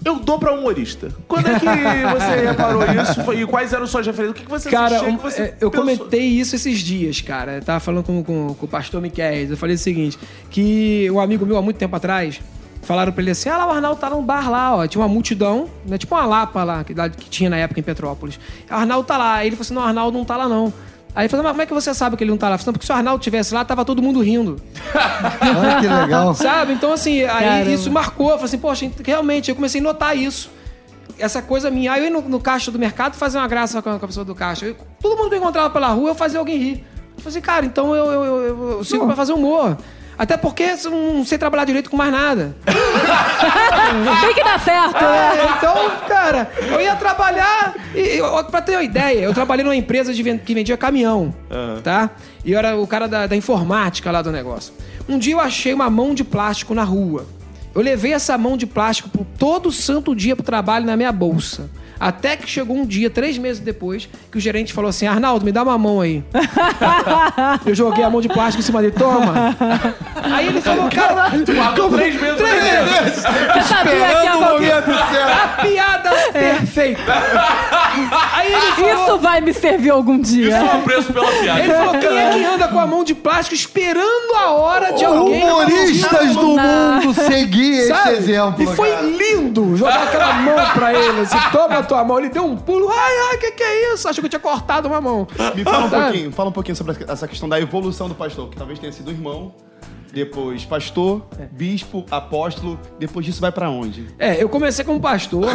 eu 0.04 0.20
dou 0.20 0.40
pra 0.40 0.52
humorista. 0.54 1.10
Quando 1.28 1.48
é 1.48 1.60
que 1.60 1.66
você 1.66 2.48
reparou 2.48 2.82
isso? 2.84 3.34
E 3.34 3.46
quais 3.46 3.72
eram 3.74 3.86
suas 3.88 4.06
referências? 4.06 4.32
O 4.32 4.40
que, 4.40 4.46
que 4.46 4.50
você 4.52 4.70
Cara, 4.70 4.86
assistia 4.98 5.10
um- 5.10 5.18
que 5.18 5.24
você 5.24 5.42
é, 5.42 5.56
eu 5.62 5.70
pensou? 5.72 5.86
comentei 5.86 6.22
isso 6.26 6.56
esses 6.56 6.80
dias, 6.80 7.22
cara. 7.22 7.54
Eu 7.58 7.62
tava 7.62 7.80
falando 7.80 8.04
com, 8.04 8.24
com- 8.24 8.54
com 8.54 8.66
o 8.66 8.70
pastor 8.70 9.02
Miquel. 9.02 9.34
Eu 9.50 9.58
falei 9.58 9.76
o 9.76 9.80
seguinte: 9.80 10.18
que 10.50 11.10
um 11.12 11.20
amigo 11.20 11.46
meu, 11.46 11.58
há 11.58 11.62
muito 11.62 11.78
tempo 11.78 11.96
atrás, 11.96 12.40
falaram 12.82 13.12
pra 13.12 13.22
ele 13.22 13.32
assim: 13.32 13.50
ah, 13.50 13.58
lá, 13.58 13.68
o 13.68 13.72
Arnaldo 13.72 14.00
tá 14.00 14.10
num 14.10 14.24
bar 14.24 14.50
lá, 14.50 14.76
ó. 14.76 14.88
Tinha 14.88 15.02
uma 15.02 15.08
multidão, 15.08 15.70
né? 15.86 15.98
Tipo 15.98 16.16
uma 16.16 16.26
lapa 16.26 16.64
lá, 16.64 16.84
que, 16.84 16.94
lá- 16.94 17.10
que 17.10 17.30
tinha 17.30 17.50
na 17.50 17.58
época 17.58 17.80
em 17.80 17.84
Petrópolis. 17.84 18.40
O 18.70 18.74
Arnaldo 18.74 19.06
tá 19.08 19.18
lá. 19.18 19.36
Aí 19.36 19.48
ele 19.48 19.56
falou 19.56 19.62
assim: 19.66 19.74
não, 19.74 19.82
o 19.82 19.86
Arnaldo 19.86 20.18
não 20.18 20.26
tá 20.26 20.36
lá, 20.38 20.48
não. 20.50 20.74
Aí 21.14 21.24
ele 21.24 21.30
falou, 21.30 21.44
mas 21.44 21.52
como 21.52 21.62
é 21.62 21.66
que 21.66 21.74
você 21.74 21.94
sabe 21.94 22.16
que 22.16 22.24
ele 22.24 22.32
não 22.32 22.38
tá 22.38 22.48
lá? 22.48 22.58
Falei, 22.58 22.68
"Não, 22.68 22.74
porque 22.74 22.86
se 22.86 22.92
o 22.92 22.96
Arnaldo 22.96 23.22
tivesse 23.22 23.54
lá, 23.54 23.66
tava 23.66 23.84
todo 23.84 24.02
mundo 24.02 24.22
rindo. 24.22 24.62
Olha 25.60 25.82
que 25.82 25.88
legal. 25.88 26.34
Sabe? 26.34 26.74
Então, 26.74 26.94
assim, 26.94 27.24
aí 27.24 27.28
Caramba. 27.46 27.70
isso 27.72 27.92
marcou. 27.92 28.28
Eu 28.30 28.36
falei 28.38 28.46
assim, 28.46 28.58
poxa, 28.58 28.90
realmente, 29.06 29.50
eu 29.50 29.56
comecei 29.56 29.82
a 29.82 29.84
notar 29.84 30.16
isso. 30.18 30.50
Essa 31.20 31.42
coisa 31.42 31.70
minha. 31.70 31.92
Aí 31.92 32.00
eu 32.02 32.06
ia 32.06 32.10
no, 32.12 32.22
no 32.22 32.40
caixa 32.40 32.72
do 32.72 32.80
mercado 32.80 33.16
fazer 33.16 33.38
uma 33.38 33.48
graça 33.48 33.82
com 33.82 33.90
a, 33.90 34.00
com 34.00 34.06
a 34.06 34.08
pessoa 34.08 34.24
do 34.26 34.34
caixa. 34.34 34.66
Eu- 34.68 34.76
todo 35.02 35.18
mundo 35.18 35.30
que 35.30 35.36
eu 35.36 35.40
encontrava 35.40 35.70
pela 35.70 35.90
rua, 35.90 36.12
eu 36.12 36.16
fazia 36.16 36.40
alguém 36.40 36.58
rir. 36.58 36.86
Eu 37.18 37.24
falei 37.24 37.30
assim, 37.38 37.42
cara, 37.42 37.66
então 37.66 37.94
eu, 37.94 38.06
eu, 38.06 38.24
eu, 38.24 38.42
eu, 38.44 38.70
eu 38.78 38.84
sigo 38.84 39.06
pra 39.06 39.16
fazer 39.16 39.34
humor. 39.34 39.78
Até 40.18 40.38
porque 40.38 40.76
eu 40.84 40.92
não 40.92 41.26
sei 41.26 41.38
trabalhar 41.38 41.66
direito 41.66 41.90
com 41.90 41.98
mais 41.98 42.12
nada. 42.12 42.56
Tem 44.22 44.34
que 44.34 44.44
dar 44.44 44.60
certo. 44.60 45.04
É, 45.04 45.56
então, 45.58 45.92
cara, 46.08 46.52
eu 46.70 46.80
ia 46.80 46.96
trabalhar. 46.96 47.74
E, 47.96 48.18
eu, 48.18 48.44
pra 48.46 48.62
ter 48.62 48.74
uma 48.74 48.84
ideia, 48.84 49.20
eu 49.20 49.34
trabalhei 49.34 49.64
numa 49.64 49.76
empresa 49.76 50.14
de 50.14 50.24
que 50.40 50.54
vendia 50.54 50.78
caminhão, 50.78 51.34
tá? 51.84 52.12
E 52.46 52.52
eu 52.52 52.60
era 52.60 52.78
o 52.78 52.86
cara 52.86 53.08
da, 53.08 53.28
da 53.28 53.36
informática 53.36 54.12
lá 54.12 54.22
do 54.22 54.32
negócio. 54.32 54.74
Um 55.10 55.18
dia 55.18 55.34
eu 55.34 55.40
achei 55.40 55.74
uma 55.74 55.90
mão 55.90 56.14
de 56.14 56.24
plástico 56.24 56.74
na 56.74 56.84
rua. 56.84 57.26
Eu 57.74 57.82
levei 57.82 58.14
essa 58.14 58.38
mão 58.38 58.58
de 58.58 58.68
plástico 58.68 59.10
por 59.10 59.26
todo 59.38 59.72
santo 59.72 60.16
dia 60.16 60.36
pro 60.36 60.44
trabalho 60.44 60.86
na 60.86 60.98
minha 60.98 61.12
bolsa. 61.12 61.70
Até 62.02 62.36
que 62.36 62.50
chegou 62.50 62.76
um 62.76 62.84
dia, 62.84 63.12
três 63.12 63.38
meses 63.38 63.60
depois, 63.60 64.10
que 64.32 64.38
o 64.40 64.42
gerente 64.42 64.74
falou 64.74 64.90
assim: 64.90 65.06
Arnaldo, 65.06 65.46
me 65.46 65.52
dá 65.52 65.62
uma 65.62 65.78
mão 65.78 66.02
aí. 66.02 66.24
eu 67.64 67.76
joguei 67.76 68.04
a 68.04 68.10
mão 68.10 68.20
de 68.20 68.28
plástico 68.28 68.60
em 68.60 68.66
cima 68.66 68.82
dele, 68.82 68.96
toma. 68.98 69.56
Aí 70.24 70.48
ele 70.48 70.62
falou, 70.62 70.88
cara, 70.90 71.30
Guardou 71.30 71.90
três 71.92 72.20
meses. 72.20 72.38
três 72.38 72.64
meses. 72.64 73.16
Você 73.16 73.62
sabia 73.64 73.92
que 73.92 73.98
Esperando 73.98 74.38
o 74.38 74.42
momento. 74.42 74.92
A 74.92 75.62
piada 75.62 76.10
perfeita. 76.72 77.14
Aí 78.34 78.54
ele 78.54 78.72
falou. 78.72 79.04
Isso 79.04 79.20
vai 79.20 79.42
me 79.42 79.54
servir 79.54 79.90
algum 79.90 80.18
dia. 80.20 80.48
Isso 80.48 80.72
é 80.72 80.76
o 80.76 80.82
preço 80.82 81.14
pela 81.14 81.32
piada. 81.32 81.60
Ele 81.60 81.74
falou: 81.74 82.00
quem 82.00 82.18
é 82.18 82.30
que 82.32 82.46
anda 82.46 82.68
com 82.68 82.80
a 82.80 82.88
mão 82.88 83.04
de 83.04 83.14
plástico 83.14 83.54
esperando 83.54 84.36
a 84.36 84.52
hora 84.52 84.94
de 84.94 85.04
alguém? 85.04 85.44
Humoristas 85.44 86.36
do 86.36 86.48
mundo 86.58 87.14
seguir 87.14 87.80
esse 87.80 87.88
Sabe? 87.90 88.12
exemplo. 88.14 88.64
E 88.64 88.68
foi 88.76 88.92
cara. 88.92 89.02
lindo 89.02 89.76
jogar 89.76 90.04
aquela 90.04 90.34
mão 90.34 90.56
pra 90.74 90.94
ele. 90.94 91.22
Assim, 91.22 91.38
toma 91.52 91.80
a 91.80 91.84
tua 91.84 92.04
mão. 92.04 92.20
Ele 92.20 92.30
deu 92.30 92.46
um 92.46 92.56
pulo. 92.56 92.90
Ai, 92.90 93.14
ai, 93.30 93.36
o 93.36 93.40
que, 93.40 93.52
que 93.52 93.64
é 93.64 93.94
isso? 93.94 94.08
Achou 94.08 94.22
que 94.22 94.26
eu 94.28 94.30
tinha 94.30 94.40
cortado 94.40 94.88
uma 94.88 95.02
mão. 95.02 95.28
Me 95.56 95.64
fala 95.64 95.86
um 95.86 95.90
Sabe? 95.90 96.04
pouquinho, 96.04 96.32
fala 96.32 96.50
um 96.50 96.54
pouquinho 96.54 96.76
sobre 96.76 96.96
essa 97.08 97.28
questão 97.28 97.50
da 97.50 97.60
evolução 97.60 98.08
do 98.08 98.16
pastor, 98.16 98.50
que 98.50 98.56
talvez 98.56 98.80
tenha 98.80 98.92
sido 98.92 99.12
irmão, 99.12 99.54
depois 100.14 100.66
pastor, 100.66 101.26
bispo, 101.52 102.06
apóstolo, 102.10 102.80
depois 103.00 103.26
disso 103.26 103.42
vai 103.42 103.52
pra 103.52 103.70
onde? 103.70 104.08
É, 104.20 104.42
eu 104.42 104.50
comecei 104.50 104.84
como 104.86 105.00
pastor. 105.00 105.46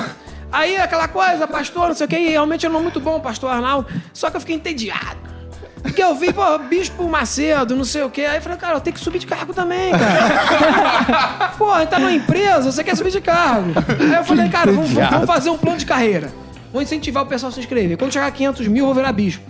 Aí 0.52 0.76
aquela 0.76 1.08
coisa, 1.08 1.46
pastor, 1.46 1.88
não 1.88 1.94
sei 1.94 2.06
o 2.06 2.08
que, 2.08 2.16
e 2.18 2.30
realmente 2.30 2.64
eu 2.64 2.70
não 2.72 2.82
muito 2.82 3.00
bom, 3.00 3.20
pastor 3.20 3.50
Arnaldo. 3.50 3.88
Só 4.12 4.30
que 4.30 4.36
eu 4.36 4.40
fiquei 4.40 4.56
entediado. 4.56 5.26
Porque 5.82 6.02
eu 6.02 6.14
vi, 6.16 6.32
pô, 6.32 6.58
Bispo 6.58 7.08
Macedo, 7.08 7.76
não 7.76 7.84
sei 7.84 8.02
o 8.02 8.10
quê. 8.10 8.22
Aí 8.22 8.38
eu 8.38 8.42
falei, 8.42 8.58
cara, 8.58 8.74
eu 8.74 8.80
tenho 8.80 8.94
que 8.94 9.00
subir 9.00 9.18
de 9.20 9.26
cargo 9.26 9.52
também, 9.54 9.92
cara. 9.92 11.52
pô, 11.58 11.66
tá 11.86 11.98
numa 11.98 12.10
empresa, 12.12 12.72
você 12.72 12.82
quer 12.82 12.96
subir 12.96 13.10
de 13.12 13.20
cargo. 13.20 13.72
Aí 14.00 14.14
eu 14.14 14.24
falei, 14.24 14.48
cara, 14.48 14.72
vamos, 14.72 14.90
vamos- 14.90 15.10
vamos 15.10 15.26
fazer 15.26 15.50
um 15.50 15.58
plano 15.58 15.78
de 15.78 15.86
carreira. 15.86 16.32
Vou 16.72 16.82
incentivar 16.82 17.22
o 17.22 17.26
pessoal 17.26 17.50
a 17.50 17.52
se 17.52 17.60
inscrever. 17.60 17.96
Quando 17.96 18.12
chegar 18.12 18.26
a 18.26 18.30
500 18.30 18.66
mil, 18.68 18.82
eu 18.82 18.86
vou 18.86 18.94
virar 18.94 19.12
bispo. 19.12 19.44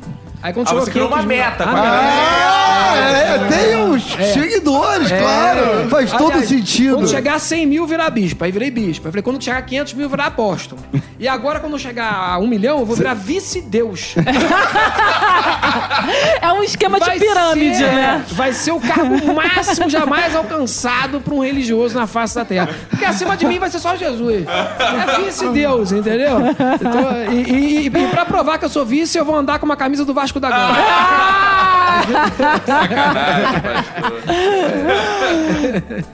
Aí 0.47 0.53
quando 0.53 0.67
Ah, 0.67 0.71
chegou 0.71 0.85
você 0.85 0.91
criou 0.93 1.09
500 1.09 1.25
uma 1.25 1.29
meta 1.29 1.65
Ah. 1.65 2.53
Ah, 2.89 2.97
é, 2.99 3.39
tem 3.49 3.77
uns 3.83 4.05
seguidores, 4.33 5.09
claro. 5.11 5.89
Faz 5.91 6.13
todo 6.13 6.31
Aliás, 6.31 6.49
sentido. 6.49 6.95
Quando 6.95 7.09
chegar 7.11 7.35
a 7.35 7.39
100 7.39 7.67
mil, 7.67 7.85
virar 7.87 8.09
bispo. 8.11 8.45
Aí 8.45 8.53
virei 8.53 8.71
bispo. 8.71 9.07
Aí 9.09 9.13
falei, 9.13 9.23
quando 9.23 9.43
chegar 9.43 9.59
a 9.59 9.63
500 9.63 9.95
mil, 9.95 10.09
virar 10.09 10.27
apóstolo. 10.27 10.81
E 11.19 11.27
agora, 11.27 11.59
quando 11.59 11.77
chegar 11.79 12.13
a 12.13 12.39
1 12.39 12.47
milhão, 12.47 12.79
eu 12.79 12.87
vou 12.87 12.95
virar 12.97 13.15
vice-deus. 13.15 14.15
É 16.41 16.53
um 16.53 16.63
esquema 16.63 16.99
de 17.01 17.07
Vai 17.07 17.19
pirâmide, 17.19 17.77
ser- 17.77 17.93
né? 17.93 18.25
Vai 18.29 18.53
ser 18.53 18.71
o 18.73 18.81
cargo 18.81 19.35
máximo 19.35 19.89
jamais 19.91 20.35
alcançado 20.37 21.21
por 21.21 21.35
um 21.35 21.41
religioso 21.43 21.95
na 21.99 22.07
face 22.07 22.35
da 22.35 22.45
terra. 22.45 22.69
Porque 22.89 23.05
acima 23.05 23.37
de 23.37 23.45
mim 23.47 23.59
vai 23.59 23.69
ser 23.71 23.79
só 23.81 23.97
Jesus. 23.97 24.45
É 24.47 25.23
vice-deus, 25.25 25.93
entendeu? 25.93 26.39
Então, 26.81 27.33
e, 27.33 27.43
e, 27.43 27.79
e, 27.79 27.87
e 27.87 28.09
pra 28.09 28.25
provar 28.25 28.59
que 28.59 28.65
eu 28.65 28.69
sou 28.69 28.85
vice, 28.85 29.19
eu 29.19 29.25
vou 29.25 29.35
andar 29.37 29.59
com 29.59 29.67
uma 29.67 29.77
camisa 29.77 30.05
do 30.05 30.15
Vasco 30.15 30.36
da 30.41 30.51
Gama. 30.51 31.67
Sacanagem, 32.67 33.61
pastor. 33.63 34.23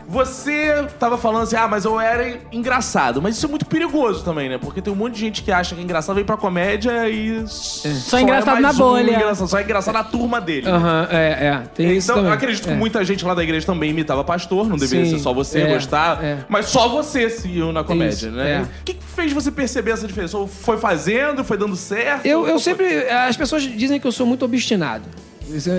Você 0.08 0.86
tava 0.98 1.16
falando 1.18 1.42
assim, 1.44 1.56
ah, 1.56 1.66
mas 1.68 1.84
eu 1.84 1.98
era 2.00 2.38
engraçado. 2.52 3.20
Mas 3.22 3.36
isso 3.36 3.46
é 3.46 3.48
muito 3.48 3.64
perigoso 3.66 4.22
também, 4.24 4.48
né? 4.48 4.58
Porque 4.58 4.80
tem 4.82 4.92
um 4.92 4.96
monte 4.96 5.14
de 5.14 5.20
gente 5.20 5.42
que 5.42 5.50
acha 5.50 5.74
que 5.74 5.80
é 5.80 5.84
engraçado, 5.84 6.16
vem 6.16 6.24
pra 6.24 6.36
comédia 6.36 7.08
e... 7.08 7.42
Só, 7.48 8.18
engraçado 8.18 8.60
mais 8.60 8.78
na 8.78 8.84
um 8.84 8.88
bolha. 8.88 9.10
engraçado, 9.14 9.48
só 9.48 9.58
é 9.58 9.62
engraçado 9.62 9.94
na 9.94 10.04
turma 10.04 10.40
dele. 10.40 10.68
Aham, 10.68 11.08
é, 11.10 11.46
é. 11.46 11.62
Tem 11.74 11.92
isso 11.96 12.06
Então, 12.06 12.16
também. 12.16 12.30
eu 12.30 12.34
acredito 12.36 12.64
que 12.64 12.70
É. 12.70 12.74
muita 12.74 13.04
gente 13.04 13.24
lá 13.24 13.34
da 13.34 13.42
igreja 13.42 13.64
também 13.66 13.90
imitava 13.90 14.22
pastor, 14.24 14.68
não 14.68 14.76
deveria 14.76 15.04
Sim, 15.06 15.12
ser 15.16 15.18
só 15.22 15.32
você 15.32 15.60
é, 15.62 15.66
gostar, 15.74 16.22
é. 16.22 16.38
mas 16.48 16.66
só 16.66 16.88
você 16.88 17.28
se 17.30 17.48
iu 17.48 17.72
na 17.72 17.82
comédia, 17.84 18.14
Isso, 18.14 18.30
né? 18.30 18.50
é. 18.52 18.62
O 18.62 18.84
que, 18.84 18.94
que 18.94 19.02
fez 19.04 19.32
você 19.32 19.50
perceber 19.50 19.92
essa 19.92 20.06
diferença? 20.06 20.36
Ou 20.36 20.46
foi 20.46 20.76
fazendo, 20.78 21.42
foi 21.44 21.56
dando 21.56 21.76
certo? 21.76 22.26
Eu, 22.26 22.46
eu 22.46 22.58
sempre. 22.58 23.08
As 23.08 23.36
pessoas 23.36 23.62
dizem 23.62 23.98
que 24.00 24.06
eu 24.06 24.12
sou 24.12 24.26
muito 24.26 24.44
obstinado. 24.44 25.04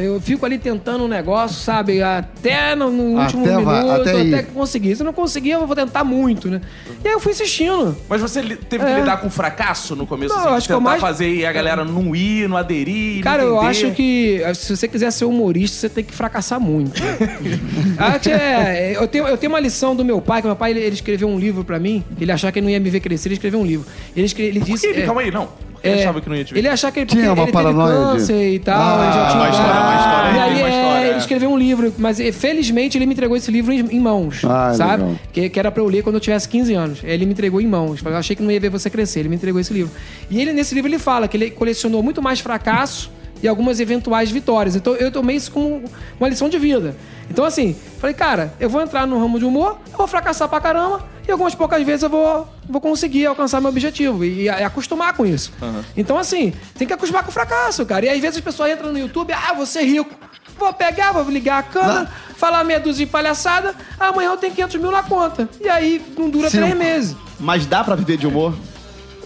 Eu 0.03 0.21
fico 0.21 0.45
ali 0.45 0.57
tentando 0.57 1.03
um 1.03 1.07
negócio, 1.07 1.57
sabe? 1.61 2.01
Até 2.01 2.75
no, 2.75 2.91
no 2.91 3.17
Até 3.19 3.35
último 3.37 3.63
vai- 3.63 3.83
minuto, 3.83 4.01
até 4.01 4.11
até, 4.11 4.23
ir. 4.23 4.45
que 4.45 4.51
conseguir. 4.51 4.95
Se 4.95 5.01
eu 5.01 5.05
não 5.05 5.13
conseguir, 5.13 5.51
eu 5.51 5.65
vou 5.65 5.75
tentar 5.75 6.03
muito, 6.03 6.49
né? 6.49 6.61
E 7.03 7.07
aí 7.07 7.13
eu 7.13 7.19
fui 7.19 7.31
insistindo. 7.31 7.95
Mas 8.07 8.21
você 8.21 8.41
teve 8.41 8.83
que 8.85 8.91
É. 8.91 8.99
lidar 8.99 9.17
com 9.17 9.29
fracasso 9.29 9.95
no 9.95 10.05
começo? 10.05 10.33
Não, 10.33 10.39
assim, 10.41 10.49
eu 10.49 10.53
acho 10.55 10.67
que 10.67 10.73
eu 10.73 10.77
tentar 10.77 10.89
mais- 10.89 11.01
fazer 11.01 11.33
e 11.33 11.45
a 11.45 11.51
galera 11.51 11.83
não 11.83 12.15
ir, 12.15 12.47
não 12.47 12.57
aderir, 12.57 13.15
não 13.15 13.21
Cara, 13.23 13.43
eu 13.43 13.55
entender. 13.63 13.69
acho 13.69 13.91
que 13.91 14.41
se 14.55 14.75
você 14.77 14.87
quiser 14.87 15.11
ser 15.11 15.25
humorista, 15.25 15.77
você 15.77 15.89
tem 15.89 16.03
que 16.03 16.13
fracassar 16.13 16.59
muito. 16.59 17.01
acho 17.97 18.19
que 18.19 18.31
é, 18.31 18.93
eu, 18.95 19.07
tenho, 19.07 19.27
eu 19.27 19.37
tenho 19.37 19.51
uma 19.51 19.59
lição 19.59 19.95
do 19.95 20.03
meu 20.05 20.21
pai, 20.21 20.41
que 20.41 20.47
meu 20.47 20.55
pai 20.55 20.71
ele, 20.71 20.79
ele 20.81 20.95
escreveu 20.95 21.27
um 21.27 21.39
livro 21.39 21.63
pra 21.63 21.79
mim, 21.79 22.03
ele 22.19 22.31
achava 22.31 22.51
que 22.51 22.59
ele 22.59 22.65
não 22.65 22.71
ia 22.71 22.79
me 22.79 22.89
ver 22.89 22.99
crescer, 22.99 23.27
ele 23.29 23.35
escreveu 23.35 23.59
um 23.59 23.65
livro. 23.65 23.85
Ele, 24.15 24.25
escre- 24.25 24.43
ele 24.45 24.59
Por 24.59 24.65
disse. 24.65 24.91
que? 24.93 25.01
é, 25.01 25.05
Calma 25.05 25.21
aí, 25.21 25.31
não. 25.31 25.49
Ele 25.83 25.95
É, 25.99 26.01
achava 26.01 26.21
que 26.21 26.29
não 26.29 26.35
ia 26.35 26.45
te 26.45 26.53
ver. 26.53 26.59
Ele 26.61 26.67
achava 26.69 26.93
que 26.93 26.99
ele, 27.01 27.05
Tinha 27.07 27.33
uma 27.33 27.43
ele 27.43 27.51
paranoia 27.51 27.93
teve 27.93 28.03
de- 28.11 28.13
câncer 28.19 28.53
e 28.53 28.59
tal, 28.59 28.79
Ah, 28.81 29.03
ele 29.03 29.13
já 29.13 29.27
tinha 29.27 29.41
uma 29.41 29.49
história, 29.49 29.81
uma 29.81 29.95
história, 29.97 30.29
E 30.31 30.39
aí 30.39 30.55
uma 30.61 30.69
é, 30.69 30.79
história. 30.79 31.07
ele 31.09 31.17
escreveu 31.17 31.49
um 31.51 31.57
livro, 31.57 31.93
mas 31.97 32.19
eh, 32.19 32.31
felizmente 32.31 32.97
ele 32.97 33.05
me 33.05 33.13
entregou 33.13 33.35
esse 33.35 33.51
livro 33.51 33.73
em, 33.73 33.79
em 33.79 33.99
mãos, 33.99 34.41
Ah, 34.45 34.73
sabe? 34.73 35.03
legal. 35.03 35.19
Que, 35.33 35.49
que 35.49 35.59
era 35.59 35.69
pra 35.71 35.83
eu 35.83 35.87
ler 35.87 36.01
quando 36.01 36.15
eu 36.15 36.21
tivesse 36.21 36.47
15 36.47 36.73
anos. 36.73 36.99
Ele 37.03 37.25
me 37.25 37.33
entregou 37.33 37.59
em 37.59 37.67
mãos. 37.67 38.01
Eu 38.03 38.15
achei 38.15 38.35
que 38.35 38.41
não 38.41 38.49
ia 38.49 38.59
ver 38.59 38.69
você 38.69 38.89
crescer, 38.89 39.19
ele 39.19 39.29
me 39.29 39.35
entregou 39.35 39.59
esse 39.59 39.73
livro. 39.73 39.91
E 40.29 40.39
ele 40.41 40.53
nesse 40.53 40.73
livro 40.73 40.89
ele 40.89 40.99
fala 40.99 41.27
que 41.27 41.35
ele 41.35 41.51
colecionou 41.51 42.01
muito 42.01 42.21
mais 42.21 42.39
fracasso 42.39 43.11
e 43.43 43.47
algumas 43.47 43.81
eventuais 43.81 44.31
vitórias. 44.31 44.75
Então 44.75 44.95
eu 44.95 45.11
tomei 45.11 45.35
isso 45.35 45.51
como 45.51 45.83
uma 46.17 46.29
lição 46.29 46.47
de 46.47 46.57
vida. 46.57 46.95
Então 47.29 47.43
assim, 47.43 47.75
falei, 47.99 48.15
cara, 48.15 48.53
eu 48.59 48.69
vou 48.69 48.81
entrar 48.81 49.05
no 49.05 49.19
ramo 49.19 49.37
de 49.37 49.45
humor, 49.45 49.77
eu 49.91 49.97
vou 49.97 50.07
fracassar 50.07 50.47
pra 50.47 50.61
caramba 50.61 51.05
e 51.27 51.31
algumas 51.31 51.53
poucas 51.53 51.83
vezes 51.83 52.03
eu 52.03 52.09
vou, 52.09 52.47
vou 52.67 52.79
conseguir 52.81 53.25
alcançar 53.25 53.59
meu 53.59 53.69
objetivo 53.69 54.23
e, 54.23 54.43
e 54.43 54.49
acostumar 54.49 55.13
com 55.13 55.25
isso. 55.25 55.51
Então 55.95 56.17
assim, 56.17 56.53
tem 56.77 56.87
que 56.87 56.93
acostumar 56.93 57.23
com 57.23 57.29
o 57.29 57.33
fracasso, 57.33 57.85
cara. 57.85 58.05
E 58.05 58.09
às 58.09 58.19
vezes 58.19 58.37
as 58.37 58.43
pessoas 58.43 58.71
entram 58.71 58.91
no 58.91 58.97
YouTube, 58.97 59.33
ah, 59.33 59.53
vou 59.53 59.65
ser 59.65 59.83
rico. 59.83 60.15
Vou 60.57 60.71
pegar, 60.71 61.11
vou 61.11 61.23
ligar 61.29 61.59
a 61.59 61.63
câmera, 61.63 62.09
falar 62.37 62.63
meia 62.63 62.79
dúzia 62.79 63.05
de 63.05 63.11
palhaçada, 63.11 63.75
amanhã 63.99 64.29
eu 64.29 64.37
tenho 64.37 64.53
500 64.53 64.75
mil 64.79 64.91
na 64.91 65.03
conta. 65.03 65.49
E 65.59 65.67
aí 65.67 66.01
não 66.17 66.29
dura 66.29 66.49
Sim. 66.49 66.59
três 66.59 66.75
meses. 66.77 67.15
Mas 67.39 67.65
dá 67.65 67.83
pra 67.83 67.95
viver 67.95 68.17
de 68.17 68.27
humor? 68.27 68.53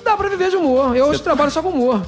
dá 0.04 0.16
pra 0.16 0.30
viver 0.30 0.50
de 0.50 0.56
humor. 0.56 0.96
Eu 0.96 1.08
hoje 1.08 1.22
trabalho 1.22 1.52
só 1.52 1.62
com 1.62 1.70
humor. 1.70 2.06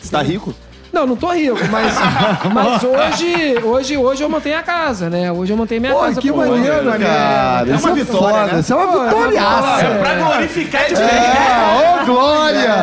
Você 0.00 0.10
tá 0.10 0.20
rico? 0.20 0.52
Não, 0.92 1.06
não 1.06 1.16
tô 1.16 1.28
rico, 1.32 1.58
mas, 1.70 1.94
mas 2.52 2.82
hoje, 2.82 3.58
hoje, 3.62 3.96
hoje 3.96 4.22
eu 4.22 4.28
mantenho 4.28 4.58
a 4.58 4.62
casa, 4.62 5.10
né? 5.10 5.30
Hoje 5.30 5.52
eu 5.52 5.56
mantenho 5.56 5.80
minha 5.82 5.92
Pô, 5.92 6.00
casa. 6.00 6.20
que 6.20 6.30
humor. 6.30 6.48
maneiro, 6.48 6.84
cara. 6.98 7.70
É 7.70 7.74
Isso 7.74 7.86
uma 7.86 7.94
vitória, 7.94 8.38
foda, 8.38 8.52
né? 8.54 8.60
Isso 8.60 8.72
é 8.72 8.76
uma 8.76 8.86
Pô, 8.88 9.02
é 9.04 9.08
vitóriaça. 9.08 9.86
É 9.86 9.98
pra 9.98 10.14
glorificar 10.14 10.86
de. 10.86 10.94
É, 10.94 12.02
ô 12.02 12.06
glória! 12.06 12.74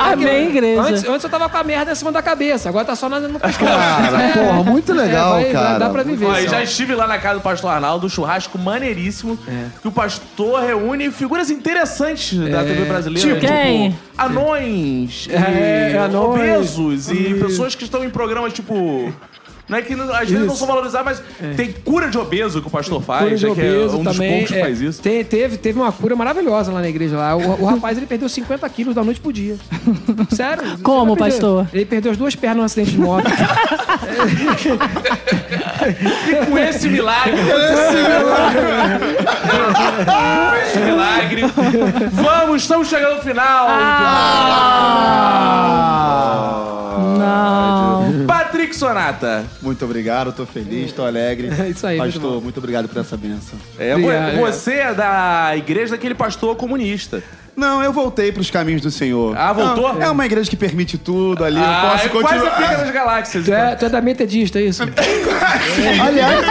Amém, 0.00 0.48
igreja. 0.48 0.80
Antes, 0.80 1.04
antes 1.04 1.24
eu 1.24 1.30
tava 1.30 1.48
com 1.48 1.56
a 1.58 1.62
merda 1.64 1.92
em 1.92 1.94
cima 1.94 2.10
da 2.10 2.22
cabeça, 2.22 2.68
agora 2.68 2.84
tá 2.84 2.96
só 2.96 3.08
na- 3.08 3.20
no 3.20 3.38
pescoço. 3.38 3.70
Cara, 3.70 4.22
É. 4.22 4.32
porra, 4.32 4.62
muito 4.64 4.92
legal, 4.92 5.38
É, 5.38 5.42
vai- 5.42 5.52
cara. 5.52 5.78
Dá 5.78 5.90
pra 5.90 6.02
viver. 6.02 6.26
Só. 6.26 6.48
já 6.48 6.62
estive 6.62 6.94
lá 6.94 7.06
na 7.06 7.18
casa 7.18 7.34
do 7.36 7.42
pastor 7.42 7.70
Arnaldo, 7.70 8.06
um 8.06 8.10
churrasco 8.10 8.58
maneiríssimo. 8.58 9.38
Que 9.80 9.88
o 9.88 9.92
pastor 9.92 10.62
reúne 10.62 11.10
figuras 11.10 11.50
interessantes 11.50 12.38
da 12.50 12.62
TV 12.64 12.84
brasileira. 12.86 13.28
Tipo 13.34 13.46
Quem? 13.46 13.96
Anões, 14.16 15.28
É, 15.30 15.92
e 15.92 15.96
anões. 15.96 16.14
obesos 16.76 17.10
e 17.10 17.34
pessoas 17.34 17.74
que 17.74 17.84
estão 17.84 18.04
em 18.04 18.10
programas 18.10 18.52
tipo. 18.52 19.12
Não 19.72 19.78
é 19.78 19.82
que 19.82 19.96
não- 19.96 20.14
às 20.14 20.28
vezes 20.28 20.46
não 20.46 20.54
são 20.54 20.66
valorizados, 20.66 21.22
mas 21.40 21.56
tem 21.56 21.72
cura 21.72 22.10
de 22.10 22.18
obeso 22.18 22.60
que 22.60 22.68
o 22.68 22.70
pastor 22.70 23.02
faz, 23.02 23.24
Cura 23.24 23.36
de 23.36 23.46
né, 23.48 23.54
que 23.54 23.60
é 23.62 23.70
obeso 23.70 23.96
um 23.96 24.02
dos 24.04 24.12
também. 24.12 24.30
poucos 24.32 24.50
que 24.50 24.56
é, 24.58 24.60
faz 24.60 24.80
isso. 24.82 25.00
te- 25.02 25.24
teve, 25.24 25.56
teve 25.56 25.80
uma 25.80 25.90
cura 25.90 26.14
maravilhosa 26.14 26.70
lá 26.70 26.82
na 26.82 26.88
igreja. 26.90 27.16
Lá. 27.16 27.34
O, 27.34 27.62
o 27.62 27.64
rapaz 27.64 27.96
ele 27.96 28.06
perdeu 28.06 28.28
50 28.28 28.68
quilos 28.68 28.94
da 28.94 29.02
noite 29.02 29.18
pro 29.20 29.32
dia. 29.32 29.56
Sério? 30.30 30.78
Como, 30.82 31.16
pastor? 31.16 31.66
Ele 31.72 31.86
perdeu 31.86 32.12
as 32.12 32.18
duas 32.18 32.36
pernas 32.36 32.58
num 32.58 32.64
acidente 32.64 32.90
de 32.90 32.98
moto. 32.98 33.24
E 35.82 36.46
com 36.46 36.56
esse 36.58 36.88
milagre. 36.88 37.32
esse 40.64 40.78
milagre. 40.78 41.42
Vamos, 42.12 42.62
estamos 42.62 42.88
chegando 42.88 43.16
no 43.16 43.22
final. 43.22 43.68
Não. 47.18 48.11
Sonata. 48.82 49.44
Muito 49.62 49.84
obrigado, 49.84 50.32
tô 50.32 50.44
feliz, 50.44 50.92
tô 50.92 51.04
alegre. 51.04 51.48
É 51.56 51.68
isso 51.68 51.86
aí, 51.86 51.98
muito 51.98 52.14
Pastor, 52.14 52.42
muito 52.42 52.58
obrigado 52.58 52.88
por 52.88 52.98
essa 52.98 53.16
benção. 53.16 53.58
É, 53.78 53.94
Obrigado. 53.94 54.36
você 54.38 54.72
é 54.74 54.94
da 54.94 55.56
igreja 55.56 55.92
daquele 55.92 56.14
pastor 56.16 56.56
comunista. 56.56 57.22
Não, 57.54 57.82
eu 57.82 57.92
voltei 57.92 58.32
pros 58.32 58.50
caminhos 58.50 58.80
do 58.80 58.90
Senhor. 58.90 59.36
Ah, 59.36 59.52
voltou? 59.52 59.92
Não, 59.94 60.02
é 60.02 60.10
uma 60.10 60.24
igreja 60.24 60.48
que 60.48 60.56
permite 60.56 60.96
tudo 60.96 61.44
ali. 61.44 61.58
Ah, 61.60 61.82
eu 61.84 61.90
posso 61.90 62.06
é 62.06 62.08
quase 62.08 62.34
a 62.34 62.50
continuar. 62.50 62.56
pica 62.70 62.76
das 62.84 62.90
galáxias. 62.94 63.44
tu, 63.44 63.52
é, 63.52 63.74
tu 63.76 63.84
é 63.84 63.88
da 63.90 64.00
metodista, 64.00 64.58
é 64.58 64.62
isso? 64.62 64.82
Aliás, 66.02 66.44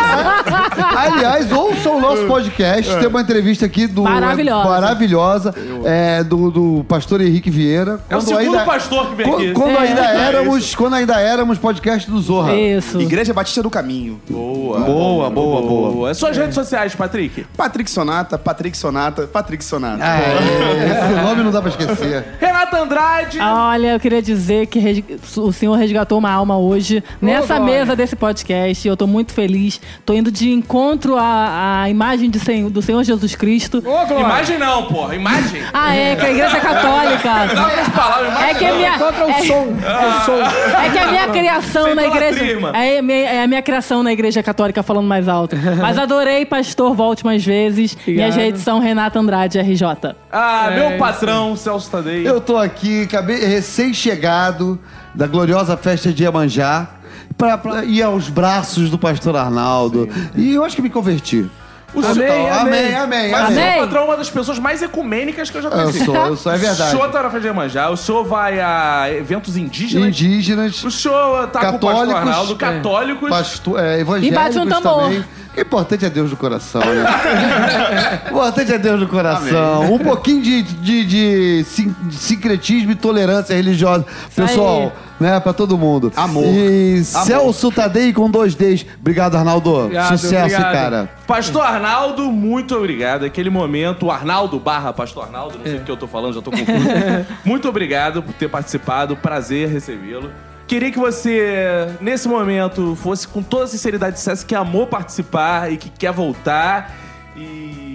aliás, 0.97 1.52
ouçam 1.52 1.97
o 1.97 2.02
nosso 2.02 2.26
podcast. 2.28 2.95
Tem 2.97 3.08
uma 3.08 3.22
entrevista 3.22 3.66
aqui 3.66 3.88
do. 3.88 4.04
Maravilhosa. 4.04 4.70
maravilhosa, 4.70 5.56
é, 5.86 6.24
do, 6.24 6.52
do 6.52 6.86
pastor 6.88 7.22
Henrique 7.22 7.49
Vieira. 7.49 7.99
É 8.10 8.16
o 8.16 8.22
segundo 8.22 8.60
pastor 8.66 9.10
que 9.10 9.16
vem 9.16 9.26
Qu- 9.28 9.36
aqui. 9.36 9.52
Quando, 9.54 9.72
É. 9.76 9.80
ainda 9.80 10.02
É 10.02 10.16
éramos, 10.28 10.76
quando 10.76 10.93
ainda 10.95 11.20
éramos 11.20 11.58
podcast 11.58 12.10
do 12.10 12.20
Zorra. 12.22 12.54
Isso. 12.56 12.99
Igreja 13.02 13.34
Batista 13.34 13.62
do 13.64 13.70
Caminho. 13.70 14.22
Boa. 14.30 14.80
Boa, 14.80 15.30
boa, 15.30 15.62
boa. 15.62 16.12
É 16.12 16.14
suas 16.14 16.36
redes 16.38 16.56
sociais, 16.56 16.95
Patrick. 16.95 17.45
Patrick 17.58 17.89
Sonata, 17.89 18.38
Patrick 18.38 18.78
Sonata, 18.78 19.28
Patrick 19.28 19.64
Sonata. 19.64 20.04
É, 20.04 20.91
esse 20.92 21.22
nome 21.22 21.44
não 21.44 21.52
dá 21.52 21.62
pra 21.62 21.70
esquecer. 21.70 22.26
Renata 22.39 22.78
Andrade. 22.82 23.39
Olha, 23.39 23.88
eu 23.94 24.00
queria 24.00 24.22
dizer 24.22 24.68
que 24.68 25.06
o 25.38 25.52
senhor 25.52 25.76
resgatou 25.76 26.18
uma 26.18 26.32
alma 26.32 26.58
hoje 26.58 27.04
nessa 27.22 27.60
mesa 27.60 27.96
desse 27.96 28.16
podcast. 28.16 28.88
Eu 28.88 28.96
tô 28.98 29.08
muito 29.08 29.34
feliz. 29.34 29.80
Tô 30.06 30.14
indo 30.14 30.32
de 30.32 30.52
encontro 30.52 31.18
à, 31.18 31.82
à 31.84 31.89
imagem 31.89 32.30
de 32.30 32.39
Senhor- 32.39 32.70
do 32.70 32.82
Senhor 32.82 33.04
Jesus 33.04 33.36
Cristo. 33.36 33.78
Ô, 33.80 33.82
Glória! 33.82 34.20
Imagem 34.20 34.58
não, 34.58 34.84
porra. 34.86 35.16
Imagem. 35.16 35.62
Ah, 35.74 35.96
é, 35.96 36.16
que 36.16 36.26
a 36.26 36.32
igreja 36.32 36.54
Dá 36.56 36.60
católica. 36.62 37.32
outras 37.66 37.89
palavras. 37.89 38.28
Imagem 38.30 38.50
É 38.50 38.54
que 38.56 38.66
a 38.66 38.70
não. 38.70 38.78
minha. 38.78 38.92
O 38.92 39.30
é- 39.30 39.42
som. 39.46 39.68
O 39.68 40.26
som. 40.26 40.78
É 40.84 40.89
que 40.89 40.98
a 41.00 41.08
minha 41.08 41.28
criação 41.30 41.86
Sem 41.86 41.96
na 41.96 42.06
igreja. 42.08 42.44
irmã. 42.44 42.72
É 42.74 43.00
a, 43.00 43.02
minha, 43.02 43.18
é 43.30 43.44
a 43.44 43.48
minha 43.48 43.62
criação 43.62 44.04
na 44.04 44.12
igreja 44.12 44.42
católica 44.44 44.82
falando 44.84 45.08
mais 45.08 45.28
alto. 45.28 45.56
Mas 45.82 45.98
adorei, 45.98 46.46
pastor, 46.46 46.94
volte 46.96 47.24
mais 47.26 47.46
vezes. 47.46 47.98
Minhas 48.08 48.36
redes 48.36 48.62
são 48.62 48.80
Renata 48.80 49.20
Andrade 49.20 49.60
RJ. 49.60 50.16
Ah, 50.32 50.70
É 50.72 50.76
meu 50.82 50.89
isso. 50.91 50.99
patrão, 50.99 51.55
Celso 51.55 51.89
Tadei. 51.89 52.27
Eu 52.27 52.41
tô 52.41 52.57
aqui, 52.57 53.03
acabei 53.03 53.38
recém-chegado 53.45 54.79
da 55.13 55.27
gloriosa 55.27 55.77
festa 55.77 56.11
de 56.11 56.23
Iemanjá, 56.23 56.89
pra 57.38 57.84
ir 57.86 58.01
aos 58.03 58.29
braços 58.29 58.89
do 58.89 58.97
pastor 58.97 59.36
Arnaldo. 59.36 60.07
E 60.36 60.53
eu 60.53 60.63
acho 60.63 60.75
que 60.75 60.82
me 60.82 60.89
converti. 60.89 61.49
O 61.94 62.00
Amém, 62.00 62.14
senhor- 62.14 62.32
amém. 62.52 62.54
amém, 62.54 62.96
amém. 62.96 63.32
Mas 63.32 63.42
o 63.42 63.48
Amém. 63.60 63.80
patrão 63.80 64.02
é 64.02 64.06
uma 64.06 64.18
das 64.18 64.30
pessoas 64.30 64.58
mais 64.60 64.82
ecumênicas 64.82 65.50
que 65.50 65.58
eu 65.58 65.62
já 65.62 65.68
Eu 65.70 65.78
conheci. 65.84 66.06
sou, 66.06 66.16
eu 66.16 66.38
sou, 66.38 66.52
é 66.52 66.56
O 66.56 66.60
verdade. 66.60 66.92
senhor 66.92 67.10
tá 67.12 67.18
na 67.24 67.30
festa 67.30 67.39
de 67.42 67.48
Iemanjá, 67.48 67.89
o 67.89 67.98
senhor 67.98 68.24
vai 68.24 68.60
a 68.62 69.08
eventos 69.12 69.58
indígenas. 69.58 70.08
Indígenas, 70.08 70.84
O 70.86 70.89
senhor 70.92 71.48
tá 71.48 71.60
com 71.60 71.76
o 71.76 71.80
pastor 71.80 71.92
Católicos, 71.92 72.16
Arnaldo, 72.16 72.54
é. 72.54 72.56
católicos. 72.56 73.30
pastor, 73.30 73.80
é, 73.80 74.00
evangélicos 74.00 74.32
E 74.32 74.44
bate 74.44 74.58
um 74.60 74.68
tambor. 74.70 75.04
também. 75.04 75.26
O 75.58 75.60
importante 75.60 76.06
é 76.06 76.10
Deus 76.10 76.30
do 76.30 76.38
coração, 76.38 76.80
né? 76.80 77.04
o 78.32 78.36
importante 78.36 78.72
é 78.74 78.78
Deus 78.78 79.00
do 79.02 79.08
coração. 79.08 79.94
Um 79.94 80.00
pouquinho 80.00 80.42
de, 80.42 80.62
de, 80.64 81.06
de 81.06 81.64
sin- 81.66 81.94
de 82.04 82.16
sincretismo 82.16 82.92
e 82.92 82.96
tolerância 82.96 83.54
religiosa. 83.54 84.06
Pessoal, 84.34 84.94
né? 85.22 85.39
Pra 85.39 85.53
todo 85.53 85.78
mundo. 85.78 86.11
Amor. 86.15 86.43
E 86.45 87.03
Celso 87.03 87.72
Tadei 87.72 88.11
com 88.11 88.30
dois 88.30 88.55
Ds. 88.55 88.86
Obrigado, 88.99 89.36
Arnaldo. 89.36 89.69
Obrigado, 89.72 90.17
Sucesso, 90.17 90.55
obrigado. 90.55 90.74
cara. 90.74 91.09
Pastor 91.28 91.61
Arnaldo, 91.61 92.32
muito 92.32 92.76
obrigado. 92.76 93.24
Aquele 93.24 93.49
momento, 93.49 94.07
o 94.07 94.11
Arnaldo 94.11 94.59
barra 94.59 94.91
Pastor 94.91 95.24
Arnaldo, 95.24 95.57
não 95.57 95.65
sei 95.65 95.78
o 95.78 95.84
que 95.84 95.91
eu 95.91 95.97
tô 95.97 96.07
falando, 96.07 96.34
já 96.34 96.41
tô 96.41 96.51
confuso. 96.51 96.69
muito 97.45 97.69
obrigado 97.69 98.22
por 98.22 98.34
ter 98.34 98.49
participado, 98.49 99.15
prazer 99.15 99.69
recebê-lo. 99.69 100.32
Queria 100.67 100.89
que 100.89 100.99
você, 100.99 101.88
nesse 101.99 102.30
momento, 102.30 102.95
fosse 102.95 103.28
com 103.28 103.43
toda 103.43 103.67
sinceridade, 103.67 104.15
dissesse 104.15 104.45
que 104.45 104.55
amou 104.55 104.88
participar 104.88 105.72
e 105.72 105.78
que 105.78 105.89
quer 105.89 106.13
voltar. 106.13 106.95
E 107.36 107.91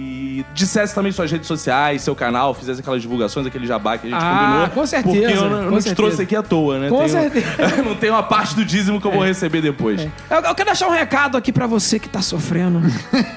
dissesse 0.53 0.93
também 0.95 1.11
suas 1.11 1.31
redes 1.31 1.47
sociais, 1.47 2.01
seu 2.01 2.15
canal, 2.15 2.53
fizesse 2.53 2.81
aquelas 2.81 3.01
divulgações, 3.01 3.45
aquele 3.45 3.65
jabá 3.67 3.97
que 3.97 4.07
a 4.07 4.09
gente 4.09 4.19
Ah, 4.21 4.45
combinou. 4.47 4.69
com 4.69 4.85
certeza, 4.87 5.15
Porque 5.19 5.33
eu 5.33 5.49
não, 5.49 5.63
eu 5.63 5.71
não 5.71 5.79
te 5.79 5.95
trouxe 5.95 6.21
aqui 6.21 6.35
à 6.35 6.43
toa, 6.43 6.79
né? 6.79 6.89
Com 6.89 7.07
certeza. 7.07 7.47
não 7.83 7.95
tem 7.95 8.09
uma 8.09 8.23
parte 8.23 8.55
do 8.55 8.65
dízimo 8.65 8.99
que 9.01 9.07
eu 9.07 9.11
vou 9.11 9.23
receber 9.23 9.61
depois. 9.61 10.01
Eu, 10.29 10.37
eu 10.37 10.55
quero 10.55 10.69
deixar 10.69 10.87
um 10.87 10.91
recado 10.91 11.37
aqui 11.37 11.51
pra 11.51 11.67
você 11.67 11.99
que 11.99 12.09
tá 12.09 12.21
sofrendo. 12.21 12.81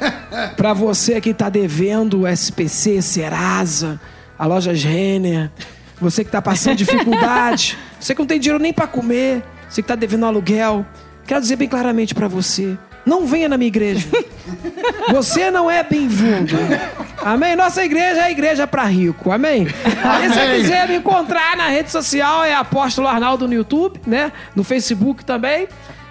pra 0.57 0.73
você 0.73 1.21
que 1.21 1.33
tá 1.35 1.49
devendo 1.49 2.21
o 2.23 2.27
SPC, 2.29 3.01
Serasa, 3.03 4.01
a 4.39 4.47
Lojas 4.47 4.83
Renner. 4.83 5.51
Você 6.01 6.25
que 6.25 6.31
tá 6.31 6.41
passando 6.41 6.77
dificuldade. 6.79 7.77
você 7.99 8.15
que 8.15 8.21
não 8.21 8.27
tem 8.27 8.41
dinheiro 8.41 8.63
nem 8.63 8.73
pra 8.73 8.87
comer. 8.87 9.43
Você 9.69 9.83
que 9.83 9.89
tá 9.89 9.95
devendo 9.95 10.27
aluguel. 10.27 10.85
Quero 11.27 11.41
dizer 11.41 11.57
bem 11.57 11.69
claramente 11.69 12.15
pra 12.15 12.27
você. 12.27 12.77
Não 13.05 13.27
venha 13.27 13.49
na 13.49 13.57
minha 13.57 13.69
igreja. 13.69 14.07
Você 15.11 15.51
não 15.51 15.71
é 15.71 15.83
bem-vindo. 15.83 16.55
Amém? 17.23 17.57
Nossa 17.57 17.85
igreja 17.85 18.21
é 18.21 18.25
a 18.25 18.31
igreja 18.31 18.67
pra 18.67 18.85
rico. 18.85 19.31
Amém? 19.31 19.67
E 19.67 20.29
se 20.29 20.35
você 20.35 20.57
quiser 20.57 20.89
me 20.89 20.97
encontrar 20.97 21.57
na 21.57 21.69
rede 21.69 21.91
social, 21.91 22.45
é 22.45 22.55
Apóstolo 22.55 23.09
Arnaldo 23.09 23.47
no 23.47 23.55
YouTube, 23.55 24.01
né? 24.07 24.33
No 24.55 24.65
Facebook 24.65 25.25
também. 25.25 25.69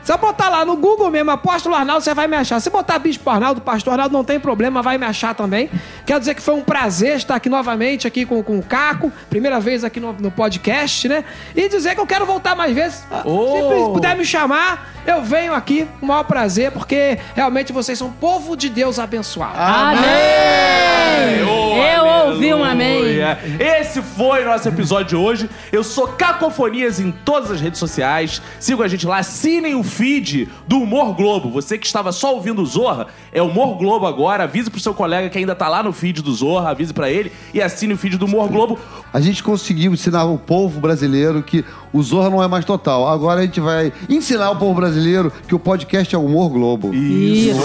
Se 0.09 0.13
eu 0.13 0.17
botar 0.17 0.49
lá 0.49 0.65
no 0.65 0.75
Google 0.75 1.11
mesmo, 1.11 1.29
Apóstolo 1.29 1.75
Arnaldo, 1.75 2.03
você 2.03 2.13
vai 2.13 2.27
me 2.27 2.35
achar. 2.35 2.59
Se 2.59 2.69
botar 2.69 2.97
Bispo 2.99 3.29
Arnaldo, 3.29 3.61
Pastor 3.61 3.91
Arnaldo, 3.93 4.13
não 4.13 4.23
tem 4.23 4.39
problema, 4.39 4.81
vai 4.81 4.97
me 4.97 5.05
achar 5.05 5.35
também. 5.35 5.69
Quero 6.05 6.19
dizer 6.19 6.33
que 6.33 6.41
foi 6.41 6.55
um 6.55 6.61
prazer 6.61 7.17
estar 7.17 7.35
aqui 7.35 7.49
novamente, 7.49 8.07
aqui 8.07 8.25
com, 8.25 8.41
com 8.41 8.57
o 8.57 8.63
Caco. 8.63 9.11
Primeira 9.29 9.59
vez 9.59 9.83
aqui 9.83 9.99
no, 9.99 10.13
no 10.13 10.31
podcast, 10.31 11.07
né? 11.07 11.23
E 11.55 11.67
dizer 11.69 11.95
que 11.95 12.01
eu 12.01 12.07
quero 12.07 12.25
voltar 12.25 12.55
mais 12.55 12.73
vezes. 12.73 12.99
Se 12.99 13.93
puder 13.93 14.15
me 14.17 14.25
chamar, 14.25 14.89
eu 15.10 15.24
venho 15.24 15.53
aqui 15.53 15.88
com 15.99 16.05
o 16.05 16.10
maior 16.10 16.24
prazer, 16.24 16.72
porque 16.72 17.18
realmente 17.36 17.74
vocês 17.74 17.97
são 17.97 18.12
povo 18.12 18.55
de 18.55 18.70
Deus 18.70 18.99
abençoado. 18.99 19.57
Amém! 19.57 21.43
Oh, 21.47 21.76
Eu 21.76 22.05
ouvi 22.32 22.53
um 22.53 22.64
amém. 22.64 22.97
aleluia. 22.97 23.39
Esse 23.60 24.01
foi 24.01 24.45
nosso 24.45 24.68
episódio 24.68 25.07
de 25.07 25.16
hoje. 25.16 25.49
Eu 25.72 25.84
sou 25.84 26.07
Cacofonias 26.10 26.99
em 26.99 27.12
todas 27.12 27.51
as 27.51 27.60
redes 27.62 27.80
sociais. 27.80 28.41
Sigam 28.60 28.84
a 28.84 28.88
gente 28.88 29.05
lá, 29.05 29.18
assinem 29.18 29.76
o 29.76 29.84
feed 29.84 30.47
do 30.68 30.78
Humor 30.80 31.14
Globo. 31.16 31.49
Você 31.49 31.78
que 31.78 31.86
estava 31.86 32.12
só 32.12 32.34
ouvindo 32.36 32.62
o 32.62 32.66
Zorra, 32.66 33.07
é 33.32 33.41
Humor 33.41 33.78
Globo 33.78 34.05
agora. 34.05 34.43
Avise 34.43 34.70
pro 34.70 34.80
seu 34.80 34.93
colega 34.93 35.30
que 35.30 35.38
ainda 35.38 35.55
tá 35.55 35.68
lá 35.68 35.82
no 35.84 35.91
feed 35.91 36.22
do 36.22 36.34
Zorra, 36.34 36.70
avise 36.70 36.93
pra 36.93 37.10
ele 37.10 37.32
e 37.53 37.62
assine 37.62 37.93
o 37.93 37.97
feed 37.97 38.18
do 38.18 38.26
Humor 38.26 38.47
Globo. 38.49 38.78
A 39.12 39.20
gente 39.20 39.41
conseguiu 39.43 39.91
ensinar 39.93 40.26
o 40.26 40.38
povo 40.38 40.80
brasileiro 40.80 41.41
que 41.41 41.66
o 41.91 42.01
Zorra 42.03 42.30
não 42.30 42.43
é 42.43 42.47
mais 42.47 42.64
total. 42.64 43.07
Agora 43.07 43.39
a 43.41 43.43
gente 43.43 43.60
vai 43.60 43.91
ensinar 44.07 44.51
o 44.51 44.55
povo 44.55 44.76
brasileiro 44.76 44.99
que 45.47 45.56
o 45.56 45.60
podcast 45.60 46.14
é 46.14 46.18
humor 46.18 46.50
globo. 46.50 46.93
Isso. 46.93 47.60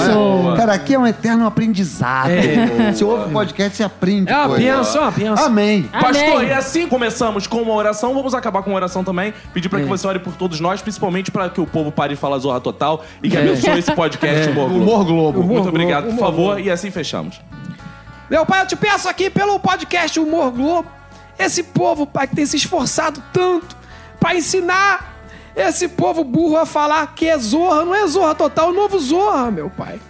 É? 0.52 0.56
Cara, 0.56 0.74
aqui 0.74 0.94
é 0.94 0.98
um 0.98 1.06
eterno 1.06 1.46
aprendizado. 1.46 2.30
Você 2.92 3.04
ouve 3.04 3.28
o 3.28 3.32
podcast, 3.32 3.76
você 3.76 3.84
aprende. 3.84 4.30
É 4.30 4.36
uma 4.36 4.56
benção, 4.56 5.00
é 5.02 5.04
uma 5.04 5.10
benção. 5.10 5.46
Amém. 5.46 5.88
Amém. 5.92 6.02
Pastor, 6.02 6.44
e 6.44 6.52
assim 6.52 6.88
começamos 6.88 7.46
com 7.46 7.62
uma 7.62 7.74
oração, 7.74 8.14
vamos 8.14 8.34
acabar 8.34 8.62
com 8.62 8.70
uma 8.70 8.76
oração 8.76 9.02
também. 9.04 9.32
Pedir 9.52 9.68
pra 9.68 9.80
que 9.80 9.86
você 9.86 10.06
ore 10.06 10.18
por 10.18 10.34
todos 10.34 10.60
nós, 10.60 10.80
principalmente 10.82 11.30
pra 11.30 11.48
que 11.48 11.60
o 11.60 11.66
povo 11.66 11.90
pare 11.92 12.14
de 12.14 12.20
falar 12.20 12.38
Zorra 12.38 12.60
Total 12.60 13.04
e 13.22 13.28
que 13.28 13.36
abençoe 13.36 13.78
esse 13.78 13.92
podcast 13.92 14.48
Humor 14.50 14.68
Globo. 14.68 14.82
Humor 14.84 15.04
Globo. 15.04 15.42
Muito 15.42 15.60
Humor 15.60 15.68
obrigado, 15.68 16.04
Globo, 16.04 16.18
por 16.18 16.24
favor, 16.24 16.54
Globo. 16.54 16.60
e 16.60 16.70
assim 16.70 16.90
fechamos. 16.90 17.40
Meu 18.30 18.46
pai, 18.46 18.62
eu 18.62 18.66
te 18.66 18.76
peço 18.76 19.08
aqui 19.08 19.28
pelo 19.28 19.58
podcast 19.60 20.18
Humor 20.18 20.50
Globo. 20.50 20.88
esse 21.38 21.62
povo, 21.62 22.06
pai, 22.06 22.26
que 22.26 22.36
tem 22.36 22.46
se 22.46 22.56
esforçado 22.56 23.22
tanto 23.32 23.76
pra 24.20 24.34
ensinar 24.34 25.13
esse 25.56 25.88
povo 25.88 26.24
burro 26.24 26.56
a 26.56 26.66
falar 26.66 27.14
que 27.14 27.28
é 27.28 27.38
Zorra, 27.38 27.84
não 27.84 27.94
é 27.94 28.06
Zorra 28.06 28.34
total, 28.34 28.68
é 28.68 28.70
o 28.70 28.74
novo 28.74 28.98
Zorra, 28.98 29.50
meu 29.50 29.70
pai. 29.70 30.00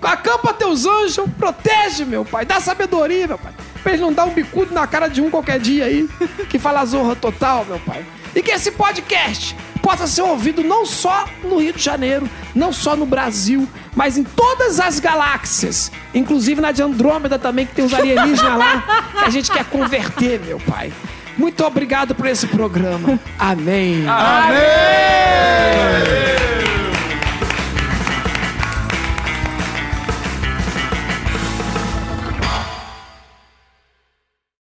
Acampa 0.00 0.52
teus 0.52 0.84
anjos, 0.84 1.18
protege, 1.38 2.04
meu 2.04 2.24
pai, 2.24 2.44
dá 2.44 2.60
sabedoria, 2.60 3.26
meu 3.26 3.38
pai. 3.38 3.52
Pra 3.82 3.92
eles 3.92 4.02
não 4.02 4.12
dar 4.12 4.24
um 4.24 4.34
bicudo 4.34 4.74
na 4.74 4.86
cara 4.86 5.08
de 5.08 5.20
um 5.22 5.30
qualquer 5.30 5.58
dia 5.58 5.86
aí, 5.86 6.08
que 6.48 6.58
fala 6.58 6.84
Zorra 6.84 7.16
total, 7.16 7.64
meu 7.64 7.78
pai. 7.80 8.04
E 8.34 8.42
que 8.42 8.50
esse 8.50 8.72
podcast 8.72 9.56
possa 9.80 10.06
ser 10.06 10.22
ouvido 10.22 10.64
não 10.64 10.84
só 10.84 11.26
no 11.42 11.58
Rio 11.58 11.72
de 11.72 11.82
Janeiro, 11.82 12.28
não 12.54 12.72
só 12.72 12.96
no 12.96 13.06
Brasil, 13.06 13.68
mas 13.94 14.16
em 14.18 14.24
todas 14.24 14.80
as 14.80 14.98
galáxias. 14.98 15.92
Inclusive 16.14 16.60
na 16.60 16.72
de 16.72 16.82
Andrômeda 16.82 17.38
também, 17.38 17.66
que 17.66 17.74
tem 17.74 17.84
uns 17.84 17.94
alienígenas 17.94 18.58
lá, 18.58 19.12
que 19.18 19.24
a 19.24 19.30
gente 19.30 19.50
quer 19.50 19.64
converter, 19.66 20.40
meu 20.40 20.58
pai. 20.60 20.92
Muito 21.36 21.64
obrigado 21.64 22.14
por 22.14 22.26
esse 22.26 22.46
programa. 22.46 23.18
Amém. 23.38 24.06
Amém. 24.06 24.08
Amém. 24.08 24.64